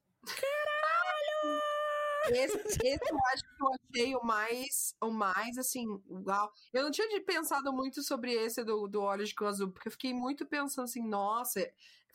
Esse, 2.30 2.58
esse 2.84 3.10
eu 3.10 3.18
acho 3.34 3.44
que 3.44 3.64
eu 3.64 3.68
achei 3.74 4.16
o 4.16 4.24
mais, 4.24 4.96
o 5.02 5.10
mais, 5.10 5.58
assim, 5.58 5.86
uau. 6.10 6.52
Eu 6.74 6.84
não 6.84 6.92
tinha 6.92 7.08
pensado 7.24 7.72
muito 7.72 8.04
sobre 8.04 8.34
esse 8.34 8.64
do, 8.64 8.88
do 8.88 9.02
Olhos 9.02 9.30
de 9.30 9.36
Cão 9.36 9.48
Azul, 9.48 9.72
porque 9.72 9.88
eu 9.88 9.92
fiquei 9.94 10.14
muito 10.14 10.46
pensando 10.46 10.86
assim, 10.86 11.08
nossa, 11.08 11.66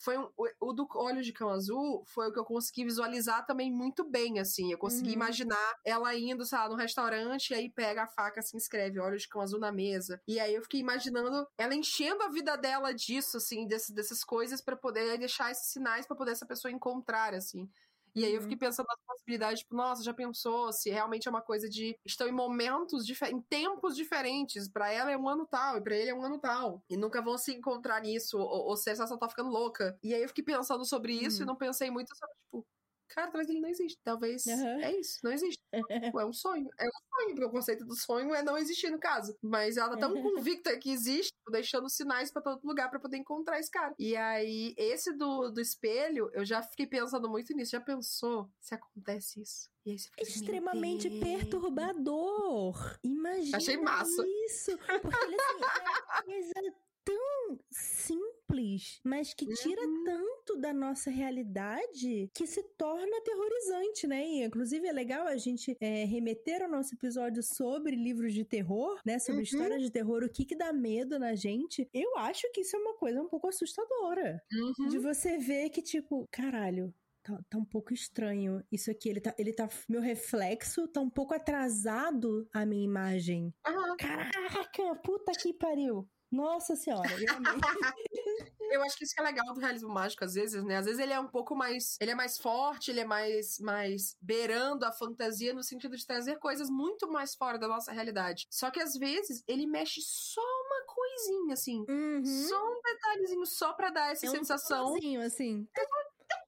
foi 0.03 0.17
um, 0.17 0.27
o 0.59 0.73
do 0.73 0.85
Olhos 0.95 1.25
de 1.25 1.31
Cão 1.31 1.49
Azul 1.49 2.03
foi 2.07 2.27
o 2.27 2.33
que 2.33 2.39
eu 2.39 2.43
consegui 2.43 2.83
visualizar 2.83 3.45
também 3.45 3.71
muito 3.71 4.03
bem, 4.03 4.37
assim. 4.37 4.69
Eu 4.71 4.77
consegui 4.77 5.09
uhum. 5.09 5.15
imaginar 5.15 5.75
ela 5.85 6.13
indo, 6.13 6.45
sei 6.45 6.57
lá, 6.57 6.67
no 6.67 6.75
restaurante 6.75 7.51
e 7.51 7.53
aí 7.53 7.69
pega 7.69 8.03
a 8.03 8.07
faca, 8.07 8.41
assim, 8.41 8.57
escreve 8.57 8.99
Olhos 8.99 9.21
de 9.21 9.29
Cão 9.29 9.41
Azul 9.41 9.59
na 9.59 9.71
mesa. 9.71 10.21
E 10.27 10.39
aí 10.39 10.53
eu 10.53 10.61
fiquei 10.61 10.81
imaginando 10.81 11.47
ela 11.57 11.73
enchendo 11.73 12.21
a 12.23 12.29
vida 12.29 12.57
dela 12.57 12.93
disso, 12.93 13.37
assim, 13.37 13.65
desse, 13.65 13.93
dessas 13.93 14.23
coisas 14.25 14.61
para 14.61 14.75
poder 14.75 15.17
deixar 15.17 15.51
esses 15.51 15.71
sinais 15.71 16.05
para 16.05 16.17
poder 16.17 16.31
essa 16.31 16.45
pessoa 16.45 16.71
encontrar, 16.71 17.33
assim. 17.33 17.69
E 18.15 18.23
aí 18.23 18.33
eu 18.33 18.41
fiquei 18.41 18.55
uhum. 18.55 18.59
pensando 18.59 18.87
nas 18.87 18.99
possibilidades, 19.05 19.59
tipo, 19.59 19.75
nossa, 19.75 20.03
já 20.03 20.13
pensou 20.13 20.71
se 20.71 20.89
realmente 20.89 21.27
é 21.27 21.31
uma 21.31 21.41
coisa 21.41 21.67
de 21.67 21.97
estão 22.05 22.27
em 22.27 22.31
momentos 22.31 23.05
diferentes, 23.05 23.39
em 23.39 23.41
tempos 23.41 23.95
diferentes. 23.95 24.67
Para 24.67 24.91
ela 24.91 25.11
é 25.11 25.17
um 25.17 25.27
ano 25.27 25.47
tal 25.49 25.77
e 25.77 25.81
para 25.81 25.95
ele 25.95 26.09
é 26.09 26.15
um 26.15 26.23
ano 26.23 26.39
tal. 26.39 26.83
E 26.89 26.95
nunca 26.95 27.21
vão 27.21 27.37
se 27.37 27.53
encontrar 27.53 28.01
nisso, 28.01 28.37
ou, 28.37 28.67
ou 28.67 28.77
se 28.77 28.89
essa 28.89 29.17
tá 29.17 29.29
ficando 29.29 29.49
louca. 29.49 29.97
E 30.03 30.13
aí 30.13 30.21
eu 30.21 30.27
fiquei 30.27 30.43
pensando 30.43 30.85
sobre 30.85 31.13
isso 31.13 31.37
uhum. 31.37 31.43
e 31.43 31.47
não 31.47 31.55
pensei 31.55 31.89
muito 31.89 32.15
sobre, 32.15 32.35
tipo, 32.43 32.65
cara, 33.13 33.31
talvez 33.31 33.49
ele 33.49 33.61
não 33.61 33.69
existe. 33.69 33.99
Talvez 34.03 34.45
uhum. 34.45 34.79
é 34.79 34.99
isso, 34.99 35.19
não 35.23 35.31
existe. 35.31 35.61
é 36.19 36.25
um 36.25 36.33
sonho. 36.33 36.69
É 36.79 36.85
um 36.85 36.91
sonho, 37.15 37.29
porque 37.29 37.45
o 37.45 37.51
conceito 37.51 37.85
do 37.85 37.95
sonho 37.95 38.33
é 38.33 38.43
não 38.43 38.57
existir 38.57 38.89
no 38.89 38.99
caso. 38.99 39.35
Mas 39.41 39.77
ela 39.77 39.91
tá 39.91 39.97
tão 39.97 40.21
convicta 40.21 40.77
que 40.77 40.91
existe, 40.91 41.33
deixando 41.49 41.89
sinais 41.89 42.31
para 42.31 42.41
todo 42.41 42.65
lugar 42.65 42.89
para 42.89 42.99
poder 42.99 43.17
encontrar 43.17 43.59
esse 43.59 43.71
cara. 43.71 43.93
E 43.97 44.15
aí, 44.15 44.73
esse 44.77 45.11
do, 45.13 45.49
do 45.49 45.61
espelho, 45.61 46.29
eu 46.33 46.45
já 46.45 46.61
fiquei 46.61 46.87
pensando 46.87 47.29
muito 47.29 47.53
nisso. 47.53 47.71
Já 47.71 47.81
pensou 47.81 48.49
se 48.59 48.75
acontece 48.75 49.41
isso? 49.41 49.69
Aí, 49.85 49.97
Extremamente 50.19 51.09
perturbador. 51.09 52.97
Imagina 53.03 53.57
Achei 53.57 53.77
massa. 53.77 54.25
isso. 54.45 54.77
Porque 54.77 55.17
assim, 55.17 56.67
é 56.67 56.82
tão 57.03 57.59
simples, 57.71 58.99
mas 59.03 59.33
que 59.33 59.45
tira 59.45 59.81
uhum. 59.81 60.03
tanto 60.03 60.57
da 60.59 60.73
nossa 60.73 61.09
realidade 61.09 62.29
que 62.33 62.45
se 62.45 62.63
torna 62.77 63.17
aterrorizante, 63.17 64.07
né? 64.07 64.25
E, 64.25 64.43
inclusive 64.43 64.87
é 64.87 64.91
legal 64.91 65.27
a 65.27 65.37
gente 65.37 65.75
é, 65.79 66.05
remeter 66.05 66.61
ao 66.63 66.69
nosso 66.69 66.95
episódio 66.95 67.43
sobre 67.43 67.95
livros 67.95 68.33
de 68.33 68.43
terror, 68.43 68.99
né? 69.05 69.19
Sobre 69.19 69.37
uhum. 69.37 69.43
histórias 69.43 69.81
de 69.81 69.89
terror, 69.89 70.23
o 70.23 70.29
que 70.29 70.45
que 70.45 70.55
dá 70.55 70.71
medo 70.71 71.19
na 71.19 71.35
gente. 71.35 71.87
Eu 71.93 72.17
acho 72.17 72.49
que 72.51 72.61
isso 72.61 72.75
é 72.75 72.79
uma 72.79 72.95
coisa 72.95 73.21
um 73.21 73.27
pouco 73.27 73.47
assustadora. 73.47 74.41
Uhum. 74.51 74.87
De 74.87 74.99
você 74.99 75.37
ver 75.37 75.69
que, 75.69 75.81
tipo, 75.81 76.27
caralho, 76.31 76.93
Tá, 77.23 77.39
tá, 77.49 77.57
um 77.57 77.63
pouco 77.63 77.93
estranho. 77.93 78.61
Isso 78.69 78.91
aqui, 78.91 79.07
ele 79.07 79.21
tá, 79.21 79.33
ele 79.37 79.53
tá. 79.53 79.69
Meu 79.87 80.01
reflexo 80.01 80.89
tá 80.89 80.99
um 80.99 81.09
pouco 81.09 81.33
atrasado 81.33 82.45
a 82.53 82.65
minha 82.65 82.83
imagem. 82.83 83.53
Caraca, 83.97 84.95
puta 85.01 85.31
que 85.31 85.53
pariu. 85.53 86.05
Nossa 86.33 86.75
senhora, 86.75 87.09
eu 87.11 87.35
amei. 87.35 87.53
eu 88.71 88.81
acho 88.81 88.97
que 88.97 89.03
isso 89.03 89.13
que 89.13 89.21
é 89.21 89.23
legal 89.23 89.53
do 89.53 89.59
realismo 89.59 89.89
mágico, 89.89 90.25
às 90.25 90.33
vezes, 90.33 90.63
né? 90.63 90.77
Às 90.77 90.85
vezes 90.85 90.99
ele 90.99 91.13
é 91.13 91.19
um 91.19 91.27
pouco 91.27 91.55
mais. 91.55 91.95
Ele 92.01 92.09
é 92.09 92.15
mais 92.15 92.39
forte, 92.39 92.89
ele 92.89 93.01
é 93.01 93.05
mais, 93.05 93.59
mais 93.59 94.17
beirando 94.19 94.83
a 94.83 94.91
fantasia 94.91 95.53
no 95.53 95.61
sentido 95.61 95.95
de 95.95 96.07
trazer 96.07 96.39
coisas 96.39 96.71
muito 96.71 97.07
mais 97.07 97.35
fora 97.35 97.59
da 97.59 97.67
nossa 97.67 97.91
realidade. 97.91 98.47
Só 98.49 98.71
que 98.71 98.79
às 98.79 98.95
vezes 98.95 99.43
ele 99.47 99.67
mexe 99.67 100.01
só 100.01 100.41
uma 100.41 100.85
coisinha, 100.87 101.53
assim. 101.53 101.85
Uhum. 101.87 102.25
Só 102.25 102.71
um 102.71 102.81
detalhezinho, 102.81 103.45
só 103.45 103.73
pra 103.73 103.91
dar 103.91 104.11
essa 104.11 104.25
é 104.25 104.29
sensação. 104.29 104.93
Um 104.93 105.21
assim. 105.21 105.67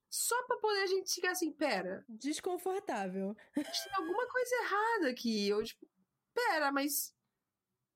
Só 0.10 0.42
pra 0.48 0.58
poder 0.58 0.82
a 0.82 0.88
gente 0.88 1.14
ficar 1.14 1.32
assim, 1.32 1.52
pera. 1.52 2.04
Desconfortável. 2.10 3.36
Tem 3.54 3.66
alguma 3.98 4.28
coisa 4.28 4.56
errada 4.56 5.10
aqui. 5.10 5.48
Eu, 5.48 5.64
tipo, 5.64 5.86
pera, 6.34 6.72
mas. 6.72 7.14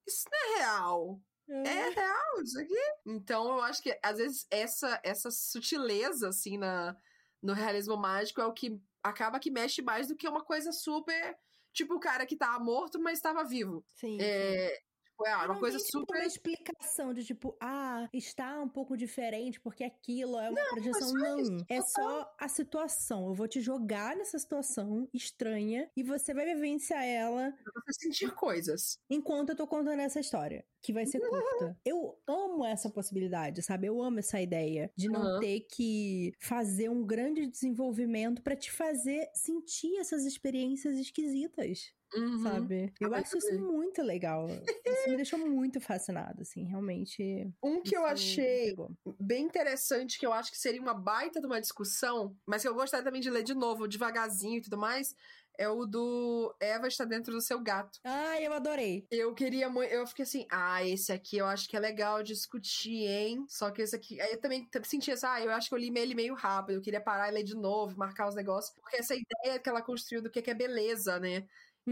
Isso 0.05 0.25
não 0.29 0.39
é 0.39 0.57
real. 0.59 1.21
É. 1.49 1.67
é 1.67 1.89
real 1.89 2.41
isso 2.43 2.59
aqui. 2.59 2.79
Então 3.05 3.47
eu 3.47 3.61
acho 3.61 3.81
que 3.81 3.97
às 4.03 4.17
vezes 4.17 4.47
essa 4.51 4.99
essa 5.03 5.31
sutileza 5.31 6.29
assim 6.29 6.57
na 6.57 6.95
no 7.41 7.53
realismo 7.53 7.97
mágico 7.97 8.41
é 8.41 8.45
o 8.45 8.53
que 8.53 8.79
acaba 9.01 9.39
que 9.39 9.49
mexe 9.49 9.81
mais 9.81 10.07
do 10.07 10.15
que 10.15 10.27
uma 10.27 10.43
coisa 10.43 10.71
super 10.71 11.37
tipo 11.73 11.95
o 11.95 11.99
cara 11.99 12.25
que 12.25 12.35
tá 12.35 12.59
morto 12.59 12.99
mas 12.99 13.17
estava 13.17 13.43
vivo. 13.43 13.83
Sim. 13.95 14.17
É, 14.21 14.69
sim. 14.69 14.81
Tipo, 15.19 15.27
é 15.27 15.35
uma 15.45 15.59
coisa 15.59 15.77
super. 15.79 16.15
uma 16.15 16.25
explicação 16.25 17.13
de 17.13 17.25
tipo, 17.25 17.57
ah, 17.61 18.07
está 18.13 18.61
um 18.61 18.69
pouco 18.69 18.95
diferente 18.95 19.59
porque 19.59 19.83
aquilo 19.83 20.37
é 20.37 20.49
uma 20.49 20.61
não, 20.61 20.69
projeção. 20.69 21.13
Não, 21.13 21.65
é 21.67 21.81
só 21.81 22.35
a 22.39 22.47
situação. 22.47 23.27
Eu 23.27 23.33
vou 23.33 23.47
te 23.47 23.59
jogar 23.59 24.15
nessa 24.15 24.39
situação 24.39 25.09
estranha 25.13 25.89
e 25.95 26.03
você 26.03 26.33
vai 26.33 26.45
vivenciar 26.45 27.03
ela. 27.03 27.51
Pra 27.51 27.83
você 27.85 28.05
sentir 28.05 28.33
coisas. 28.33 28.97
Enquanto 29.09 29.49
eu 29.49 29.55
tô 29.55 29.67
contando 29.67 29.99
essa 29.99 30.19
história 30.19 30.65
que 30.81 30.93
vai 30.93 31.05
ser 31.05 31.19
curta. 31.19 31.77
Eu 31.85 32.17
amo 32.27 32.65
essa 32.65 32.89
possibilidade, 32.89 33.61
sabe? 33.61 33.87
Eu 33.87 34.01
amo 34.01 34.19
essa 34.19 34.39
ideia 34.39 34.91
de 34.95 35.09
não 35.09 35.33
uhum. 35.33 35.39
ter 35.39 35.61
que 35.69 36.33
fazer 36.39 36.89
um 36.89 37.05
grande 37.05 37.47
desenvolvimento 37.47 38.41
para 38.41 38.55
te 38.55 38.71
fazer 38.71 39.29
sentir 39.33 39.97
essas 39.97 40.25
experiências 40.25 40.97
esquisitas. 40.97 41.91
Uhum. 42.15 42.39
Sabe? 42.39 42.93
Eu 42.99 43.13
acho 43.13 43.37
isso 43.37 43.59
muito 43.59 44.01
legal. 44.01 44.47
Isso 44.85 45.09
me 45.09 45.15
deixou 45.17 45.39
muito 45.39 45.79
fascinado, 45.79 46.41
assim, 46.41 46.63
realmente. 46.63 47.51
Um 47.63 47.81
que 47.81 47.95
eu 47.95 48.05
achei 48.05 48.75
bem 49.19 49.45
interessante, 49.45 50.19
que 50.19 50.25
eu 50.25 50.33
acho 50.33 50.51
que 50.51 50.57
seria 50.57 50.81
uma 50.81 50.93
baita 50.93 51.39
de 51.39 51.45
uma 51.45 51.61
discussão, 51.61 52.35
mas 52.47 52.61
que 52.61 52.67
eu 52.67 52.73
gostaria 52.73 53.03
também 53.03 53.21
de 53.21 53.29
ler 53.29 53.43
de 53.43 53.53
novo, 53.53 53.87
devagarzinho 53.87 54.57
e 54.57 54.61
tudo 54.61 54.77
mais, 54.77 55.15
é 55.59 55.67
o 55.67 55.85
do 55.85 56.55
Eva 56.57 56.87
está 56.87 57.03
dentro 57.03 57.33
do 57.33 57.41
seu 57.41 57.61
gato. 57.61 57.99
Ah, 58.05 58.39
eu 58.41 58.53
adorei. 58.53 59.05
Eu 59.11 59.35
queria 59.35 59.69
muito. 59.69 59.91
Eu 59.91 60.07
fiquei 60.07 60.23
assim, 60.23 60.47
ah, 60.49 60.83
esse 60.85 61.11
aqui 61.11 61.37
eu 61.37 61.45
acho 61.45 61.67
que 61.67 61.75
é 61.75 61.79
legal 61.79 62.23
discutir, 62.23 63.05
hein? 63.05 63.45
Só 63.49 63.69
que 63.69 63.81
esse 63.81 63.93
aqui. 63.93 64.21
Aí 64.21 64.31
eu 64.31 64.39
também 64.39 64.65
senti 64.85 65.11
assim, 65.11 65.25
ah, 65.27 65.41
eu 65.41 65.51
acho 65.51 65.67
que 65.67 65.75
eu 65.75 65.79
li 65.79 65.91
ele 65.99 66.15
meio 66.15 66.33
rápido. 66.33 66.77
Eu 66.77 66.81
queria 66.81 67.01
parar 67.01 67.27
e 67.27 67.31
ler 67.31 67.43
de 67.43 67.55
novo, 67.55 67.97
marcar 67.97 68.29
os 68.29 68.35
negócios. 68.35 68.73
Porque 68.79 68.97
essa 68.97 69.13
ideia 69.13 69.59
que 69.59 69.67
ela 69.67 69.81
construiu 69.81 70.21
do 70.21 70.29
que 70.29 70.49
é 70.49 70.53
beleza, 70.53 71.19
né? 71.19 71.45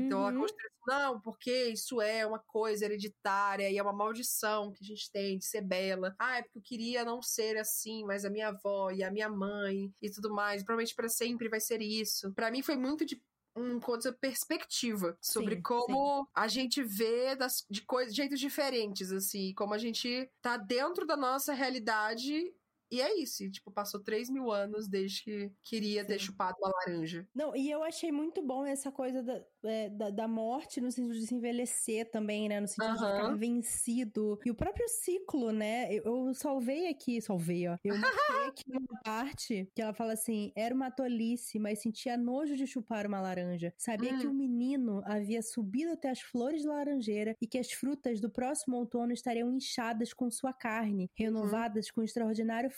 Então 0.05 0.19
uhum. 0.19 0.27
ela 0.29 0.39
construiu 0.39 0.77
não, 0.87 1.19
porque 1.19 1.65
isso 1.65 2.01
é 2.01 2.25
uma 2.25 2.39
coisa 2.39 2.85
hereditária 2.85 3.69
e 3.69 3.77
é 3.77 3.83
uma 3.83 3.91
maldição 3.91 4.71
que 4.71 4.81
a 4.81 4.87
gente 4.87 5.11
tem 5.11 5.37
de 5.37 5.45
ser 5.45 5.61
bela. 5.61 6.15
Ah, 6.17 6.37
é 6.37 6.43
porque 6.43 6.59
eu 6.59 6.63
queria 6.63 7.03
não 7.03 7.21
ser 7.21 7.57
assim, 7.57 8.05
mas 8.05 8.23
a 8.23 8.29
minha 8.29 8.47
avó 8.47 8.89
e 8.89 9.03
a 9.03 9.11
minha 9.11 9.29
mãe 9.29 9.93
e 10.01 10.09
tudo 10.09 10.33
mais, 10.33 10.63
provavelmente 10.63 10.95
para 10.95 11.09
sempre 11.09 11.49
vai 11.49 11.59
ser 11.59 11.81
isso. 11.81 12.33
Para 12.33 12.49
mim 12.49 12.61
foi 12.61 12.77
muito 12.77 13.05
de 13.05 13.21
um 13.53 13.79
coisa 13.79 14.13
perspectiva 14.13 15.17
sobre 15.19 15.55
sim, 15.55 15.61
como 15.63 16.23
sim. 16.23 16.31
a 16.33 16.47
gente 16.47 16.83
vê 16.83 17.35
das, 17.35 17.65
de 17.69 17.81
coisas, 17.81 18.15
jeitos 18.15 18.39
diferentes, 18.39 19.11
assim, 19.11 19.53
como 19.55 19.73
a 19.73 19.77
gente 19.79 20.29
tá 20.41 20.57
dentro 20.57 21.05
da 21.05 21.17
nossa 21.17 21.53
realidade 21.53 22.53
e 22.89 23.01
é 23.01 23.19
isso, 23.19 23.43
e, 23.43 23.51
tipo, 23.51 23.69
passou 23.69 24.01
3 24.01 24.29
mil 24.29 24.49
anos 24.49 24.87
desde 24.87 25.23
que 25.23 25.51
queria 25.61 26.01
Sim. 26.01 26.07
ter 26.07 26.19
chupado 26.19 26.57
uma 26.59 26.71
laranja. 26.71 27.27
Não, 27.35 27.55
e 27.55 27.69
eu 27.69 27.83
achei 27.83 28.11
muito 28.11 28.41
bom 28.41 28.65
essa 28.65 28.91
coisa 28.91 29.21
da, 29.21 29.43
é, 29.67 29.89
da, 29.89 30.09
da, 30.09 30.27
morte 30.27 30.81
no 30.81 30.91
sentido 30.91 31.19
de 31.19 31.27
se 31.27 31.35
envelhecer 31.35 32.09
também, 32.09 32.49
né? 32.49 32.59
No 32.59 32.67
sentido 32.67 32.93
de 32.93 32.99
ficar 32.99 33.35
vencido. 33.35 34.39
E 34.45 34.51
o 34.51 34.55
próprio 34.55 34.87
ciclo, 34.87 35.51
né? 35.51 35.93
Eu, 35.93 36.27
eu 36.27 36.33
salvei 36.33 36.89
aqui, 36.89 37.21
salvei, 37.21 37.67
ó. 37.67 37.77
Eu 37.83 37.97
marquei 37.97 38.47
aqui 38.47 38.63
uma 38.77 38.99
parte 39.03 39.69
que 39.75 39.81
ela 39.81 39.93
fala 39.93 40.13
assim: 40.13 40.51
era 40.55 40.73
uma 40.73 40.91
tolice, 40.91 41.59
mas 41.59 41.81
sentia 41.81 42.17
nojo 42.17 42.55
de 42.55 42.67
chupar 42.67 43.05
uma 43.05 43.21
laranja. 43.21 43.73
Sabia 43.77 44.13
hum. 44.13 44.19
que 44.19 44.27
o 44.27 44.33
menino 44.33 45.01
havia 45.05 45.41
subido 45.41 45.91
até 45.91 46.09
as 46.09 46.21
flores 46.21 46.63
da 46.63 46.73
laranjeira 46.73 47.35
e 47.41 47.47
que 47.47 47.57
as 47.57 47.71
frutas 47.71 48.19
do 48.19 48.29
próximo 48.29 48.77
outono 48.77 49.13
estariam 49.13 49.51
inchadas 49.51 50.13
com 50.13 50.29
sua 50.29 50.53
carne, 50.53 51.03
uhum. 51.03 51.09
renovadas 51.25 51.87
hum. 51.87 51.91
com 51.95 52.03
extraordinário 52.03 52.69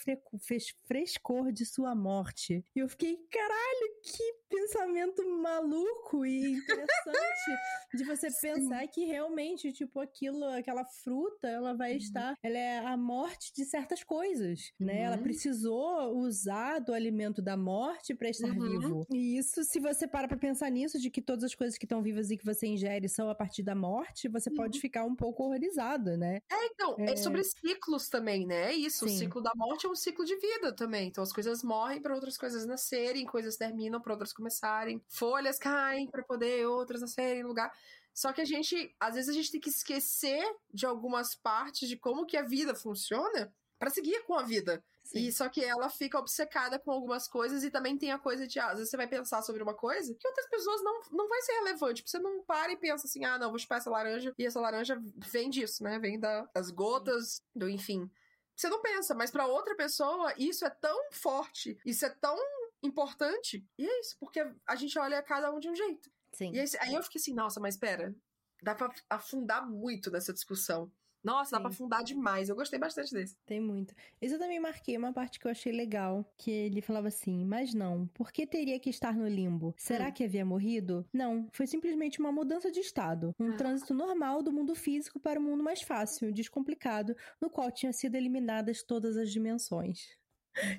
frescor 0.86 1.52
de 1.52 1.64
sua 1.64 1.94
morte. 1.94 2.64
E 2.74 2.78
eu 2.78 2.88
fiquei, 2.88 3.16
caralho, 3.30 4.00
que 4.02 4.40
pensamento 4.48 5.22
maluco 5.40 6.26
e 6.26 6.56
interessante 6.82 7.60
de 7.94 8.04
você 8.04 8.30
Sim. 8.30 8.54
pensar 8.54 8.86
que 8.88 9.04
realmente, 9.04 9.72
tipo, 9.72 10.00
aquilo, 10.00 10.44
aquela 10.44 10.84
fruta, 10.84 11.48
ela 11.48 11.74
vai 11.74 11.92
uhum. 11.92 11.98
estar, 11.98 12.34
ela 12.42 12.58
é 12.58 12.78
a 12.78 12.96
morte 12.96 13.52
de 13.54 13.64
certas 13.64 14.04
coisas, 14.04 14.72
né? 14.78 14.94
Uhum. 14.94 15.04
Ela 15.06 15.18
precisou 15.18 16.16
usar 16.16 16.78
do 16.78 16.92
alimento 16.92 17.42
da 17.42 17.56
morte 17.56 18.14
para 18.14 18.28
estar 18.28 18.48
uhum. 18.48 18.80
vivo. 18.80 19.06
E 19.10 19.38
isso, 19.38 19.64
se 19.64 19.80
você 19.80 20.06
para 20.06 20.28
pra 20.28 20.36
pensar 20.36 20.70
nisso, 20.70 20.98
de 20.98 21.10
que 21.10 21.20
todas 21.20 21.44
as 21.44 21.54
coisas 21.54 21.76
que 21.76 21.84
estão 21.84 22.02
vivas 22.02 22.30
e 22.30 22.36
que 22.36 22.44
você 22.44 22.66
ingere 22.66 23.08
são 23.08 23.28
a 23.28 23.34
partir 23.34 23.62
da 23.62 23.74
morte, 23.74 24.28
você 24.28 24.50
pode 24.50 24.78
uhum. 24.78 24.82
ficar 24.82 25.04
um 25.04 25.16
pouco 25.16 25.44
horrorizado, 25.44 26.16
né? 26.16 26.40
É, 26.50 26.66
então, 26.66 26.96
é, 26.98 27.12
é 27.12 27.16
sobre 27.16 27.42
ciclos 27.44 28.08
também, 28.08 28.46
né? 28.46 28.70
É 28.70 28.74
isso, 28.74 29.08
Sim. 29.08 29.14
o 29.14 29.18
ciclo 29.18 29.42
da 29.42 29.52
morte 29.56 29.86
é 29.86 29.88
um 29.88 29.94
ciclo 29.94 30.24
de 30.24 30.36
vida 30.36 30.74
também. 30.74 31.08
Então 31.08 31.22
as 31.22 31.32
coisas 31.32 31.62
morrem 31.62 32.00
para 32.00 32.14
outras 32.14 32.36
coisas 32.36 32.66
nascerem, 32.66 33.24
coisas 33.24 33.56
terminam 33.56 34.00
para 34.00 34.12
outras 34.12 34.32
começarem, 34.32 35.00
folhas 35.08 35.58
caem 35.58 36.08
para 36.08 36.22
poder 36.22 36.59
outras 36.66 37.00
nascerem 37.00 37.42
no 37.42 37.48
lugar. 37.48 37.72
Só 38.12 38.32
que 38.32 38.40
a 38.40 38.44
gente, 38.44 38.94
às 38.98 39.14
vezes 39.14 39.30
a 39.30 39.32
gente 39.32 39.52
tem 39.52 39.60
que 39.60 39.70
esquecer 39.70 40.44
de 40.72 40.84
algumas 40.86 41.34
partes 41.34 41.88
de 41.88 41.96
como 41.96 42.26
que 42.26 42.36
a 42.36 42.42
vida 42.42 42.74
funciona 42.74 43.54
para 43.78 43.90
seguir 43.90 44.22
com 44.24 44.34
a 44.34 44.42
vida. 44.42 44.84
E 45.12 45.32
só 45.32 45.48
que 45.48 45.64
ela 45.64 45.88
fica 45.88 46.18
obcecada 46.18 46.78
com 46.78 46.92
algumas 46.92 47.26
coisas 47.26 47.64
e 47.64 47.70
também 47.70 47.96
tem 47.96 48.12
a 48.12 48.18
coisa 48.18 48.46
de, 48.46 48.60
ah, 48.60 48.68
às 48.68 48.74
vezes 48.74 48.90
você 48.90 48.96
vai 48.96 49.08
pensar 49.08 49.42
sobre 49.42 49.62
uma 49.62 49.74
coisa 49.74 50.14
que 50.14 50.28
outras 50.28 50.48
pessoas 50.48 50.82
não, 50.82 51.00
não 51.10 51.28
vai 51.28 51.40
ser 51.42 51.52
relevante. 51.54 51.96
Tipo, 51.96 52.10
você 52.10 52.18
não 52.18 52.44
para 52.44 52.72
e 52.72 52.76
pensa 52.76 53.06
assim, 53.06 53.24
ah, 53.24 53.38
não, 53.38 53.50
vou 53.50 53.58
chupar 53.58 53.78
essa 53.78 53.90
laranja 53.90 54.32
e 54.38 54.46
essa 54.46 54.60
laranja 54.60 55.00
vem 55.16 55.50
disso, 55.50 55.82
né? 55.82 55.98
Vem 55.98 56.20
da, 56.20 56.42
das 56.54 56.70
gotas, 56.70 57.42
do 57.54 57.68
enfim. 57.68 58.08
Você 58.54 58.68
não 58.68 58.80
pensa, 58.82 59.14
mas 59.14 59.30
para 59.30 59.46
outra 59.46 59.74
pessoa 59.74 60.32
isso 60.36 60.64
é 60.64 60.70
tão 60.70 61.10
forte, 61.12 61.78
isso 61.84 62.04
é 62.04 62.10
tão 62.10 62.36
importante. 62.82 63.66
E 63.78 63.88
é 63.88 64.00
isso, 64.00 64.16
porque 64.20 64.46
a 64.66 64.76
gente 64.76 64.96
olha 64.98 65.22
cada 65.22 65.50
um 65.50 65.58
de 65.58 65.68
um 65.68 65.74
jeito. 65.74 66.10
Sim. 66.32 66.52
E 66.52 66.58
aí, 66.60 66.66
aí 66.80 66.94
eu 66.94 67.02
fiquei 67.02 67.20
assim, 67.20 67.34
nossa, 67.34 67.60
mas 67.60 67.76
pera, 67.76 68.14
dá 68.62 68.74
pra 68.74 68.92
afundar 69.10 69.68
muito 69.70 70.10
nessa 70.10 70.32
discussão. 70.32 70.92
Nossa, 71.22 71.52
dá 71.52 71.60
Sim. 71.60 71.60
pra 71.60 71.70
afundar 71.70 72.02
demais. 72.04 72.48
Eu 72.48 72.56
gostei 72.56 72.78
bastante 72.78 73.12
desse. 73.14 73.36
Tem 73.48 73.60
muito. 73.60 73.94
Isso 74.20 74.34
eu 74.36 74.38
também 74.38 74.60
marquei 74.60 74.96
uma 74.96 75.12
parte 75.12 75.40
que 75.40 75.46
eu 75.46 75.50
achei 75.50 75.72
legal, 75.72 76.24
que 76.38 76.50
ele 76.50 76.80
falava 76.80 77.08
assim: 77.08 77.44
"Mas 77.44 77.74
não, 77.74 78.06
por 78.08 78.30
que 78.32 78.46
teria 78.46 78.78
que 78.78 78.90
estar 78.90 79.16
no 79.16 79.26
limbo? 79.26 79.74
Será 79.76 80.10
Hum. 80.10 80.12
que 80.12 80.22
havia 80.24 80.44
morrido? 80.44 81.04
Não, 81.12 81.48
foi 81.52 81.66
simplesmente 81.66 82.20
uma 82.20 82.30
mudança 82.30 82.70
de 82.70 82.80
estado, 82.80 83.32
um 83.40 83.50
Ah. 83.50 83.50
trânsito 83.52 83.92
normal 83.94 84.42
do 84.42 84.52
mundo 84.52 84.74
físico 84.74 85.18
para 85.18 85.40
o 85.40 85.42
mundo 85.42 85.64
mais 85.64 85.82
fácil, 85.82 86.32
descomplicado, 86.32 87.16
no 87.40 87.50
qual 87.50 87.70
tinham 87.72 87.92
sido 87.92 88.14
eliminadas 88.14 88.82
todas 88.82 89.16
as 89.16 89.30
dimensões." 89.32 90.16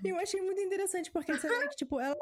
E 0.03 0.09
eu 0.09 0.17
achei 0.19 0.41
muito 0.41 0.61
interessante 0.61 1.11
porque 1.11 1.37
você 1.37 1.49
vê 1.53 1.67
que 1.69 1.77
tipo 1.77 1.99
ela 1.99 2.15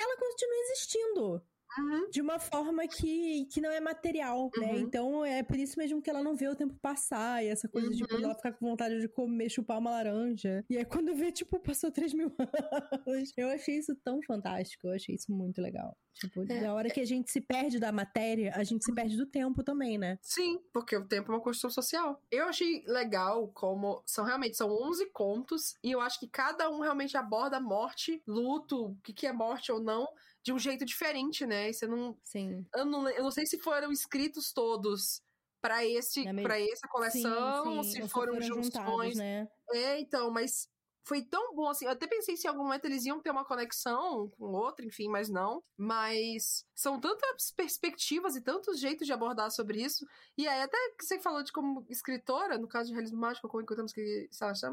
ela 0.00 0.16
continua 0.18 0.56
existindo 0.70 1.46
Uhum. 1.78 2.08
de 2.10 2.20
uma 2.22 2.38
forma 2.38 2.86
que, 2.88 3.44
que 3.52 3.60
não 3.60 3.70
é 3.70 3.80
material, 3.80 4.50
né? 4.56 4.72
Uhum. 4.72 4.78
Então 4.78 5.24
é 5.24 5.42
por 5.42 5.56
isso 5.56 5.78
mesmo 5.78 6.00
que 6.00 6.08
ela 6.08 6.22
não 6.22 6.34
vê 6.34 6.48
o 6.48 6.56
tempo 6.56 6.74
passar 6.80 7.44
e 7.44 7.48
essa 7.48 7.68
coisa 7.68 7.90
de 7.90 8.02
Uhum. 8.02 8.08
quando 8.08 8.24
ela 8.24 8.34
ficar 8.34 8.52
com 8.52 8.66
vontade 8.66 8.98
de 9.00 9.08
comer, 9.08 9.50
chupar 9.50 9.78
uma 9.78 9.90
laranja. 9.90 10.64
E 10.70 10.76
aí 10.78 10.84
quando 10.84 11.14
vê, 11.14 11.30
tipo, 11.30 11.58
passou 11.60 11.90
3 11.90 12.14
mil 12.14 12.32
anos. 13.06 13.32
Eu 13.36 13.48
achei 13.50 13.76
isso 13.76 13.94
tão 13.96 14.20
fantástico, 14.22 14.86
eu 14.86 14.94
achei 14.94 15.14
isso 15.14 15.30
muito 15.32 15.60
legal. 15.60 15.96
Tipo, 16.14 16.44
É, 16.50 16.60
da 16.62 16.72
hora 16.72 16.88
que 16.88 17.00
a 17.00 17.04
gente 17.04 17.30
se 17.30 17.42
perde 17.42 17.78
da 17.78 17.92
matéria, 17.92 18.52
a 18.54 18.64
gente 18.64 18.82
se 18.84 18.94
perde 18.94 19.16
do 19.18 19.26
tempo 19.26 19.62
também, 19.62 19.98
né? 19.98 20.18
Sim, 20.22 20.58
porque 20.72 20.96
o 20.96 21.06
tempo 21.06 21.30
é 21.30 21.34
uma 21.34 21.42
construção 21.42 21.70
social. 21.70 22.22
Eu 22.30 22.46
achei 22.46 22.82
legal 22.86 23.48
como 23.48 24.02
são 24.06 24.24
realmente 24.24 24.56
são 24.56 24.70
11 24.70 25.10
contos 25.10 25.74
e 25.84 25.90
eu 25.90 26.00
acho 26.00 26.18
que 26.18 26.26
cada 26.28 26.70
um 26.70 26.80
realmente 26.80 27.16
aborda 27.18 27.60
morte, 27.60 28.22
luto, 28.26 28.86
o 28.92 28.96
que, 29.02 29.12
que 29.12 29.26
é 29.26 29.32
morte 29.32 29.70
ou 29.70 29.78
não, 29.78 30.08
de 30.46 30.52
um 30.52 30.58
jeito 30.60 30.84
diferente, 30.84 31.44
né? 31.44 31.70
E 31.70 31.74
você 31.74 31.88
não 31.88 32.16
Sim. 32.22 32.64
eu 32.72 32.84
não, 32.84 33.08
eu 33.10 33.24
não 33.24 33.32
sei 33.32 33.44
se 33.44 33.58
foram 33.58 33.90
escritos 33.90 34.52
todos 34.52 35.20
pra 35.60 35.84
esse 35.84 36.24
me- 36.32 36.44
para 36.44 36.60
essa 36.60 36.86
coleção, 36.88 37.64
sim, 37.64 37.76
ou 37.78 37.82
sim. 37.82 37.90
se 37.90 38.02
Ou 38.02 38.08
foram 38.08 38.40
juntados, 38.40 38.64
junções. 38.72 39.16
né? 39.16 39.48
É, 39.72 39.98
então, 39.98 40.30
mas 40.30 40.68
foi 41.04 41.22
tão 41.22 41.52
bom 41.52 41.68
assim. 41.68 41.84
Eu 41.86 41.90
até 41.90 42.06
pensei 42.06 42.36
se 42.36 42.46
em 42.46 42.50
algum 42.50 42.62
momento 42.62 42.84
eles 42.84 43.04
iam 43.04 43.20
ter 43.20 43.30
uma 43.32 43.44
conexão 43.44 44.28
com 44.38 44.44
outro, 44.52 44.86
enfim, 44.86 45.08
mas 45.08 45.28
não. 45.28 45.64
Mas 45.76 46.64
são 46.76 47.00
tantas 47.00 47.50
perspectivas 47.50 48.36
e 48.36 48.40
tantos 48.40 48.78
jeitos 48.78 49.04
de 49.04 49.12
abordar 49.12 49.50
sobre 49.50 49.82
isso. 49.82 50.06
E 50.38 50.46
aí, 50.46 50.62
até 50.62 50.76
que 50.96 51.04
você 51.04 51.18
falou 51.18 51.42
de 51.42 51.50
como 51.50 51.84
escritora, 51.88 52.56
no 52.56 52.68
caso 52.68 52.88
de 52.88 52.94
realismo 52.94 53.18
mágico, 53.18 53.48
como 53.48 53.62
encontramos 53.64 53.92
que 53.92 54.28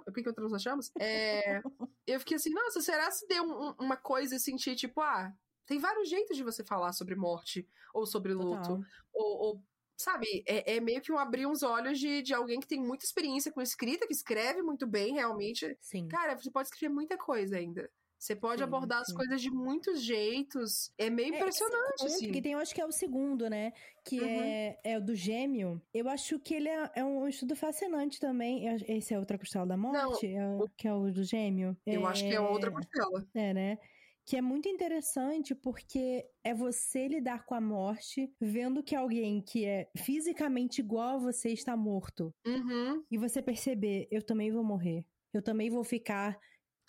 o 0.07 0.11
que 0.11 0.21
encontramos 0.21 0.51
nós 0.51 0.61
chamamos, 0.61 0.91
é, 0.99 1.61
eu 2.05 2.19
fiquei 2.19 2.38
assim, 2.38 2.51
nossa, 2.51 2.80
será 2.82 3.09
se 3.09 3.28
deu 3.28 3.43
um- 3.43 3.74
uma 3.80 3.97
coisa 3.97 4.36
assim, 4.36 4.55
tipo, 4.76 5.01
ah, 5.01 5.34
tem 5.66 5.80
vários 5.80 6.09
jeitos 6.09 6.36
de 6.38 6.43
você 6.43 6.64
falar 6.66 6.93
sobre 6.93 7.16
morte 7.16 7.68
ou 7.93 8.05
sobre 8.05 8.34
luto 8.34 8.80
ou, 9.14 9.38
ou, 9.57 9.64
sabe, 9.97 10.28
é, 10.47 10.76
é 10.76 10.80
meio 10.82 11.01
que 11.01 11.11
um 11.11 11.18
abrir 11.18 11.45
uns 11.47 11.64
olhos 11.64 11.99
de, 11.99 12.22
de 12.22 12.34
alguém 12.34 12.59
que 12.59 12.68
tem 12.68 12.82
muita 12.82 13.05
experiência 13.05 13.51
com 13.51 13.61
escrita, 13.61 14.07
que 14.07 14.14
escreve 14.14 14.61
muito 14.61 14.88
bem, 14.88 15.14
realmente. 15.14 15.78
Sim. 15.80 16.09
Cara, 16.09 16.36
você 16.38 16.51
pode 16.51 16.68
escrever 16.70 16.93
muita 16.93 17.18
coisa 17.18 17.57
ainda. 17.57 17.89
Você 18.18 18.36
pode 18.36 18.64
Sim, 18.64 18.64
abordar 18.64 19.01
as 19.01 19.11
sim. 19.11 19.14
coisas 19.14 19.41
de 19.41 19.51
muitos 19.51 20.01
jeitos. 20.03 20.91
É 20.97 21.09
meio 21.09 21.30
É, 21.32 21.38
impressionante, 21.38 21.84
esse 21.88 21.95
conto, 21.97 22.07
assim. 22.07 22.32
Que 22.32 22.41
tem, 22.41 22.51
eu 22.53 22.59
acho 22.59 22.76
que 22.76 22.82
é 22.82 22.86
o 22.86 22.91
segundo, 22.91 23.49
né? 23.49 23.72
Que 24.05 24.24
Uhum. 24.24 24.28
é, 24.28 24.80
é 24.84 24.97
o 24.97 25.01
do 25.01 25.16
gêmeo. 25.16 25.82
Eu 25.93 26.07
acho 26.07 26.39
que 26.39 26.53
ele 26.53 26.70
é, 26.70 26.91
é 26.95 27.03
um 27.03 27.28
estudo 27.28 27.55
fascinante 27.55 28.20
também. 28.20 28.66
Esse 28.88 29.14
é 29.14 29.20
Outra 29.20 29.38
Costela 29.39 29.66
da 29.66 29.78
Morte? 29.78 30.28
É 30.28 30.45
o- 30.47 30.70
que 30.78 30.88
é 30.88 30.93
o 30.93 31.11
do 31.11 31.24
gêmeo? 31.24 31.76
Eu 31.86 32.05
acho 32.05 32.26
que 32.26 32.34
é 32.34 32.39
outra 32.41 32.72
costela. 32.72 33.26
É, 33.36 33.53
né? 33.53 33.78
Que 34.26 34.38
é 34.38 34.41
muito 34.41 34.69
interessante 34.69 35.53
porque 35.53 36.26
é 36.43 36.53
você 36.53 37.07
lidar 37.07 37.45
com 37.45 37.55
a 37.55 37.61
morte 37.61 38.34
vendo 38.39 38.84
que 38.84 38.95
alguém 38.95 39.41
que 39.41 39.65
é 39.65 39.89
fisicamente 39.97 40.80
igual 40.80 41.17
a 41.17 41.19
você 41.19 41.49
está 41.49 41.76
morto. 41.76 42.32
Uhum. 42.45 43.03
E 43.11 43.17
você 43.17 43.41
perceber, 43.41 44.07
eu 44.11 44.26
também 44.26 44.51
vou 44.51 44.63
morrer. 44.63 45.05
Eu 45.34 45.41
também 45.41 45.69
vou 45.69 45.84
ficar 45.84 46.38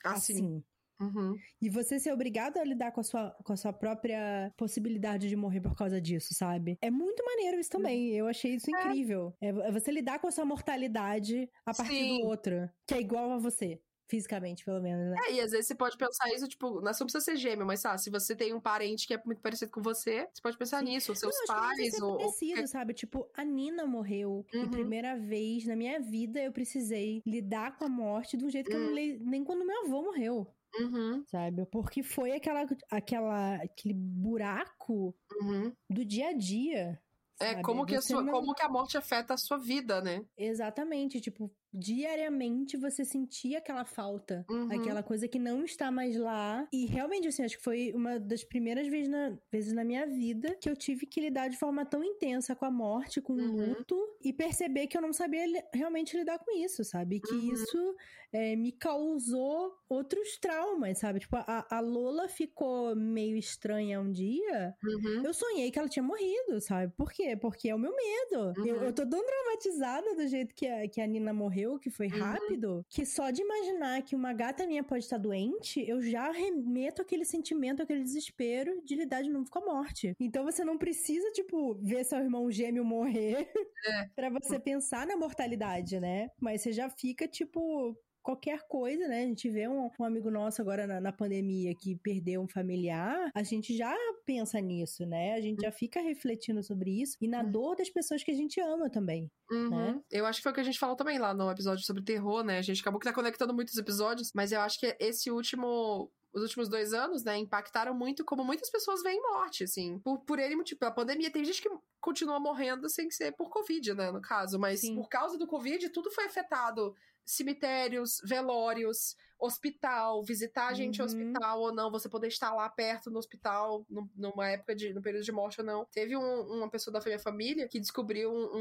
Assim. 0.04 0.34
assim. 0.34 0.64
Uhum. 1.00 1.34
E 1.60 1.68
você 1.68 1.98
ser 1.98 2.12
obrigado 2.12 2.58
a 2.58 2.64
lidar 2.64 2.92
com 2.92 3.00
a, 3.00 3.02
sua, 3.02 3.36
com 3.44 3.52
a 3.52 3.56
sua 3.56 3.72
própria 3.72 4.52
possibilidade 4.56 5.28
de 5.28 5.36
morrer 5.36 5.60
por 5.60 5.74
causa 5.74 6.00
disso, 6.00 6.28
sabe? 6.34 6.76
É 6.80 6.90
muito 6.90 7.24
maneiro 7.24 7.58
isso 7.58 7.70
também. 7.70 8.12
Eu 8.12 8.28
achei 8.28 8.54
isso 8.54 8.70
incrível. 8.70 9.34
É 9.42 9.48
é 9.48 9.72
você 9.72 9.90
lidar 9.90 10.20
com 10.20 10.28
a 10.28 10.30
sua 10.30 10.44
mortalidade 10.44 11.48
a 11.66 11.74
partir 11.74 12.04
Sim. 12.04 12.18
do 12.20 12.26
outro, 12.26 12.70
que 12.86 12.94
é 12.94 13.00
igual 13.00 13.32
a 13.32 13.38
você. 13.38 13.80
Fisicamente, 14.08 14.64
pelo 14.64 14.80
menos, 14.82 15.10
né? 15.10 15.16
É, 15.28 15.32
e 15.34 15.40
às 15.40 15.52
vezes 15.52 15.66
você 15.68 15.74
pode 15.74 15.96
pensar 15.96 16.28
isso, 16.32 16.48
tipo, 16.48 16.80
não 16.80 16.92
precisa 16.92 17.20
ser 17.20 17.36
gêmeo, 17.36 17.64
mas 17.66 17.80
sabe, 17.80 18.00
se 18.02 18.10
você 18.10 18.34
tem 18.34 18.52
um 18.52 18.60
parente 18.60 19.06
que 19.06 19.14
é 19.14 19.22
muito 19.24 19.40
parecido 19.40 19.70
com 19.70 19.80
você, 19.82 20.28
você 20.32 20.42
pode 20.42 20.58
pensar 20.58 20.78
Sim. 20.80 20.86
nisso, 20.86 21.12
ou 21.12 21.16
seus 21.16 21.34
não, 21.36 21.46
pais, 21.46 22.00
ou. 22.00 22.16
parecido, 22.18 22.66
sabe? 22.66 22.94
Tipo, 22.94 23.30
a 23.34 23.44
Nina 23.44 23.86
morreu. 23.86 24.44
E 24.60 24.66
Uhum. 24.66 24.70
primeira 24.70 25.16
vez 25.18 25.64
na 25.66 25.76
minha 25.76 26.00
vida 26.00 26.42
eu 26.42 26.52
precisei 26.52 27.22
lidar 27.26 27.76
com 27.78 27.84
a 27.84 27.88
morte 27.88 28.36
de 28.36 28.44
um 28.44 28.50
jeito 28.50 28.68
que 28.70 28.76
eu 28.76 28.80
não 28.80 28.90
Hum. 28.90 28.94
li 28.94 29.18
nem 29.20 29.44
quando 29.44 29.64
meu 29.64 29.84
avô 29.86 30.02
morreu, 30.02 30.46
Uhum, 30.78 31.26
sabe? 31.26 31.66
Porque 31.66 32.02
foi 32.02 32.32
aquela, 32.32 32.66
aquela, 32.90 33.56
aquele 33.56 33.94
buraco 33.94 35.14
uhum. 35.40 35.76
do 35.90 36.04
dia 36.04 36.28
a 36.30 36.32
dia. 36.34 37.02
É, 37.40 37.54
sabe? 37.54 37.62
como 37.62 37.84
que, 37.86 37.94
a 37.96 38.02
sua, 38.02 38.22
não- 38.22 38.32
como 38.32 38.54
que 38.54 38.62
a 38.62 38.68
morte 38.68 38.96
afeta 38.96 39.34
a 39.34 39.36
sua 39.36 39.58
vida, 39.58 40.00
né? 40.00 40.24
Exatamente, 40.36 41.20
tipo, 41.20 41.54
diariamente 41.74 42.76
você 42.76 43.04
sentia 43.04 43.58
aquela 43.58 43.84
falta, 43.84 44.44
Uhum. 44.48 44.70
aquela 44.72 45.02
coisa 45.02 45.26
que 45.28 45.38
não 45.38 45.64
está 45.64 45.90
mais 45.90 46.16
lá. 46.16 46.66
E 46.72 46.86
realmente, 46.86 47.28
assim, 47.28 47.42
acho 47.44 47.56
que 47.58 47.62
foi 47.64 47.92
uma 47.94 48.18
das 48.18 48.44
primeiras 48.44 48.86
vezes 48.88 49.08
na, 49.08 49.36
vezes 49.50 49.72
na 49.72 49.84
minha 49.84 50.06
vida 50.06 50.54
que 50.60 50.68
eu 50.70 50.76
tive 50.76 51.06
que 51.06 51.20
lidar 51.20 51.48
de 51.48 51.56
forma 51.58 51.84
tão 51.84 52.02
intensa 52.04 52.54
com 52.54 52.64
a 52.64 52.70
morte, 52.70 53.20
com 53.20 53.32
o 53.32 53.36
Uhum. 53.36 53.68
luto, 53.70 53.96
e 54.22 54.32
perceber 54.32 54.86
que 54.86 54.96
eu 54.96 55.02
não 55.02 55.12
sabia 55.12 55.46
li- 55.46 55.62
realmente 55.74 56.16
lidar 56.16 56.38
com 56.38 56.50
isso, 56.56 56.84
sabe? 56.84 57.20
Que 57.20 57.34
Uhum. 57.34 57.52
isso 57.52 57.96
é, 58.32 58.56
me 58.56 58.72
causou 58.72 59.72
outros 59.88 60.38
traumas, 60.38 60.98
sabe? 60.98 61.20
Tipo, 61.20 61.36
a, 61.36 61.66
a 61.70 61.80
Lola 61.80 62.28
ficou 62.28 62.94
meio 62.96 63.36
estranha 63.36 64.00
um 64.00 64.10
dia. 64.10 64.74
Uhum. 64.82 65.22
Eu 65.24 65.32
sonhei 65.34 65.70
que 65.70 65.78
ela 65.78 65.88
tinha 65.88 66.02
morrido, 66.02 66.60
sabe? 66.60 66.92
Por 66.96 67.12
quê? 67.12 67.36
Porque 67.36 67.68
é 67.68 67.74
o 67.74 67.78
meu 67.78 67.94
medo. 67.94 68.52
Eu, 68.66 68.76
Uhum. 68.76 68.84
eu 68.84 68.92
tô 68.92 69.06
tão 69.08 69.24
traumatizada 69.24 70.14
do 70.16 70.26
jeito 70.26 70.54
que 70.54 70.66
a, 70.66 70.88
que 70.88 71.00
a 71.00 71.06
Nina 71.06 71.32
morreu, 71.32 71.63
que 71.78 71.90
foi 71.90 72.08
Uhum. 72.12 72.18
rápido, 72.18 72.84
que 72.88 73.04
só 73.06 73.30
de 73.30 73.42
imaginar 73.42 74.02
que 74.02 74.14
uma 74.16 74.32
gata 74.32 74.66
minha 74.66 74.84
pode 74.84 75.04
estar 75.04 75.18
doente, 75.18 75.80
eu 75.88 76.00
já 76.02 76.30
remeto 76.30 77.02
aquele 77.02 77.24
sentimento, 77.24 77.82
aquele 77.82 78.02
desespero 78.02 78.82
de 78.84 78.94
lidar 78.94 79.22
de 79.22 79.30
novo 79.30 79.48
com 79.50 79.58
a 79.60 79.64
morte. 79.64 80.14
Então 80.20 80.44
você 80.44 80.64
não 80.64 80.78
precisa, 80.78 81.30
tipo, 81.32 81.74
ver 81.82 82.04
seu 82.04 82.18
irmão 82.18 82.50
gêmeo 82.50 82.84
morrer 82.84 83.48
É. 83.86 84.10
pra 84.16 84.30
você 84.30 84.58
pensar 84.60 85.06
na 85.06 85.16
mortalidade, 85.16 86.00
né? 86.00 86.28
Mas 86.40 86.62
você 86.62 86.72
já 86.72 86.88
fica, 86.90 87.26
tipo, 87.28 87.96
qualquer 88.24 88.66
coisa, 88.66 89.06
né? 89.06 89.22
A 89.22 89.26
gente 89.26 89.48
vê 89.50 89.68
um, 89.68 89.88
um 90.00 90.04
amigo 90.04 90.30
nosso 90.30 90.60
agora 90.62 90.86
na, 90.86 91.00
na 91.00 91.12
pandemia 91.12 91.74
que 91.74 91.94
perdeu 91.96 92.40
um 92.42 92.48
familiar, 92.48 93.30
a 93.34 93.42
gente 93.42 93.76
já 93.76 93.94
pensa 94.24 94.58
nisso, 94.60 95.04
né? 95.06 95.34
A 95.34 95.40
gente 95.40 95.60
já 95.60 95.70
fica 95.70 96.00
refletindo 96.00 96.62
sobre 96.62 96.90
isso 97.02 97.16
e 97.20 97.28
na 97.28 97.42
Uhum. 97.42 97.50
dor 97.52 97.76
das 97.76 97.90
pessoas 97.90 98.24
que 98.24 98.30
a 98.30 98.34
gente 98.34 98.58
ama 98.60 98.90
também. 98.90 99.30
Uhum. 99.50 99.68
né? 99.68 100.00
Eu 100.10 100.24
acho 100.26 100.38
que 100.38 100.42
foi 100.42 100.52
o 100.52 100.54
que 100.54 100.60
a 100.62 100.64
gente 100.64 100.78
falou 100.78 100.96
também 100.96 101.18
lá 101.18 101.34
no 101.34 101.50
episódio 101.50 101.84
sobre 101.84 102.02
terror, 102.02 102.42
né? 102.42 102.58
A 102.58 102.62
gente 102.62 102.80
acabou 102.80 102.98
que 102.98 103.06
tá 103.06 103.12
conectando 103.12 103.52
muitos 103.54 103.76
episódios, 103.76 104.32
mas 104.34 104.50
eu 104.50 104.60
acho 104.60 104.80
que 104.80 104.96
esse 104.98 105.30
último. 105.30 106.10
Os 106.32 106.42
últimos 106.42 106.68
dois 106.68 106.92
anos, 106.92 107.22
né, 107.22 107.38
impactaram 107.38 107.94
muito 107.94 108.24
como 108.24 108.42
muitas 108.42 108.68
pessoas 108.68 109.04
veem 109.04 109.22
morte, 109.22 109.62
assim. 109.62 110.00
Por, 110.00 110.18
por 110.24 110.40
ele 110.40 110.56
motivo. 110.56 110.80
A 110.84 110.90
pandemia 110.90 111.30
tem 111.30 111.44
gente 111.44 111.62
que 111.62 111.70
continua 112.00 112.40
morrendo 112.40 112.90
sem 112.90 113.08
ser 113.08 113.30
por 113.36 113.48
Covid, 113.50 113.94
né, 113.94 114.10
no 114.10 114.20
caso. 114.20 114.58
Mas 114.58 114.80
Sim. 114.80 114.96
por 114.96 115.08
causa 115.08 115.38
do 115.38 115.46
Covid, 115.46 115.88
tudo 115.90 116.10
foi 116.10 116.24
afetado. 116.24 116.92
Cemitérios, 117.24 118.20
velórios, 118.24 119.16
hospital, 119.38 120.22
visitar 120.22 120.68
a 120.68 120.74
gente 120.74 120.98
no 120.98 121.04
Uhum. 121.04 121.10
hospital 121.10 121.60
ou 121.60 121.74
não, 121.74 121.90
você 121.90 122.08
poder 122.08 122.28
estar 122.28 122.52
lá 122.54 122.68
perto 122.68 123.10
no 123.10 123.18
hospital, 123.18 123.84
num- 123.90 124.08
numa 124.16 124.48
época 124.48 124.74
de. 124.74 124.92
no 124.94 125.02
período 125.02 125.24
de 125.24 125.32
morte 125.32 125.60
ou 125.60 125.66
não. 125.66 125.84
Teve 125.86 126.16
um- 126.16 126.42
uma 126.58 126.68
pessoa 126.70 126.92
da 126.92 127.00
minha 127.04 127.18
família 127.18 127.68
que 127.68 127.80
descobriu 127.80 128.30
um. 128.32 128.56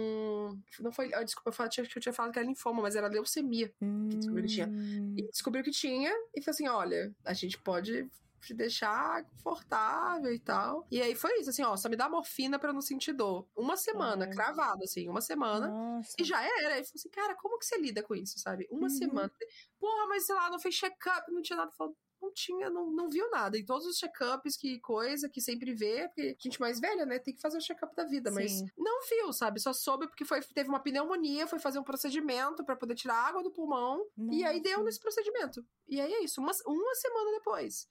um- 0.51 0.61
não 0.79 0.91
foi. 0.91 1.13
ah, 1.13 1.23
Desculpa, 1.23 1.49
eu 1.49 1.53
falei- 1.53 1.69
tinha- 1.71 1.87
eu 1.95 2.01
tinha 2.01 2.13
falado 2.13 2.31
que 2.31 2.39
era 2.39 2.47
linfoma, 2.47 2.81
mas 2.81 2.95
era 2.95 3.07
leucemia. 3.07 3.71
descobriu 4.09 4.43
que 4.45 4.49
tinha. 4.53 4.67
Hum, 4.67 5.15
E 5.17 5.23
descobriu 5.29 5.63
que 5.63 5.71
tinha 5.71 6.11
e 6.35 6.41
falou 6.41 6.53
assim: 6.53 6.67
olha, 6.67 7.13
a 7.23 7.33
gente 7.33 7.57
pode 7.57 8.09
te 8.45 8.53
deixar 8.53 9.23
confortável 9.25 10.33
e 10.33 10.39
tal. 10.39 10.85
E 10.91 11.01
aí 11.01 11.15
foi 11.15 11.39
isso, 11.39 11.49
assim, 11.49 11.63
ó, 11.63 11.75
só 11.75 11.89
me 11.89 11.95
dá 11.95 12.07
morfina 12.09 12.57
pra 12.59 12.69
eu 12.69 12.73
não 12.73 12.81
sentir 12.81 13.13
dor. 13.13 13.47
Uma 13.55 13.75
semana, 13.77 14.25
Ai. 14.25 14.31
cravado, 14.31 14.83
assim, 14.83 15.07
uma 15.09 15.21
semana. 15.21 15.67
Nossa. 15.67 16.13
E 16.19 16.23
já 16.23 16.41
era. 16.41 16.75
Aí 16.75 16.83
falou 16.83 16.91
assim, 16.95 17.09
cara, 17.09 17.35
como 17.35 17.57
que 17.59 17.65
você 17.65 17.77
lida 17.77 18.01
com 18.03 18.15
isso, 18.15 18.39
sabe? 18.39 18.67
Uma 18.71 18.83
Uhum. 18.83 18.89
semana. 18.89 19.31
Porra, 19.79 20.07
mas 20.07 20.25
sei 20.25 20.35
lá, 20.35 20.49
não 20.49 20.59
fez 20.59 20.75
check-up, 20.75 21.31
não 21.31 21.41
tinha 21.41 21.57
nada. 21.57 21.71
Falou, 21.71 21.95
não 22.23 22.33
tinha, 22.33 22.69
não, 22.69 22.89
não 22.89 23.09
viu 23.09 23.29
nada. 23.29 23.57
E 23.57 23.65
todos 23.65 23.85
os 23.85 23.97
check-ups, 23.97 24.55
que 24.55 24.79
coisa, 24.79 25.29
que 25.29 25.41
sempre 25.41 25.73
vê, 25.73 26.07
porque 26.07 26.35
gente 26.39 26.59
mais 26.59 26.79
velha, 26.79 27.05
né, 27.05 27.19
tem 27.19 27.33
que 27.33 27.41
fazer 27.41 27.57
o 27.57 27.61
check-up 27.61 27.95
da 27.95 28.05
vida, 28.05 28.31
mas 28.31 28.51
Sim. 28.51 28.65
não 28.77 29.01
viu, 29.07 29.33
sabe? 29.33 29.59
Só 29.59 29.73
soube 29.73 30.07
porque 30.07 30.25
foi, 30.25 30.41
teve 30.41 30.69
uma 30.69 30.79
pneumonia, 30.79 31.47
foi 31.47 31.59
fazer 31.59 31.79
um 31.79 31.83
procedimento 31.83 32.63
pra 32.63 32.75
poder 32.75 32.95
tirar 32.95 33.15
água 33.15 33.43
do 33.43 33.51
pulmão. 33.51 34.05
E 34.31 34.43
aí 34.45 34.61
deu 34.61 34.73
Nossa, 34.73 34.83
nesse 34.85 34.99
procedimento. 34.99 35.65
E 35.87 35.99
aí 35.99 36.13
é 36.13 36.23
isso, 36.23 36.39
uma, 36.39 36.51
uma 36.65 36.95
semana 36.95 37.31
depois. 37.31 37.87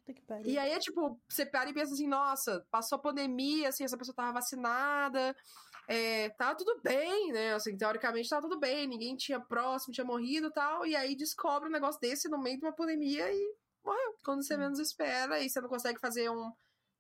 E 0.49 0.59
aí 0.59 0.72
é 0.72 0.78
tipo, 0.78 1.20
você 1.28 1.45
para 1.45 1.70
e 1.70 1.74
pensa 1.74 1.93
assim, 1.93 2.09
nossa, 2.09 2.66
passou 2.70 2.97
a 2.97 3.03
pandemia, 3.03 3.68
assim, 3.68 3.85
essa 3.85 3.97
pessoa 3.97 4.14
tava 4.14 4.33
vacinada, 4.33 5.37
é, 5.89 6.30
tava 6.30 6.57
tudo 6.57 6.80
bem, 6.83 7.33
né? 7.33 7.55
Assim, 7.55 7.76
teoricamente 7.76 8.28
tava 8.28 8.43
tudo 8.43 8.59
bem, 8.59 8.87
ninguém 8.87 9.16
tinha 9.16 9.41
próximo, 9.41 9.93
tinha 9.93 10.05
morrido 10.05 10.49
e 10.49 10.53
tal. 10.53 10.87
E 10.87 10.95
aí 10.95 11.16
descobre 11.16 11.68
um 11.68 11.72
negócio 11.72 12.01
desse 12.01 12.28
no 12.28 12.39
meio 12.39 12.59
de 12.59 12.64
uma 12.64 12.72
pandemia 12.72 13.33
e 13.33 13.55
morreu. 13.85 14.16
Quando 14.24 14.43
você 14.43 14.55
Sim. 14.55 14.61
menos 14.61 14.78
espera 14.78 15.41
e 15.41 15.49
você 15.49 15.61
não 15.61 15.68
consegue 15.68 15.99
fazer 16.01 16.30
um. 16.30 16.53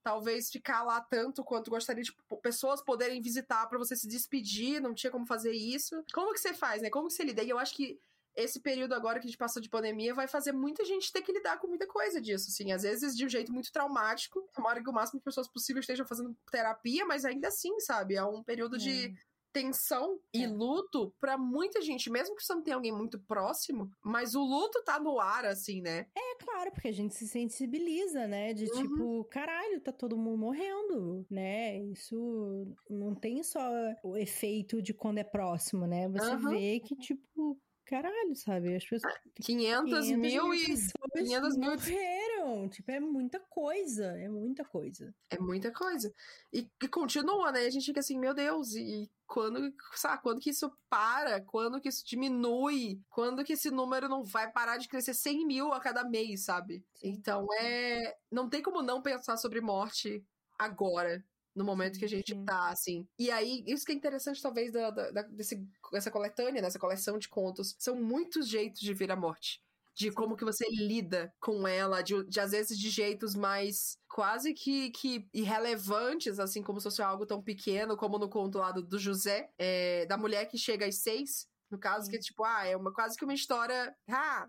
Talvez 0.02 0.50
ficar 0.50 0.82
lá 0.82 1.00
tanto 1.00 1.44
quanto 1.44 1.70
gostaria, 1.70 2.02
tipo, 2.02 2.36
pessoas 2.38 2.82
poderem 2.82 3.22
visitar 3.22 3.64
pra 3.68 3.78
você 3.78 3.94
se 3.94 4.08
despedir, 4.08 4.80
não 4.80 4.92
tinha 4.94 5.12
como 5.12 5.24
fazer 5.24 5.52
isso. 5.52 6.02
Como 6.12 6.32
que 6.32 6.40
você 6.40 6.52
faz, 6.52 6.82
né? 6.82 6.90
Como 6.90 7.06
que 7.06 7.14
você 7.14 7.22
lida? 7.22 7.40
E 7.42 7.48
eu 7.48 7.58
acho 7.58 7.76
que 7.76 8.00
esse 8.34 8.60
período 8.60 8.94
agora 8.94 9.20
que 9.20 9.26
a 9.26 9.28
gente 9.28 9.38
passou 9.38 9.60
de 9.62 9.68
pandemia 9.68 10.14
vai 10.14 10.26
fazer 10.26 10.52
muita 10.52 10.84
gente 10.84 11.12
ter 11.12 11.22
que 11.22 11.32
lidar 11.32 11.58
com 11.58 11.68
muita 11.68 11.86
coisa 11.86 12.20
disso, 12.20 12.48
assim. 12.48 12.72
Às 12.72 12.82
vezes 12.82 13.16
de 13.16 13.24
um 13.24 13.28
jeito 13.28 13.52
muito 13.52 13.70
traumático. 13.70 14.48
Tomara 14.52 14.82
que 14.82 14.88
o 14.90 14.92
máximo 14.92 15.20
de 15.20 15.24
pessoas 15.24 15.46
possível 15.48 15.80
estejam 15.80 16.06
fazendo 16.06 16.36
terapia, 16.50 17.04
mas 17.06 17.24
ainda 17.24 17.48
assim, 17.48 17.78
sabe? 17.80 18.16
É 18.16 18.24
um 18.24 18.42
período 18.42 18.78
de 18.78 19.06
É. 19.06 19.14
tensão 19.52 20.20
e 20.34 20.46
É. 20.46 20.48
luto 20.48 21.14
pra 21.20 21.38
muita 21.38 21.82
gente, 21.82 22.10
mesmo 22.10 22.34
que 22.36 22.44
você 22.44 22.54
não 22.54 22.62
tenha 22.62 22.76
alguém 22.76 22.92
muito 22.92 23.20
próximo, 23.20 23.90
mas 24.04 24.34
o 24.34 24.42
luto 24.42 24.82
tá 24.84 24.98
no 25.00 25.20
ar, 25.20 25.44
assim, 25.46 25.80
né? 25.82 26.06
É 26.14 26.34
claro, 26.44 26.70
porque 26.72 26.88
a 26.88 26.92
gente 26.92 27.14
se 27.14 27.26
sensibiliza, 27.26 28.26
né? 28.28 28.52
De 28.52 28.68
Uhum. 28.70 29.08
tipo, 29.08 29.24
caralho, 29.24 29.80
tá 29.80 29.90
todo 29.92 30.16
mundo 30.16 30.36
morrendo, 30.38 31.26
né? 31.30 31.78
Isso 31.78 32.76
não 32.88 33.14
tem 33.14 33.42
só 33.42 33.60
o 34.02 34.16
efeito 34.16 34.82
de 34.82 34.92
quando 34.92 35.18
é 35.18 35.24
próximo, 35.24 35.86
né? 35.86 36.08
Você 36.10 36.36
Aham. 36.36 36.36
vê 36.36 36.80
que, 36.80 36.94
tipo, 36.96 37.58
caralho, 37.92 38.34
sabe? 38.34 38.74
As 38.74 38.84
pessoas. 38.86 39.12
500 39.42 40.08
mil 40.10 40.54
e. 40.54 40.66
pessoas 40.66 41.12
500 41.14 41.56
mil- 41.58 41.70
morreram. 41.70 42.68
Tipo, 42.70 42.90
é 42.90 43.00
muita 43.00 43.38
coisa. 43.40 44.06
É 44.18 44.28
muita 44.28 44.64
coisa. 44.64 45.14
É 45.28 45.38
muita 45.38 45.70
coisa. 45.70 46.10
E, 46.50 46.66
e 46.82 46.88
continua, 46.88 47.52
né? 47.52 47.60
A 47.66 47.70
gente 47.70 47.84
fica 47.84 48.00
assim, 48.00 48.18
meu 48.18 48.32
Deus, 48.32 48.74
e 48.74 49.10
quando, 49.26 49.74
sabe, 49.94 50.22
quando 50.22 50.40
que 50.40 50.50
isso 50.50 50.72
para? 50.88 51.42
Quando 51.42 51.80
que 51.80 51.88
isso 51.90 52.02
diminui? 52.06 52.98
Quando 53.10 53.44
que 53.44 53.52
esse 53.52 53.70
número 53.70 54.08
não 54.08 54.24
vai 54.24 54.50
parar 54.50 54.78
de 54.78 54.88
crescer 54.88 55.12
100 55.12 55.46
mil 55.46 55.72
a 55.72 55.80
cada 55.80 56.02
mês, 56.02 56.44
sabe? 56.44 56.82
Sim. 56.94 57.10
Então 57.10 57.46
é. 57.60 58.16
Não 58.30 58.48
tem 58.48 58.62
como 58.62 58.80
não 58.82 59.02
pensar 59.02 59.36
sobre 59.36 59.60
morte 59.60 60.24
agora. 60.58 61.22
No 61.54 61.64
momento 61.64 61.94
Sim, 61.94 62.00
que 62.00 62.04
a 62.06 62.08
gente 62.08 62.34
sim. 62.34 62.44
tá, 62.44 62.70
assim. 62.70 63.06
E 63.18 63.30
aí, 63.30 63.62
isso 63.66 63.84
que 63.84 63.92
é 63.92 63.94
interessante, 63.94 64.40
talvez, 64.42 64.72
da, 64.72 64.90
da- 64.90 65.22
desse, 65.22 65.66
dessa 65.92 66.10
coletânea, 66.10 66.62
dessa 66.62 66.78
coleção 66.78 67.18
de 67.18 67.28
contos. 67.28 67.74
São 67.78 67.94
muitos 67.96 68.48
jeitos 68.48 68.80
de 68.80 68.94
ver 68.94 69.10
a 69.12 69.16
morte. 69.16 69.62
De 69.94 70.10
como 70.10 70.36
que 70.36 70.44
você 70.44 70.64
lida 70.70 71.34
com 71.38 71.68
ela, 71.68 72.00
de, 72.02 72.24
de, 72.24 72.40
às 72.40 72.52
vezes 72.52 72.78
de 72.78 72.88
jeitos 72.88 73.34
mais 73.34 73.98
quase 74.08 74.54
que, 74.54 74.90
que 74.90 75.28
irrelevantes, 75.34 76.38
assim, 76.40 76.62
como 76.62 76.80
se 76.80 76.84
fosse 76.84 77.02
algo 77.02 77.26
tão 77.26 77.42
pequeno, 77.42 77.94
como 77.96 78.18
no 78.18 78.30
conto 78.30 78.56
lá 78.58 78.72
do, 78.72 78.82
do 78.82 78.98
José, 78.98 79.50
é, 79.58 80.06
da 80.06 80.16
mulher 80.16 80.46
que 80.46 80.56
chega 80.56 80.86
às 80.86 80.96
seis. 81.02 81.46
No 81.70 81.78
caso, 81.78 82.08
que 82.08 82.16
é 82.16 82.18
tipo, 82.18 82.42
ah, 82.44 82.64
é 82.66 82.74
uma, 82.76 82.92
quase 82.92 83.16
que 83.18 83.24
uma 83.24 83.34
história. 83.34 83.94
Ah, 84.08 84.48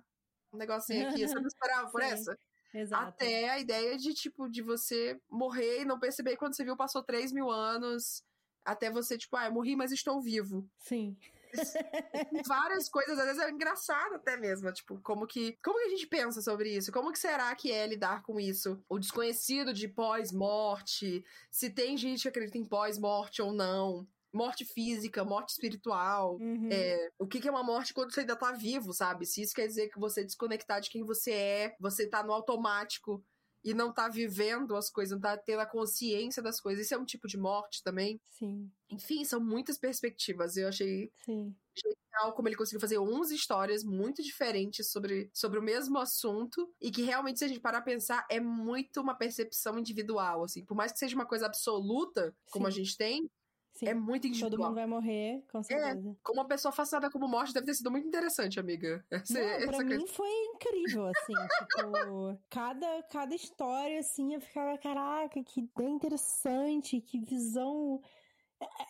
um 0.54 0.58
negocinho 0.58 1.04
aqui, 1.04 1.28
você 1.28 1.40
não 1.40 1.48
esperava 1.48 1.90
por 1.92 2.02
Sim. 2.04 2.08
essa? 2.14 2.38
Exato. 2.74 3.10
Até 3.10 3.50
a 3.50 3.60
ideia 3.60 3.98
de, 3.98 4.14
tipo, 4.14 4.50
de 4.50 4.62
você 4.62 5.20
morrer 5.30 5.82
e 5.82 5.86
não 5.86 6.00
perceber 6.00 6.36
quando 6.38 6.56
você 6.56 6.64
viu, 6.64 6.76
passou 6.76 7.04
3 7.04 7.32
mil 7.32 7.50
anos. 7.50 8.24
Até 8.66 8.90
você, 8.90 9.18
tipo, 9.18 9.36
ah, 9.36 9.46
eu 9.46 9.52
morri, 9.52 9.76
mas 9.76 9.92
estou 9.92 10.22
vivo. 10.22 10.68
Sim. 10.80 11.16
Várias 12.48 12.90
coisas, 12.90 13.18
às 13.20 13.26
vezes 13.26 13.42
é 13.42 13.52
engraçado 13.52 14.16
até 14.16 14.36
mesmo. 14.38 14.72
Tipo, 14.72 15.00
como 15.02 15.28
que. 15.28 15.58
Como 15.64 15.78
que 15.78 15.86
a 15.86 15.90
gente 15.90 16.08
pensa 16.08 16.42
sobre 16.42 16.76
isso? 16.76 16.92
Como 16.92 17.12
que 17.12 17.20
será 17.20 17.54
que 17.56 17.72
é 17.72 17.86
lidar 17.86 18.24
com 18.24 18.40
isso? 18.40 18.84
O 18.90 18.98
desconhecido 18.98 19.74
de 19.74 19.88
pós-morte. 19.88 21.24
Se 21.52 21.70
tem 21.70 21.96
gente 21.96 22.24
que 22.24 22.30
acredita 22.30 22.58
em 22.58 22.66
pós-morte 22.66 23.42
ou 23.42 23.54
não. 23.54 24.08
Morte 24.34 24.66
física, 24.66 25.24
morte 25.24 25.50
espiritual. 25.50 26.38
Uhum. 26.40 26.70
É, 26.72 27.10
o 27.20 27.28
que 27.28 27.40
que 27.40 27.48
é 27.48 27.52
uma 27.52 27.64
morte 27.64 27.94
quando 27.94 28.14
você 28.14 28.22
ainda 28.22 28.36
tá 28.36 28.52
vivo, 28.52 28.94
sabe? 28.94 29.26
Se 29.26 29.42
isso 29.42 29.54
quer 29.54 29.68
dizer 29.68 29.90
que 29.90 30.00
você 30.00 30.22
é 30.22 30.24
desconectar 30.24 30.82
de 30.82 30.90
quem 30.90 31.04
você 31.04 31.32
é, 31.32 31.76
você 31.80 32.08
tá 32.08 32.24
no 32.24 32.34
automático 32.34 33.24
e 33.64 33.74
não 33.74 33.94
tá 33.94 34.10
vivendo 34.10 34.76
as 34.76 34.90
coisas, 34.90 35.14
não 35.14 35.22
tá 35.22 35.38
tendo 35.38 35.62
a 35.62 35.66
consciência 35.66 36.44
das 36.44 36.60
coisas. 36.60 36.86
Isso 36.86 36.94
é 36.94 36.98
um 36.98 37.06
tipo 37.06 37.28
de 37.28 37.38
morte 37.38 37.82
também. 37.82 38.20
Sim, 38.32 38.70
Enfim, 38.90 39.24
são 39.24 39.40
muitas 39.40 39.78
perspectivas. 39.78 40.58
Eu 40.58 40.68
achei 40.68 41.10
sim. 41.24 41.56
legal 41.86 42.34
como 42.34 42.48
ele 42.48 42.58
conseguiu 42.58 42.82
fazer 42.82 43.00
11 43.00 43.34
histórias 43.34 43.84
muito 43.84 44.22
diferentes 44.22 44.92
sobre, 44.92 45.30
sobre 45.34 45.60
o 45.60 45.64
mesmo 45.64 45.98
assunto 45.98 46.74
e 46.82 46.92
que 46.92 47.04
realmente, 47.04 47.40
se 47.40 47.46
a 47.46 47.48
gente 47.48 47.62
parar 47.62 47.78
a 47.78 47.84
pensar, 47.84 48.26
é 48.30 48.40
muito 48.40 49.00
uma 49.00 49.16
percepção 49.16 49.80
individual, 49.80 50.44
assim. 50.44 50.66
Por 50.66 50.76
mais 50.76 50.92
que 50.92 51.00
seja 51.00 51.16
uma 51.16 51.26
coisa 51.26 51.46
absoluta, 51.46 52.36
como 52.52 52.66
Sim. 52.66 52.68
a 52.68 52.72
gente 52.72 52.98
tem, 52.98 53.30
Sim. 53.74 53.88
é 53.88 53.94
muito 53.94 54.28
Todo 54.40 54.58
individual. 54.58 54.70
mundo 54.70 54.76
vai 54.76 54.86
morrer, 54.88 55.44
com 55.52 55.62
certeza. 55.64 56.16
Como 56.24 56.40
uma 56.42 56.48
pessoa 56.48 56.72
fascinada 56.72 57.10
como 57.12 57.28
morte 57.28 57.54
deve 57.54 57.66
ter 57.66 57.74
sido 57.76 57.92
muito 57.92 58.08
interessante, 58.08 58.60
amiga. 58.60 59.06
Essa, 59.12 59.40
Não, 59.40 59.62
pra 59.66 59.78
essa 59.78 59.84
mim 59.84 60.06
coisa. 60.06 60.08
foi 60.08 60.30
incrível, 60.56 61.08
assim, 61.08 61.34
tipo, 61.76 62.40
cada, 62.50 63.04
cada 63.04 63.36
história, 63.36 64.00
assim, 64.00 64.36
eu 64.36 64.42
ficava, 64.42 64.78
caraca, 64.78 65.44
que 65.44 65.62
ideia 65.62 65.90
interessante, 65.90 67.02
que 67.02 67.20
visão... 67.20 68.02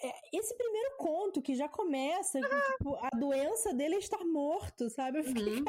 É, 0.01 0.07
é, 0.07 0.13
Esse 0.33 0.55
primeiro 0.55 0.95
conto 0.97 1.41
que 1.41 1.55
já 1.55 1.67
começa, 1.69 2.39
que, 2.39 2.61
tipo, 2.77 2.95
a 2.95 3.09
doença 3.17 3.73
dele 3.73 3.95
é 3.95 3.99
estar 3.99 4.23
morto, 4.25 4.89
sabe? 4.89 5.19
Eu 5.19 5.23
fiquei, 5.23 5.59
Uhum. 5.59 5.63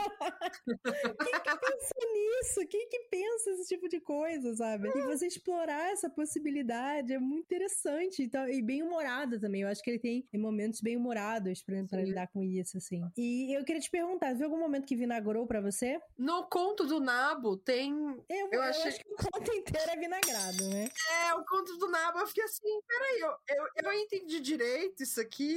quem 0.76 1.40
que 1.40 1.58
pensou 1.58 2.12
nisso? 2.12 2.66
Quem 2.68 2.88
que 2.88 2.98
pensa 3.10 3.50
esse 3.50 3.68
tipo 3.68 3.88
de 3.88 4.00
coisa, 4.00 4.54
sabe? 4.54 4.88
E 4.88 5.02
você 5.02 5.26
explorar 5.26 5.92
essa 5.92 6.08
possibilidade 6.10 7.12
é 7.12 7.18
muito 7.18 7.44
interessante 7.44 8.22
então, 8.22 8.48
e 8.48 8.62
bem 8.62 8.82
humorada 8.82 9.38
também. 9.40 9.62
Eu 9.62 9.68
acho 9.68 9.82
que 9.82 9.90
ele 9.90 9.98
tem 9.98 10.26
momentos 10.34 10.80
bem 10.80 10.96
humorados 10.96 11.62
pra, 11.62 11.76
lidar 12.02 12.28
com 12.28 12.42
isso, 12.42 12.76
assim. 12.78 13.02
E 13.16 13.52
eu 13.56 13.64
queria 13.64 13.80
te 13.80 13.90
perguntar, 13.90 14.34
viu 14.34 14.46
algum 14.46 14.58
momento 14.58 14.86
que 14.86 14.96
vinagrou 14.96 15.46
pra 15.46 15.60
você? 15.60 16.00
No 16.18 16.44
conto 16.48 16.86
do 16.86 17.00
Nabo 17.00 17.56
tem. 17.56 17.92
Eu, 18.28 18.46
Eu 18.46 18.52
eu 18.52 18.62
achei- 18.62 18.88
acho 18.88 19.00
que 19.00 19.12
o 19.12 19.16
conto 19.16 19.50
inteiro 19.54 19.90
é 19.90 19.96
vinagrado, 19.96 20.68
né? 20.68 20.88
É, 21.28 21.34
o 21.34 21.44
conto 21.44 21.76
do 21.78 21.88
Nabo, 21.88 22.18
eu 22.20 22.26
fiquei 22.26 22.44
assim, 22.44 22.80
peraí, 22.86 23.20
eu, 23.20 23.28
eu, 23.56 23.66
eu 23.84 23.92
entendi 24.02 24.40
direito 24.40 25.02
isso 25.02 25.20
aqui. 25.20 25.56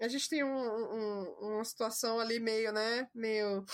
A 0.00 0.08
gente 0.08 0.28
tem 0.28 0.44
um, 0.44 0.48
um- 0.48 1.54
uma 1.56 1.64
situação 1.64 2.18
ali 2.20 2.38
meio, 2.40 2.72
né? 2.72 3.08
Meio 3.14 3.64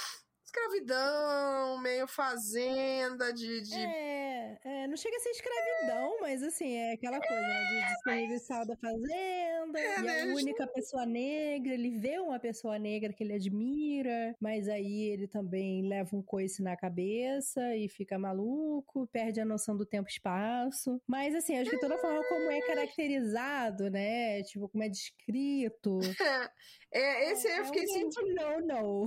escravidão, 0.53 1.79
meio 1.79 2.07
fazenda 2.07 3.33
de. 3.33 3.63
de... 3.63 3.75
É, 3.75 4.59
é, 4.63 4.87
não 4.87 4.97
chega 4.97 5.17
a 5.17 5.21
ser 5.21 5.31
escravidão, 5.31 6.21
mas 6.21 6.43
assim, 6.43 6.75
é 6.75 6.93
aquela 6.93 7.19
coisa, 7.19 7.41
né? 7.41 7.65
De 7.65 7.89
desperdiçar 7.89 8.67
da 8.67 8.77
fazenda, 8.77 9.81
É, 9.81 9.99
e 9.99 10.03
né, 10.03 10.23
a 10.23 10.27
única 10.27 10.67
pessoa 10.67 11.07
negra, 11.07 11.73
ele 11.73 11.91
vê 11.99 12.19
uma 12.19 12.39
pessoa 12.39 12.79
negra 12.79 13.13
que 13.13 13.25
ele 13.25 13.33
admira, 13.33 14.37
mas 14.39 14.69
aí 14.69 15.11
ele 15.11 15.27
também 15.27 15.89
leva 15.89 16.15
um 16.15 16.23
coice 16.23 16.63
na 16.63 16.77
cabeça 16.77 17.75
e 17.75 17.89
fica 17.89 18.19
maluco, 18.19 19.09
perde 19.09 19.41
a 19.41 19.45
noção 19.45 19.77
do 19.77 19.87
tempo 19.87 20.09
e 20.09 20.13
espaço. 20.13 21.01
Mas 21.07 21.35
assim, 21.35 21.57
acho 21.59 21.71
que 21.71 21.81
toda 21.81 21.99
forma 21.99 22.23
como 22.29 22.51
é 22.51 22.61
caracterizado, 22.61 23.91
né? 23.91 24.43
Tipo, 24.43 24.69
como 24.69 24.85
é 24.85 24.89
descrito. 24.89 25.99
É, 26.95 27.33
esse 27.33 27.49
aí 27.49 27.57
eu 27.57 27.65
fiquei 27.65 27.81
é 27.81 27.85
assim. 27.85 28.11
grande 28.11 28.35
não, 28.35 28.61
não. 28.61 29.07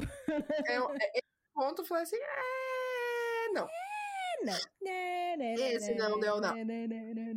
É, 0.68 1.18
é, 1.18 1.22
ponto 1.56 1.86
falei 1.86 2.04
assim, 2.04 2.18
é, 2.18 3.54
não. 3.54 3.68
Não. 4.44 4.54
Né, 4.82 5.38
né, 5.38 5.54
Esse 5.54 5.94
né, 5.94 5.98
não 5.98 6.20
deu, 6.20 6.40
não. 6.40 6.54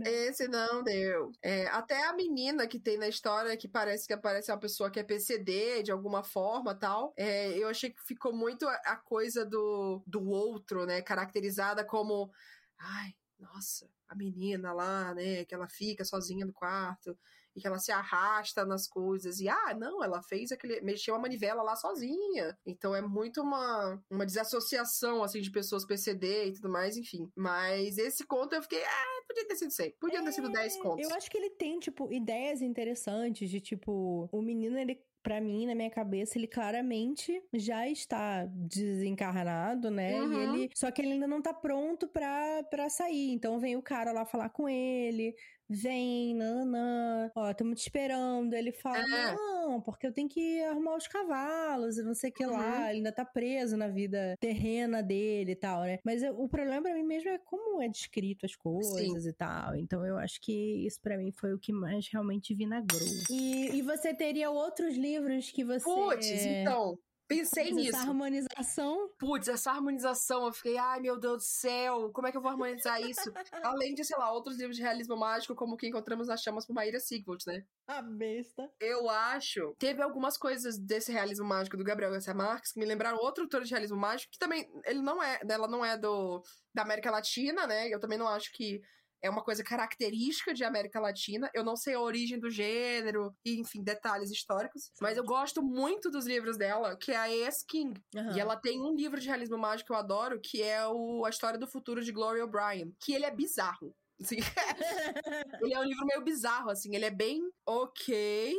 Esse 0.04 0.48
não 0.48 0.82
deu. 0.82 1.30
É, 1.40 1.66
até 1.68 2.06
a 2.06 2.12
menina 2.12 2.66
que 2.66 2.78
tem 2.78 2.98
na 2.98 3.08
história, 3.08 3.56
que 3.56 3.68
parece 3.68 4.06
que 4.06 4.12
aparece 4.12 4.50
uma 4.50 4.58
pessoa 4.58 4.90
que 4.90 4.98
é 4.98 5.04
PCD 5.04 5.84
de 5.84 5.92
alguma 5.92 6.22
forma 6.22 6.74
tal, 6.74 7.14
é, 7.16 7.56
eu 7.56 7.68
achei 7.68 7.90
que 7.90 8.02
ficou 8.02 8.34
muito 8.34 8.66
a, 8.66 8.74
a 8.84 8.96
coisa 8.96 9.46
do, 9.46 10.02
do 10.06 10.28
outro, 10.28 10.84
né? 10.84 11.00
Caracterizada 11.00 11.84
como. 11.84 12.30
Ai, 12.76 13.14
nossa, 13.38 13.88
a 14.08 14.14
menina 14.14 14.72
lá, 14.72 15.14
né, 15.14 15.44
que 15.44 15.54
ela 15.54 15.68
fica 15.68 16.04
sozinha 16.04 16.44
no 16.44 16.52
quarto 16.52 17.16
e 17.54 17.60
que 17.60 17.66
ela 17.66 17.78
se 17.78 17.92
arrasta 17.92 18.64
nas 18.64 18.86
coisas. 18.86 19.40
E 19.40 19.48
ah, 19.48 19.74
não, 19.78 20.02
ela 20.02 20.22
fez 20.22 20.52
aquele. 20.52 20.80
mexeu 20.80 21.14
a 21.14 21.18
manivela 21.18 21.62
lá 21.62 21.76
sozinha. 21.76 22.56
Então 22.66 22.94
é 22.94 23.00
muito 23.00 23.40
uma, 23.42 24.00
uma 24.10 24.26
desassociação, 24.26 25.22
assim, 25.22 25.40
de 25.40 25.50
pessoas 25.50 25.86
PCD 25.86 26.46
e 26.46 26.52
tudo 26.54 26.68
mais, 26.68 26.96
enfim. 26.96 27.30
Mas 27.36 27.98
esse 27.98 28.26
conto 28.26 28.54
eu 28.54 28.62
fiquei, 28.62 28.82
ah, 28.82 29.22
podia 29.26 29.46
ter 29.46 29.56
sido 29.56 29.70
100, 29.70 29.94
podia 30.00 30.20
é, 30.20 30.22
ter 30.22 30.32
sido 30.32 30.50
10 30.50 30.76
contos. 30.76 31.08
Eu 31.08 31.14
acho 31.16 31.30
que 31.30 31.36
ele 31.36 31.50
tem, 31.50 31.78
tipo, 31.78 32.12
ideias 32.12 32.62
interessantes 32.62 33.50
de, 33.50 33.60
tipo, 33.60 34.28
o 34.32 34.42
menino, 34.42 34.78
ele 34.78 35.00
para 35.22 35.40
mim, 35.40 35.66
na 35.66 35.74
minha 35.74 35.90
cabeça, 35.90 36.38
ele 36.38 36.46
claramente 36.46 37.42
já 37.52 37.86
está 37.88 38.46
desencarnado, 38.46 39.90
né? 39.90 40.20
Uhum. 40.22 40.32
E 40.32 40.62
ele, 40.62 40.70
só 40.74 40.90
que 40.90 41.02
ele 41.02 41.12
ainda 41.12 41.26
não 41.26 41.42
tá 41.42 41.52
pronto 41.52 42.08
pra, 42.08 42.62
pra 42.70 42.88
sair. 42.88 43.32
Então 43.32 43.58
vem 43.58 43.76
o 43.76 43.82
cara 43.82 44.12
lá 44.12 44.24
falar 44.24 44.48
com 44.48 44.68
ele, 44.68 45.34
vem, 45.68 46.34
nanã, 46.34 47.30
ó, 47.34 47.50
estamos 47.50 47.78
te 47.80 47.82
esperando. 47.84 48.54
Ele 48.54 48.72
fala, 48.72 48.98
É. 48.98 49.34
não, 49.34 49.80
porque 49.80 50.06
eu 50.06 50.12
tenho 50.12 50.28
que 50.28 50.62
arrumar 50.64 50.96
os 50.96 51.06
cavalos 51.06 51.98
e 51.98 52.02
não 52.02 52.14
sei 52.14 52.30
o 52.30 52.32
que 52.32 52.46
Uhum. 52.46 52.52
lá. 52.52 52.88
Ele 52.88 52.98
ainda 52.98 53.12
tá 53.12 53.24
preso 53.24 53.76
na 53.76 53.88
vida 53.88 54.34
terrena 54.40 55.02
dele 55.02 55.52
e 55.52 55.56
tal, 55.56 55.82
né? 55.82 55.98
Mas 56.04 56.22
eu- 56.22 56.38
o 56.40 56.48
problema 56.48 56.82
pra 56.82 56.94
mim 56.94 57.02
mesmo 57.02 57.28
é 57.30 57.38
como 57.38 57.82
é 57.82 57.88
descrito 57.88 58.46
as 58.46 58.54
coisas 58.56 59.26
e 59.26 59.32
tal. 59.32 59.74
Então 59.76 60.04
eu 60.06 60.16
acho 60.16 60.40
que 60.40 60.86
isso 60.86 61.00
pra 61.00 61.16
mim 61.18 61.30
foi 61.32 61.52
o 61.54 61.58
que 61.58 61.72
mais 61.72 62.08
realmente 62.10 62.54
vinagrou. 62.54 63.00
E, 63.30 63.76
e 63.76 63.82
você 63.82 64.14
teria 64.14 64.50
outros 64.50 64.96
livros 64.96 65.50
que 65.50 65.64
você... 65.64 65.84
Putz, 65.84 66.26
então. 66.26 66.98
Pensei 67.28 67.66
Mas 67.66 67.74
nisso. 67.74 67.96
Essa 67.96 68.08
harmonização. 68.08 69.10
Putz, 69.18 69.48
essa 69.48 69.70
harmonização, 69.70 70.46
eu 70.46 70.52
fiquei, 70.52 70.78
ai 70.78 70.98
meu 70.98 71.18
Deus 71.20 71.36
do 71.36 71.42
céu, 71.42 72.10
como 72.12 72.26
é 72.26 72.30
que 72.30 72.38
eu 72.38 72.40
vou 72.40 72.50
harmonizar 72.50 73.00
isso? 73.02 73.30
Além 73.62 73.94
de, 73.94 74.02
sei 74.02 74.16
lá, 74.16 74.32
outros 74.32 74.56
livros 74.56 74.76
de 74.76 74.82
realismo 74.82 75.16
mágico, 75.16 75.54
como 75.54 75.74
o 75.74 75.76
que 75.76 75.86
encontramos 75.86 76.28
nas 76.28 76.40
chamas 76.40 76.66
por 76.66 76.72
Maíra 76.72 76.98
Sigvold, 76.98 77.44
né? 77.46 77.64
A 77.86 78.00
besta. 78.00 78.70
Eu 78.80 79.10
acho. 79.10 79.74
Teve 79.78 80.02
algumas 80.02 80.38
coisas 80.38 80.78
desse 80.78 81.12
realismo 81.12 81.44
mágico 81.44 81.76
do 81.76 81.84
Gabriel 81.84 82.12
Garcia 82.12 82.32
Marques 82.32 82.72
que 82.72 82.80
me 82.80 82.86
lembraram 82.86 83.18
outro 83.18 83.44
autor 83.44 83.62
de 83.62 83.70
realismo 83.70 83.98
mágico, 83.98 84.32
que 84.32 84.38
também, 84.38 84.66
ele 84.84 85.02
não 85.02 85.22
é, 85.22 85.38
ela 85.48 85.68
não 85.68 85.84
é 85.84 85.98
do 85.98 86.42
da 86.74 86.82
América 86.82 87.10
Latina, 87.10 87.66
né? 87.66 87.88
Eu 87.88 88.00
também 88.00 88.16
não 88.16 88.28
acho 88.28 88.52
que 88.52 88.80
é 89.22 89.28
uma 89.28 89.42
coisa 89.42 89.64
característica 89.64 90.54
de 90.54 90.64
América 90.64 91.00
Latina. 91.00 91.50
Eu 91.54 91.64
não 91.64 91.76
sei 91.76 91.94
a 91.94 92.00
origem 92.00 92.38
do 92.38 92.50
gênero, 92.50 93.34
e, 93.44 93.58
enfim, 93.60 93.82
detalhes 93.82 94.30
históricos. 94.30 94.90
Mas 95.00 95.16
eu 95.16 95.24
gosto 95.24 95.62
muito 95.62 96.10
dos 96.10 96.26
livros 96.26 96.56
dela, 96.56 96.96
que 96.96 97.12
é 97.12 97.16
a 97.16 97.22
A.S. 97.22 97.64
King. 97.66 98.00
E 98.34 98.40
ela 98.40 98.56
tem 98.56 98.80
um 98.80 98.94
livro 98.94 99.20
de 99.20 99.26
realismo 99.26 99.58
mágico 99.58 99.88
que 99.88 99.92
eu 99.92 99.96
adoro, 99.96 100.40
que 100.40 100.62
é 100.62 100.86
o 100.86 101.24
A 101.24 101.30
História 101.30 101.58
do 101.58 101.66
Futuro 101.66 102.02
de 102.02 102.12
Gloria 102.12 102.44
O'Brien. 102.44 102.94
Que 103.00 103.14
ele 103.14 103.24
é 103.24 103.34
bizarro. 103.34 103.94
assim. 104.20 104.36
ele 105.62 105.74
é 105.74 105.80
um 105.80 105.84
livro 105.84 106.06
meio 106.06 106.22
bizarro, 106.22 106.70
assim. 106.70 106.94
Ele 106.94 107.04
é 107.04 107.10
bem 107.10 107.42
ok. 107.66 108.54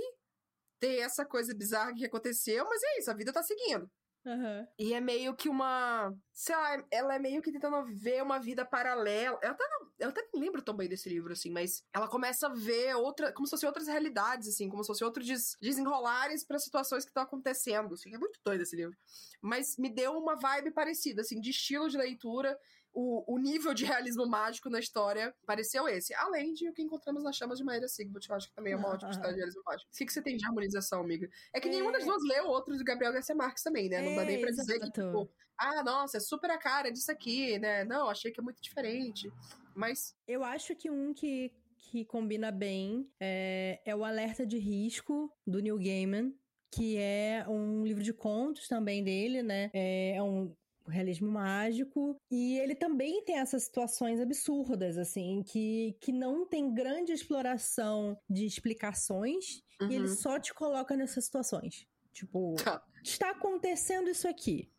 Tem 0.80 1.01
essa 1.01 1.26
coisa 1.26 1.53
bizarra 1.53 1.93
que 1.93 2.05
aconteceu, 2.05 2.66
mas 2.66 2.82
é 2.82 2.99
isso, 2.99 3.12
a 3.12 3.14
vida 3.14 3.34
tá 3.34 3.43
seguindo. 3.43 3.89
Aham. 4.26 4.68
E 4.78 4.93
é 4.93 4.99
meio 4.99 5.36
que 5.36 5.49
uma. 5.49 6.14
Sei 6.34 6.55
lá, 6.55 6.84
ela 6.91 7.16
é 7.16 7.20
meio 7.20 7.41
que 7.41 7.51
tentando 7.51 7.84
ver 7.97 8.22
uma 8.22 8.39
vida 8.39 8.66
paralela. 8.66 9.38
Até 9.41 9.68
não, 9.68 9.79
eu 10.00 10.10
até 10.10 10.26
nem 10.34 10.43
lembro 10.43 10.62
tão 10.62 10.76
bem 10.76 10.88
desse 10.88 11.10
livro, 11.10 11.32
assim, 11.34 11.52
mas 11.52 11.84
ela 11.93 12.08
começa 12.08 12.47
a 12.47 12.54
ver 12.54 12.95
outra. 12.95 13.32
Como 13.34 13.45
se 13.45 13.52
fossem 13.52 13.68
outras 13.68 13.88
realidades, 13.88 14.47
assim, 14.47 14.70
como 14.70 14.84
se 14.84 14.88
fossem 14.88 15.06
outros 15.06 15.26
des, 15.26 15.58
desenrolares 15.62 16.43
para 16.45 16.58
situações 16.58 17.04
que 17.04 17.10
estão 17.10 17.24
acontecendo. 17.24 17.93
Assim, 17.93 18.14
é 18.14 18.18
muito 18.18 18.39
doido 18.43 18.62
esse 18.62 18.76
livro. 18.76 18.97
Mas 19.41 19.78
me 19.78 19.89
deu 19.89 20.14
uma 20.14 20.36
vibe 20.36 20.72
parecida, 20.72 21.22
assim, 21.22 21.39
de 21.39 21.50
estilo 21.50 21.89
de 21.89 21.97
leitura. 21.97 22.58
O, 22.91 23.36
o 23.36 23.38
nível 23.38 23.72
de 23.74 23.86
realismo 23.86 24.26
mágico 24.26 24.68
na 24.68 24.80
história 24.80 25.36
pareceu 25.45 25.88
esse. 25.88 26.12
Além 26.16 26.54
de 26.54 26.68
o 26.68 26.74
que 26.74 26.82
encontramos 26.82 27.24
nas 27.24 27.36
chamas 27.36 27.60
de 27.60 27.64
Maíra 27.64 27.88
Sigvold, 27.88 28.28
eu 28.28 28.36
acho 28.36 28.47
que 28.47 28.56
também 28.56 28.74
é 28.74 28.76
uma 28.76 28.89
ótima 28.89 29.12
história 29.12 29.34
de 29.34 29.38
realismo 29.38 29.62
mágico. 29.64 29.91
O 29.93 29.97
que, 29.97 30.06
que 30.06 30.14
você 30.14 30.22
tem 30.22 30.38
de 30.38 30.45
harmonização, 30.45 31.02
amiga? 31.02 31.30
É 31.54 31.60
que 31.60 31.68
É. 31.68 31.72
nenhuma 31.72 31.91
das 31.91 32.04
duas 32.04 32.24
leu 32.24 32.47
outro 32.47 32.76
do 32.76 32.84
Gabriel 32.84 33.14
Garcia 33.14 33.36
Marques 33.36 33.62
também, 33.62 33.89
né? 33.89 34.02
Não 34.02 34.16
dá 34.16 34.26
nem 34.26 34.41
pra 34.41 34.50
dizer 34.50 34.80
que, 34.80 34.86
exato. 34.86 35.02
tipo, 35.02 35.32
ah, 35.60 35.84
nossa, 35.84 36.18
é 36.18 36.20
super 36.22 36.50
a 36.50 36.58
cara 36.58 36.89
disso 36.89 37.12
aqui, 37.12 37.60
né? 37.60 37.84
Não, 37.84 38.10
achei 38.10 38.32
que 38.32 38.39
é 38.39 38.43
muito 38.43 38.62
diferente. 38.62 39.32
Mas, 39.80 40.16
Eu 40.28 40.44
acho 40.44 40.76
que 40.76 40.90
um 40.90 41.14
que, 41.14 41.52
que 41.78 42.04
combina 42.06 42.52
bem 42.52 43.10
é, 43.20 43.80
é 43.86 43.96
o 43.96 44.04
Alerta 44.04 44.46
de 44.46 44.58
Risco, 44.58 45.32
do 45.48 45.62
Neil 45.62 45.78
Gaiman, 45.78 46.34
que 46.72 46.98
é 46.98 47.46
um 47.48 47.84
livro 47.84 48.04
de 48.04 48.14
contos 48.14 48.68
também 48.68 49.04
dele, 49.04 49.42
né? 49.42 49.72
É, 49.74 50.16
é 50.16 50.24
um 50.24 50.54
realismo 50.88 51.32
mágico. 51.32 52.18
E 52.30 52.58
ele 52.60 52.76
também 52.76 53.24
tem 53.24 53.38
essas 53.38 53.64
situações 53.64 54.20
absurdas, 54.20 54.98
assim, 54.98 55.44
que, 55.44 55.96
que 56.02 56.12
não 56.12 56.46
tem 56.46 56.74
grande 56.74 57.12
exploração 57.12 58.20
de 58.30 58.46
explicações 58.46 59.64
e 59.82 59.96
ele 59.96 60.08
uhum. 60.08 60.16
só 60.16 60.40
te 60.40 60.54
coloca 60.54 60.96
nessas 60.96 61.26
situações. 61.26 61.88
Tipo, 62.12 62.56
Tá. 62.56 62.84
está 63.04 63.30
acontecendo 63.30 64.10
isso 64.10 64.28
aqui, 64.28 64.70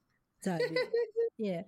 sabe? 0.43 0.65
É. 1.43 1.65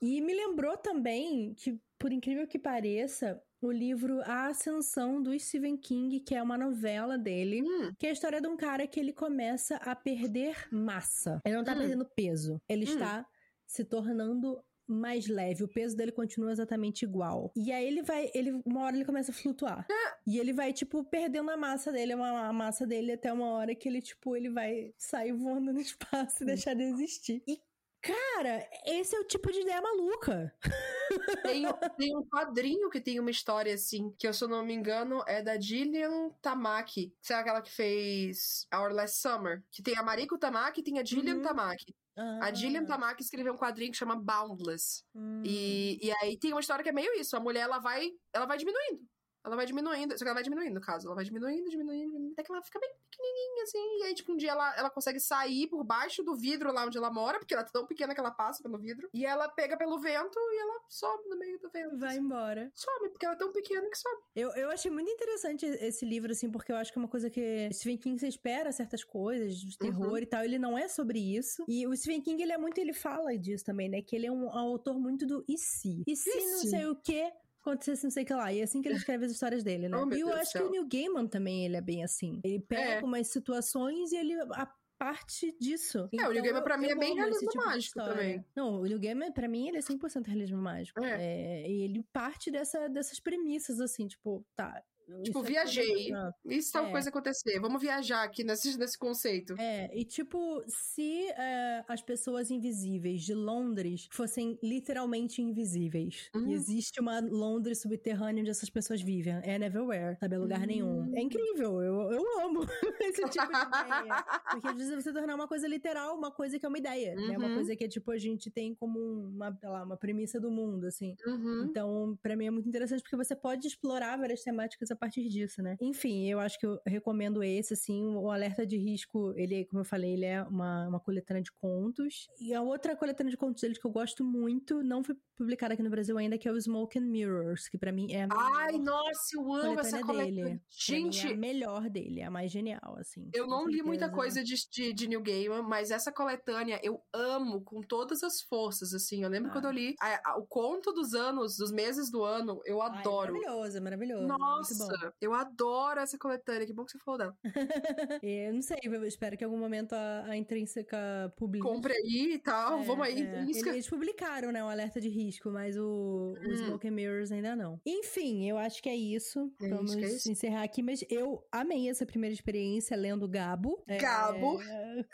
E 0.00 0.20
me 0.20 0.34
lembrou 0.34 0.76
também 0.76 1.54
que, 1.54 1.80
por 1.98 2.12
incrível 2.12 2.46
que 2.46 2.58
pareça, 2.58 3.40
o 3.60 3.70
livro 3.72 4.20
A 4.22 4.48
Ascensão 4.48 5.22
do 5.22 5.38
Stephen 5.38 5.76
King, 5.76 6.20
que 6.20 6.34
é 6.34 6.42
uma 6.42 6.58
novela 6.58 7.16
dele, 7.16 7.62
Hum, 7.62 7.92
que 7.98 8.06
é 8.06 8.10
a 8.10 8.12
história 8.12 8.40
de 8.40 8.46
um 8.46 8.56
cara 8.56 8.86
que 8.86 9.00
ele 9.00 9.12
começa 9.12 9.76
a 9.76 9.96
perder 9.96 10.68
massa. 10.70 11.40
Ele 11.44 11.56
não 11.56 11.64
tá 11.64 11.72
Hum. 11.74 11.78
perdendo 11.78 12.04
peso, 12.14 12.60
ele 12.68 12.84
Hum. 12.84 12.88
está 12.88 13.26
se 13.66 13.84
tornando 13.84 14.62
mais 14.88 15.26
leve, 15.26 15.64
o 15.64 15.68
peso 15.68 15.96
dele 15.96 16.12
continua 16.12 16.52
exatamente 16.52 17.02
igual. 17.04 17.50
E 17.56 17.72
aí 17.72 17.84
ele 17.84 18.02
vai, 18.02 18.30
ele 18.32 18.52
uma 18.64 18.82
hora 18.82 18.94
ele 18.94 19.04
começa 19.04 19.32
a 19.32 19.34
flutuar. 19.34 19.84
E 20.24 20.38
ele 20.38 20.52
vai 20.52 20.72
tipo 20.72 21.02
perdendo 21.02 21.50
a 21.50 21.56
massa 21.56 21.90
dele, 21.90 22.14
uma- 22.14 22.46
a 22.46 22.52
massa 22.52 22.86
dele 22.86 23.10
até 23.12 23.32
uma 23.32 23.48
hora 23.50 23.74
que 23.74 23.88
ele 23.88 24.00
tipo 24.00 24.36
ele 24.36 24.48
vai 24.48 24.94
sair 24.96 25.32
voando 25.32 25.72
no 25.72 25.80
espaço 25.80 26.44
e 26.44 26.46
deixar 26.46 26.74
de 26.74 26.84
existir. 26.84 27.42
E 27.48 27.58
cara, 28.06 28.68
esse 28.86 29.14
é 29.16 29.20
o 29.20 29.24
tipo 29.24 29.50
de 29.50 29.60
ideia 29.60 29.80
maluca. 29.80 30.54
tem, 31.42 31.64
tem 31.96 32.16
um 32.16 32.24
quadrinho 32.28 32.90
que 32.90 33.00
tem 33.00 33.18
uma 33.20 33.30
história 33.30 33.74
assim, 33.74 34.10
que 34.18 34.26
eu, 34.26 34.32
se 34.34 34.42
eu 34.44 34.48
não 34.48 34.64
me 34.64 34.74
engano, 34.74 35.22
é 35.26 35.42
da 35.42 35.58
Gillian 35.60 36.30
Tamaki. 36.42 37.14
É 37.30 37.34
aquela 37.34 37.62
que 37.62 37.70
fez 37.70 38.66
Our 38.74 38.92
Last 38.92 39.20
Summer. 39.20 39.62
Que 39.70 39.82
tem 39.82 39.96
a 39.96 40.02
Mariko 40.02 40.38
Tamaki 40.38 40.80
e 40.80 40.84
tem 40.84 40.98
a 40.98 41.04
Gillian 41.04 41.36
Uhum. 41.36 41.42
Tamaki. 41.42 41.94
A 42.40 42.50
Gillian 42.52 42.82
Ah, 42.84 42.86
Tamaki 42.86 43.22
escreveu 43.22 43.52
um 43.52 43.58
quadrinho 43.58 43.92
que 43.92 43.98
chama 43.98 44.16
Boundless. 44.16 45.04
hum. 45.14 45.42
E, 45.44 45.98
e 46.02 46.10
aí 46.22 46.38
tem 46.38 46.52
uma 46.52 46.60
história 46.60 46.82
que 46.82 46.88
é 46.88 46.92
meio 46.92 47.12
isso. 47.20 47.36
A 47.36 47.40
mulher, 47.40 47.62
ela 47.62 47.78
vai, 47.78 48.10
ela 48.32 48.46
vai 48.46 48.56
diminuindo. 48.56 49.06
Ela 49.46 49.56
vai 49.56 49.64
diminuindo. 49.66 50.12
Só 50.12 50.18
que 50.18 50.24
ela 50.24 50.34
vai 50.34 50.42
diminuindo, 50.42 50.74
no 50.74 50.80
caso. 50.80 51.06
Ela 51.06 51.14
vai 51.14 51.24
diminuindo, 51.24 51.70
diminuindo, 51.70 52.06
diminuindo. 52.10 52.32
Até 52.32 52.42
que 52.42 52.52
ela 52.52 52.60
fica 52.62 52.80
bem 52.80 52.90
pequenininha, 53.10 53.62
assim. 53.62 53.98
E 53.98 54.02
aí, 54.04 54.14
tipo, 54.14 54.32
um 54.32 54.36
dia 54.36 54.50
ela, 54.50 54.76
ela 54.76 54.90
consegue 54.90 55.20
sair 55.20 55.68
por 55.68 55.84
baixo 55.84 56.22
do 56.22 56.34
vidro 56.36 56.72
lá 56.72 56.84
onde 56.84 56.98
ela 56.98 57.10
mora. 57.10 57.38
Porque 57.38 57.54
ela 57.54 57.62
é 57.62 57.66
tão 57.72 57.86
pequena 57.86 58.12
que 58.12 58.20
ela 58.20 58.30
passa 58.30 58.62
pelo 58.62 58.76
vidro. 58.78 59.08
E 59.14 59.24
ela 59.24 59.48
pega 59.48 59.76
pelo 59.76 59.98
vento 60.00 60.36
e 60.38 60.58
ela 60.60 60.80
sobe 60.88 61.28
no 61.28 61.38
meio 61.38 61.58
do 61.60 61.70
vento. 61.70 61.96
vai 61.98 62.10
assim. 62.10 62.18
embora. 62.20 62.70
Some, 62.74 63.08
porque 63.10 63.24
ela 63.24 63.34
é 63.34 63.38
tão 63.38 63.52
pequena 63.52 63.88
que 63.88 63.96
sobe. 63.98 64.22
Eu, 64.34 64.50
eu 64.56 64.70
achei 64.70 64.90
muito 64.90 65.10
interessante 65.10 65.64
esse 65.64 66.04
livro, 66.04 66.32
assim, 66.32 66.50
porque 66.50 66.72
eu 66.72 66.76
acho 66.76 66.92
que 66.92 66.98
é 66.98 67.02
uma 67.02 67.08
coisa 67.08 67.30
que 67.30 67.68
Stephen 67.72 67.98
King 67.98 68.18
você 68.18 68.28
espera 68.28 68.72
certas 68.72 69.04
coisas, 69.04 69.54
de 69.56 69.78
terror 69.78 70.06
Uhum. 70.10 70.18
e 70.18 70.26
tal. 70.26 70.42
Ele 70.44 70.58
não 70.58 70.76
é 70.76 70.88
sobre 70.88 71.18
isso. 71.18 71.64
E 71.68 71.86
o 71.86 71.96
Stephen 71.96 72.20
King, 72.20 72.42
ele 72.42 72.52
é 72.52 72.58
muito, 72.58 72.78
ele 72.78 72.92
fala 72.92 73.36
disso 73.38 73.64
também, 73.64 73.88
né? 73.88 74.02
Que 74.02 74.16
ele 74.16 74.26
é 74.26 74.32
um, 74.32 74.50
autor 74.50 74.98
muito 74.98 75.24
do 75.26 75.44
e 75.48 75.56
se? 75.56 76.02
E 76.06 76.16
se 76.16 76.28
E 76.30 76.46
não 76.46 76.58
se? 76.58 76.70
sei 76.70 76.86
o 76.86 76.96
quê? 76.96 77.32
Acontecesse 77.70 78.04
não 78.04 78.10
sei 78.10 78.22
o 78.22 78.26
que 78.26 78.34
lá. 78.34 78.52
E 78.52 78.60
é 78.60 78.62
assim 78.62 78.80
que 78.82 78.88
ele 78.88 78.96
escreve 79.10 79.24
as 79.26 79.32
histórias 79.32 79.62
dele, 79.64 79.88
né? 79.88 79.96
Oh, 79.96 80.08
e 80.14 80.20
eu 80.20 80.28
Deus 80.28 80.40
acho 80.40 80.52
que 80.52 80.58
céu. 80.58 80.68
o 80.68 80.70
Neil 80.70 80.86
Gaiman 80.88 81.26
também, 81.26 81.64
ele 81.64 81.76
é 81.76 81.80
bem 81.80 82.04
assim. 82.04 82.40
Ele 82.44 82.60
pega 82.60 83.00
É. 83.00 83.02
umas 83.02 83.28
situações 83.28 84.12
e 84.12 84.16
ele... 84.16 84.34
A, 84.52 84.70
parte 84.98 85.54
disso. 85.60 86.08
É, 86.18 86.26
o 86.26 86.30
Neil 86.32 86.42
Gaiman 86.42 86.60
eu- 86.60 86.64
pra 86.64 86.78
mim 86.78 86.86
é 86.86 86.94
bem 86.96 87.14
realismo 87.14 87.50
tipo 87.50 87.62
mágico 87.66 88.02
também. 88.02 88.42
Não, 88.56 88.80
o 88.80 88.84
Neil 88.84 88.98
Gaiman, 88.98 89.30
pra 89.30 89.46
mim, 89.46 89.68
ele 89.68 89.76
é 89.76 89.80
100% 89.82 90.26
realismo 90.26 90.56
mágico. 90.56 91.04
É. 91.04 91.22
É, 91.64 91.70
e 91.70 91.82
ele 91.82 92.02
parte 92.14 92.50
dessa, 92.50 92.88
dessas 92.88 93.20
premissas, 93.20 93.78
assim, 93.78 94.06
tipo, 94.06 94.42
tá. 94.56 94.82
Tipo, 95.06 95.22
isso 95.22 95.38
aqui 95.38 95.52
viajei. 95.52 96.12
é- 96.14 96.30
E 96.56 96.62
se 96.62 96.72
tal 96.72 96.86
É. 96.86 96.90
coisa 96.90 97.08
acontecer? 97.10 97.60
Vamos 97.60 97.80
viajar 97.80 98.22
aqui 98.24 98.42
nesse, 98.44 98.68
nesse 98.80 98.98
conceito. 98.98 99.54
É, 99.58 99.88
e 99.96 100.04
tipo, 100.04 100.62
se 100.66 101.26
é, 101.30 101.84
as 101.88 102.02
pessoas 102.02 102.50
invisíveis 102.50 103.22
de 103.22 103.34
Londres 103.34 104.08
fossem 104.10 104.58
literalmente 104.62 105.40
invisíveis, 105.42 106.28
Uhum. 106.34 106.48
e 106.48 106.54
existe 106.54 107.00
uma 107.00 107.20
Londres 107.20 107.80
subterrânea 107.80 108.40
onde 108.42 108.50
essas 108.50 108.68
pessoas 108.70 109.00
vivem, 109.00 109.34
é 109.42 109.58
Neverwhere, 109.58 110.16
sabe? 110.18 110.34
É 110.34 110.38
lugar 110.38 110.60
Hum. 110.62 110.66
nenhum. 110.66 111.16
É 111.16 111.20
incrível, 111.22 111.80
eu, 111.82 112.10
eu 112.12 112.40
amo 112.40 112.60
esse 113.02 113.22
tipo 113.28 113.46
de 113.46 113.58
ideia. 113.58 114.24
Porque 114.50 114.68
às 114.68 114.76
vezes 114.76 114.94
você 115.04 115.12
tornar 115.12 115.34
uma 115.34 115.46
coisa 115.48 115.68
literal, 115.68 116.16
uma 116.16 116.30
coisa 116.32 116.58
que 116.58 116.66
é 116.66 116.68
uma 116.68 116.78
ideia, 116.78 117.14
né? 117.14 117.36
Uma 117.38 117.48
Uhum. 117.48 117.54
coisa 117.54 117.76
que, 117.76 117.88
tipo, 117.88 118.10
a 118.10 118.18
gente 118.18 118.50
tem 118.50 118.74
como 118.74 118.98
uma, 119.00 119.54
sei 119.56 119.68
lá, 119.68 119.84
uma 119.84 119.96
premissa 119.96 120.40
do 120.40 120.50
mundo, 120.50 120.86
assim. 120.86 121.14
Uhum. 121.26 121.66
Então, 121.70 122.18
pra 122.22 122.36
mim 122.36 122.46
é 122.46 122.50
muito 122.50 122.68
interessante 122.68 123.02
porque 123.02 123.16
você 123.16 123.34
pode 123.36 123.66
explorar 123.66 124.16
várias 124.18 124.42
temáticas 124.42 124.90
a 124.96 124.98
partir 124.98 125.28
disso, 125.28 125.62
né? 125.62 125.76
Enfim, 125.80 126.26
eu 126.26 126.40
acho 126.40 126.58
que 126.58 126.66
eu 126.66 126.80
recomendo 126.86 127.42
esse, 127.42 127.74
assim, 127.74 128.14
o 128.16 128.30
Alerta 128.30 128.66
de 128.66 128.76
Risco, 128.76 129.32
ele, 129.36 129.64
como 129.66 129.80
eu 129.80 129.84
falei, 129.84 130.14
ele 130.14 130.24
é 130.24 130.42
uma, 130.42 130.88
uma 130.88 131.00
coletânea 131.00 131.42
de 131.42 131.52
contos. 131.52 132.26
E 132.40 132.52
a 132.52 132.62
outra 132.62 132.96
coletânea 132.96 133.30
de 133.30 133.36
contos 133.36 133.62
dele 133.62 133.74
que 133.74 133.86
eu 133.86 133.90
gosto 133.90 134.24
muito, 134.24 134.82
não 134.82 135.04
foi 135.04 135.16
publicada 135.36 135.74
aqui 135.74 135.82
no 135.82 135.90
Brasil 135.90 136.16
ainda, 136.16 136.38
que 136.38 136.48
é 136.48 136.52
o 136.52 136.60
Smoke 136.60 136.98
and 136.98 137.02
Mirrors, 137.02 137.68
que 137.68 137.76
para 137.78 137.92
mim 137.92 138.12
é 138.12 138.24
a 138.24 138.28
Ai, 138.32 138.78
nossa, 138.78 139.36
eu 139.36 139.52
amo 139.52 139.80
essa 139.80 140.00
coletânea. 140.00 140.44
Dele. 140.44 140.62
Gente, 140.70 141.26
é 141.26 141.32
a 141.32 141.36
melhor 141.36 141.90
dele, 141.90 142.20
é 142.20 142.24
a 142.24 142.30
mais 142.30 142.50
genial, 142.50 142.96
assim. 142.98 143.30
Eu 143.34 143.46
não 143.46 143.68
li 143.68 143.82
muita 143.82 144.10
coisa 144.10 144.42
de, 144.42 144.54
de, 144.70 144.92
de, 144.92 145.06
New 145.06 145.22
Gaiman, 145.22 145.62
mas 145.62 145.90
essa 145.90 146.10
coletânea 146.10 146.80
eu 146.82 147.00
amo 147.12 147.60
com 147.60 147.82
todas 147.82 148.22
as 148.22 148.40
forças, 148.40 148.94
assim. 148.94 149.22
Eu 149.22 149.28
lembro 149.28 149.50
ah. 149.50 149.52
quando 149.52 149.66
eu 149.66 149.72
li 149.72 149.94
a, 150.00 150.30
a, 150.30 150.38
o 150.38 150.46
conto 150.46 150.92
dos 150.92 151.14
anos, 151.14 151.56
dos 151.56 151.70
meses 151.70 152.10
do 152.10 152.24
ano, 152.24 152.60
eu 152.64 152.80
adoro. 152.80 153.34
Ai, 153.34 153.40
maravilhoso, 153.40 153.82
maravilhoso. 153.82 154.26
Nossa, 154.26 154.85
eu 155.20 155.32
adoro 155.34 156.00
essa 156.00 156.18
coletânea. 156.18 156.66
Que 156.66 156.72
bom 156.72 156.84
que 156.84 156.92
você 156.92 156.98
falou 156.98 157.18
dela. 157.18 157.36
eu 158.22 158.54
não 158.54 158.62
sei, 158.62 158.78
eu 158.82 159.04
espero 159.04 159.36
que 159.36 159.44
em 159.44 159.46
algum 159.46 159.58
momento 159.58 159.92
a, 159.94 160.24
a 160.26 160.36
Intrínseca 160.36 161.32
publique. 161.36 161.66
Compre 161.66 161.92
aí 161.92 162.34
e 162.34 162.38
tal, 162.38 162.80
é, 162.80 162.84
vamos 162.84 163.06
aí. 163.06 163.22
É. 163.22 163.42
Eles 163.42 163.88
publicaram, 163.88 164.52
né, 164.52 164.62
o 164.64 164.68
alerta 164.68 165.00
de 165.00 165.08
risco, 165.08 165.50
mas 165.50 165.76
o, 165.76 166.34
hum. 166.38 166.50
o 166.50 166.56
Smoke 166.56 166.88
and 166.88 166.92
Mirrors 166.92 167.32
ainda 167.32 167.54
não. 167.56 167.80
Enfim, 167.84 168.48
eu 168.48 168.58
acho 168.58 168.82
que 168.82 168.88
é 168.88 168.96
isso. 168.96 169.52
É 169.60 169.68
vamos 169.68 169.94
isso, 169.94 170.04
é 170.04 170.08
isso. 170.08 170.30
encerrar 170.30 170.62
aqui, 170.62 170.82
mas 170.82 171.04
eu 171.10 171.46
amei 171.50 171.88
essa 171.88 172.06
primeira 172.06 172.34
experiência 172.34 172.96
lendo 172.96 173.28
Gabo. 173.28 173.82
É, 173.86 173.98
Gabo. 173.98 174.60
É, 174.60 175.04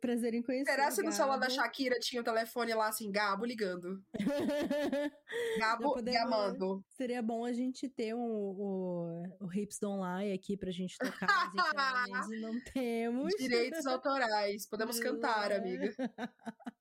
prazer 0.00 0.34
em 0.34 0.42
conhecer. 0.42 0.70
Será 0.70 0.90
se 0.90 1.02
no 1.02 1.12
celular 1.12 1.38
da 1.38 1.48
Shakira 1.48 1.98
tinha 1.98 2.20
o 2.20 2.24
telefone 2.24 2.74
lá 2.74 2.88
assim, 2.88 3.10
Gabo 3.10 3.44
ligando? 3.44 4.02
Gabo 5.58 5.94
gamando. 6.02 6.84
Seria 6.90 7.22
bom 7.22 7.44
a 7.44 7.52
gente 7.52 7.88
ter 7.88 8.14
um, 8.14 8.20
o, 8.20 9.17
o 9.40 9.52
Hips 9.52 9.78
Don't 9.80 10.02
Lie 10.02 10.32
aqui 10.32 10.56
pra 10.56 10.70
gente 10.70 10.96
tocar, 10.98 11.52
mas 11.54 12.28
não 12.40 12.60
temos. 12.72 13.34
Direitos 13.38 13.86
autorais. 13.86 14.66
Podemos 14.68 14.98
cantar, 15.00 15.52
amiga. 15.52 15.94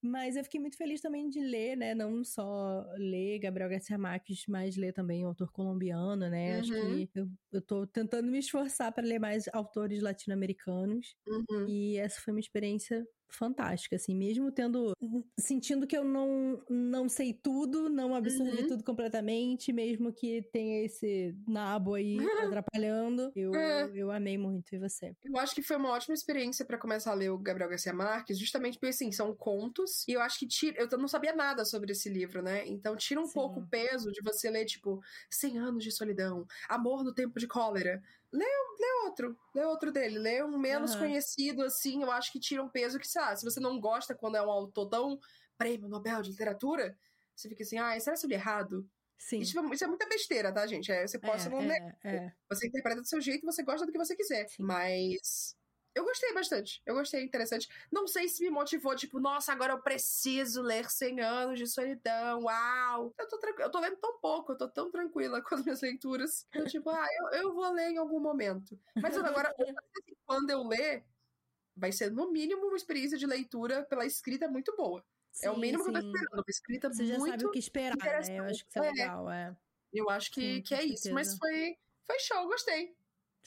Mas 0.00 0.36
eu 0.36 0.44
fiquei 0.44 0.60
muito 0.60 0.76
feliz 0.76 1.00
também 1.00 1.28
de 1.28 1.40
ler, 1.40 1.76
né? 1.76 1.92
Não 1.92 2.22
só 2.22 2.86
ler 2.96 3.40
Gabriel 3.40 3.68
Garcia 3.68 3.98
Marques, 3.98 4.44
mas 4.46 4.76
ler 4.76 4.92
também 4.92 5.24
o 5.24 5.28
autor 5.28 5.50
colombiano, 5.50 6.28
né? 6.28 6.54
Uhum. 6.54 6.60
Acho 6.60 6.72
que 6.72 7.10
eu, 7.16 7.28
eu 7.50 7.60
tô 7.60 7.84
tentando 7.84 8.30
me 8.30 8.38
esforçar 8.38 8.92
para 8.92 9.04
ler 9.04 9.18
mais 9.18 9.48
autores 9.52 10.00
latino-americanos. 10.00 11.16
Uhum. 11.26 11.66
E 11.68 11.96
essa 11.96 12.20
foi 12.20 12.32
uma 12.32 12.38
experiência 12.38 13.04
fantástica, 13.30 13.96
assim, 13.96 14.14
mesmo 14.14 14.50
tendo 14.50 14.92
sentindo 15.38 15.86
que 15.86 15.96
eu 15.96 16.04
não 16.04 16.62
não 16.68 17.08
sei 17.08 17.32
tudo, 17.32 17.88
não 17.88 18.14
absorvi 18.14 18.62
uhum. 18.62 18.68
tudo 18.68 18.84
completamente, 18.84 19.72
mesmo 19.72 20.12
que 20.12 20.42
tenha 20.52 20.84
esse 20.84 21.34
nabo 21.46 21.94
aí 21.94 22.16
atrapalhando, 22.62 23.30
eu, 23.34 23.54
é. 23.54 23.90
eu 23.94 24.10
amei 24.10 24.38
muito 24.38 24.74
e 24.74 24.78
você. 24.78 25.14
Eu 25.24 25.38
acho 25.38 25.54
que 25.54 25.62
foi 25.62 25.76
uma 25.76 25.90
ótima 25.90 26.14
experiência 26.14 26.64
para 26.64 26.78
começar 26.78 27.12
a 27.12 27.14
ler 27.14 27.30
o 27.30 27.38
Gabriel 27.38 27.70
Garcia 27.70 27.92
Marques, 27.92 28.38
justamente 28.38 28.78
porque 28.78 28.90
assim, 28.90 29.12
são 29.12 29.34
contos 29.34 30.06
e 30.08 30.12
eu 30.12 30.20
acho 30.20 30.38
que 30.38 30.46
tira, 30.46 30.88
eu 30.90 30.98
não 30.98 31.08
sabia 31.08 31.34
nada 31.34 31.64
sobre 31.64 31.92
esse 31.92 32.08
livro, 32.08 32.42
né? 32.42 32.66
Então 32.66 32.96
tira 32.96 33.20
um 33.20 33.26
Sim. 33.26 33.34
pouco 33.34 33.60
o 33.60 33.66
peso 33.66 34.10
de 34.10 34.22
você 34.22 34.50
ler 34.50 34.64
tipo 34.64 35.00
100 35.30 35.58
anos 35.58 35.84
de 35.84 35.90
solidão, 35.90 36.46
Amor 36.68 37.04
no 37.04 37.14
tempo 37.14 37.38
de 37.38 37.46
cólera, 37.46 38.02
lê, 38.32 38.44
lê 38.44 38.92
outro, 39.04 39.36
lê 39.54 39.64
outro 39.64 39.92
dele, 39.92 40.18
lê 40.18 40.42
um 40.42 40.58
menos 40.58 40.94
uhum. 40.94 41.00
conhecido, 41.00 41.62
assim, 41.62 42.02
eu 42.02 42.10
acho 42.10 42.32
que 42.32 42.40
tira 42.40 42.62
um 42.62 42.68
peso 42.68 42.98
que, 42.98 43.08
sei 43.08 43.22
lá, 43.22 43.34
se 43.34 43.44
você 43.44 43.60
não 43.60 43.80
gosta 43.80 44.14
quando 44.14 44.36
é 44.36 44.42
um 44.42 44.50
autor 44.50 44.88
tão 44.88 45.18
prêmio 45.56 45.88
Nobel 45.88 46.22
de 46.22 46.30
literatura, 46.30 46.96
você 47.34 47.48
fica 47.48 47.62
assim, 47.62 47.78
ah, 47.78 47.98
será 48.00 48.16
que 48.16 48.24
eu 48.24 48.28
li 48.28 48.34
errado? 48.34 48.88
Sim. 49.18 49.40
Isso, 49.40 49.58
isso, 49.72 49.84
é 49.84 49.88
muita 49.88 50.08
besteira, 50.08 50.52
tá, 50.52 50.66
gente? 50.66 50.92
É, 50.92 51.06
você 51.06 51.18
pode 51.18 51.44
é, 51.44 51.50
não 51.50 51.60
é, 51.60 51.96
é. 52.04 52.32
Você 52.48 52.68
interpreta 52.68 53.00
do 53.00 53.08
seu 53.08 53.20
jeito, 53.20 53.44
você 53.44 53.64
gosta 53.64 53.84
do 53.84 53.90
que 53.90 53.98
você 53.98 54.14
quiser. 54.14 54.48
Sim. 54.48 54.62
Mas 54.62 55.56
eu 55.98 56.04
gostei 56.04 56.32
bastante. 56.32 56.80
Eu 56.86 56.94
gostei, 56.94 57.24
interessante. 57.24 57.68
Não 57.90 58.06
sei 58.06 58.28
se 58.28 58.42
me 58.44 58.50
motivou, 58.50 58.94
tipo, 58.94 59.18
nossa, 59.18 59.52
agora 59.52 59.72
eu 59.72 59.82
preciso 59.82 60.62
ler 60.62 60.88
100 60.88 61.20
anos 61.20 61.58
de 61.58 61.66
solidão. 61.66 62.44
Uau! 62.44 63.12
Eu 63.18 63.28
tô, 63.28 63.40
eu 63.58 63.70
tô 63.70 63.80
lendo 63.80 63.96
tão 63.96 64.18
pouco, 64.20 64.52
eu 64.52 64.56
tô 64.56 64.68
tão 64.68 64.90
tranquila 64.90 65.42
com 65.42 65.56
as 65.56 65.64
minhas 65.64 65.80
leituras. 65.80 66.46
Eu, 66.54 66.66
tipo, 66.66 66.88
ah, 66.88 67.06
eu, 67.18 67.40
eu 67.40 67.54
vou 67.54 67.70
ler 67.72 67.90
em 67.90 67.96
algum 67.96 68.20
momento. 68.20 68.78
Mas 68.96 69.16
agora, 69.18 69.52
quando 70.24 70.50
eu 70.50 70.62
ler, 70.62 71.04
vai 71.76 71.90
ser 71.90 72.12
no 72.12 72.30
mínimo 72.30 72.66
uma 72.66 72.76
experiência 72.76 73.18
de 73.18 73.26
leitura 73.26 73.82
pela 73.84 74.06
escrita 74.06 74.48
muito 74.48 74.74
boa. 74.76 75.04
Sim, 75.32 75.46
é 75.46 75.50
o 75.50 75.58
mínimo 75.58 75.84
sim. 75.84 75.92
que 75.92 75.98
eu 75.98 76.02
tô 76.02 76.08
esperando. 76.08 76.34
Uma 76.34 76.44
escrita 76.48 76.88
Você 76.88 77.02
muito 77.02 77.18
já 77.18 77.30
sabe 77.32 77.46
o 77.46 77.50
que 77.50 77.58
esperar, 77.58 77.96
né? 77.96 78.38
Eu 78.38 78.44
acho 78.44 78.64
que 78.64 78.70
isso 78.70 78.78
é, 78.78 78.86
é 78.86 78.90
legal, 78.90 79.30
é. 79.30 79.56
Eu 79.92 80.10
acho 80.10 80.30
que, 80.30 80.56
sim, 80.56 80.62
que 80.62 80.74
é 80.74 80.84
isso. 80.84 81.12
Mas 81.12 81.36
foi, 81.36 81.76
foi 82.06 82.18
show, 82.20 82.46
gostei. 82.46 82.96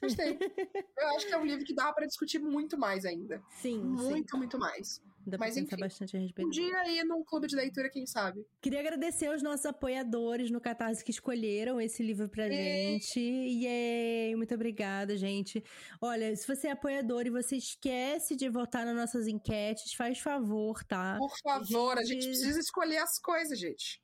Gostei. 0.01 0.37
eu 0.97 1.07
acho 1.15 1.27
que 1.27 1.33
é 1.33 1.37
um 1.37 1.45
livro 1.45 1.63
que 1.63 1.73
dá 1.73 1.91
para 1.93 2.05
discutir 2.05 2.39
muito 2.39 2.77
mais 2.77 3.05
ainda. 3.05 3.41
Sim. 3.49 3.79
Muito, 3.81 4.31
sim. 4.31 4.37
muito 4.37 4.57
mais. 4.57 5.01
Dá 5.25 5.37
Mas 5.37 5.57
enfim, 5.57 5.75
bastante 5.77 6.17
a 6.17 6.19
respeito. 6.19 6.47
Um 6.47 6.51
dia 6.51 6.77
aí 6.79 7.03
num 7.03 7.23
clube 7.23 7.47
de 7.47 7.55
leitura, 7.55 7.89
quem 7.89 8.05
sabe. 8.05 8.45
Queria 8.61 8.79
agradecer 8.79 9.27
aos 9.27 9.41
nossos 9.41 9.65
apoiadores 9.65 10.49
no 10.49 10.59
Catarse 10.59 11.03
que 11.03 11.11
escolheram 11.11 11.79
esse 11.79 12.01
livro 12.01 12.27
pra 12.29 12.47
e... 12.47 12.51
gente. 12.51 13.19
Yay! 13.19 14.35
Muito 14.35 14.53
obrigada, 14.53 15.15
gente. 15.17 15.63
Olha, 16.01 16.35
se 16.35 16.47
você 16.47 16.67
é 16.67 16.71
apoiador 16.71 17.25
e 17.25 17.29
você 17.29 17.57
esquece 17.57 18.35
de 18.35 18.49
votar 18.49 18.85
nas 18.85 18.95
nossas 18.95 19.27
enquetes, 19.27 19.93
faz 19.93 20.19
favor, 20.19 20.83
tá? 20.83 21.17
Por 21.17 21.33
favor, 21.43 21.97
a 21.97 22.03
gente, 22.03 22.19
a 22.19 22.21
gente 22.21 22.27
precisa 22.27 22.59
escolher 22.59 22.97
as 22.97 23.19
coisas, 23.19 23.59
gente. 23.59 24.01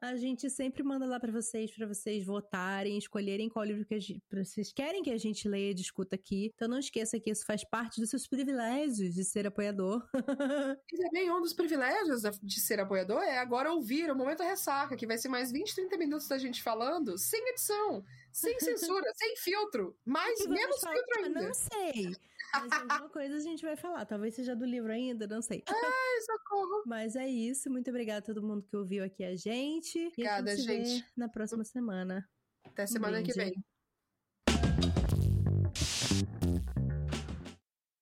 A 0.00 0.16
gente 0.16 0.50
sempre 0.50 0.82
manda 0.82 1.06
lá 1.06 1.18
para 1.18 1.32
vocês, 1.32 1.74
para 1.74 1.86
vocês 1.86 2.24
votarem, 2.24 2.98
escolherem 2.98 3.48
qual 3.48 3.64
livro 3.64 3.84
que 3.84 3.98
gente, 3.98 4.22
vocês 4.32 4.72
querem 4.72 5.02
que 5.02 5.10
a 5.10 5.18
gente 5.18 5.48
leia 5.48 5.70
e 5.70 5.74
discuta 5.74 6.16
aqui. 6.16 6.50
Então 6.54 6.68
não 6.68 6.78
esqueça 6.78 7.18
que 7.18 7.30
isso 7.30 7.44
faz 7.46 7.64
parte 7.64 8.00
dos 8.00 8.10
seus 8.10 8.26
privilégios 8.26 9.14
de 9.14 9.24
ser 9.24 9.46
apoiador. 9.46 10.06
E 10.92 10.96
também 10.98 11.30
um 11.30 11.40
dos 11.40 11.52
privilégios 11.52 12.22
de 12.42 12.60
ser 12.60 12.80
apoiador 12.80 13.22
é 13.22 13.38
agora 13.38 13.72
ouvir 13.72 14.10
o 14.10 14.16
Momento 14.16 14.42
Ressaca, 14.42 14.96
que 14.96 15.06
vai 15.06 15.18
ser 15.18 15.28
mais 15.28 15.50
20, 15.52 15.74
30 15.74 15.96
minutos 15.96 16.28
da 16.28 16.38
gente 16.38 16.62
falando, 16.62 17.18
sem 17.18 17.40
edição, 17.50 18.04
sem 18.32 18.58
censura, 18.60 19.06
sem 19.16 19.36
filtro, 19.36 19.96
mais 20.04 20.46
menos 20.46 20.80
falar? 20.80 20.94
filtro 20.94 21.24
ainda. 21.24 21.42
Não 21.42 21.54
sei. 21.54 22.16
Mas 22.52 22.72
alguma 22.72 23.08
coisa 23.10 23.36
a 23.36 23.40
gente 23.40 23.64
vai 23.64 23.76
falar. 23.76 24.04
Talvez 24.06 24.34
seja 24.34 24.54
do 24.54 24.64
livro 24.64 24.92
ainda, 24.92 25.26
não 25.26 25.42
sei. 25.42 25.62
Ai, 25.68 26.20
socorro. 26.22 26.82
Mas 26.86 27.16
é 27.16 27.28
isso. 27.28 27.70
Muito 27.70 27.90
obrigada 27.90 28.18
a 28.18 28.22
todo 28.22 28.42
mundo 28.42 28.62
que 28.62 28.76
ouviu 28.76 29.04
aqui 29.04 29.24
a 29.24 29.34
gente. 29.34 30.06
Obrigada, 30.08 30.50
e 30.50 30.52
a 30.52 30.56
gente. 30.56 30.88
gente. 30.88 31.06
na 31.16 31.28
próxima 31.28 31.64
semana. 31.64 32.28
Até 32.64 32.86
semana 32.86 33.20
um 33.20 33.22
que 33.22 33.32
vem. 33.32 33.54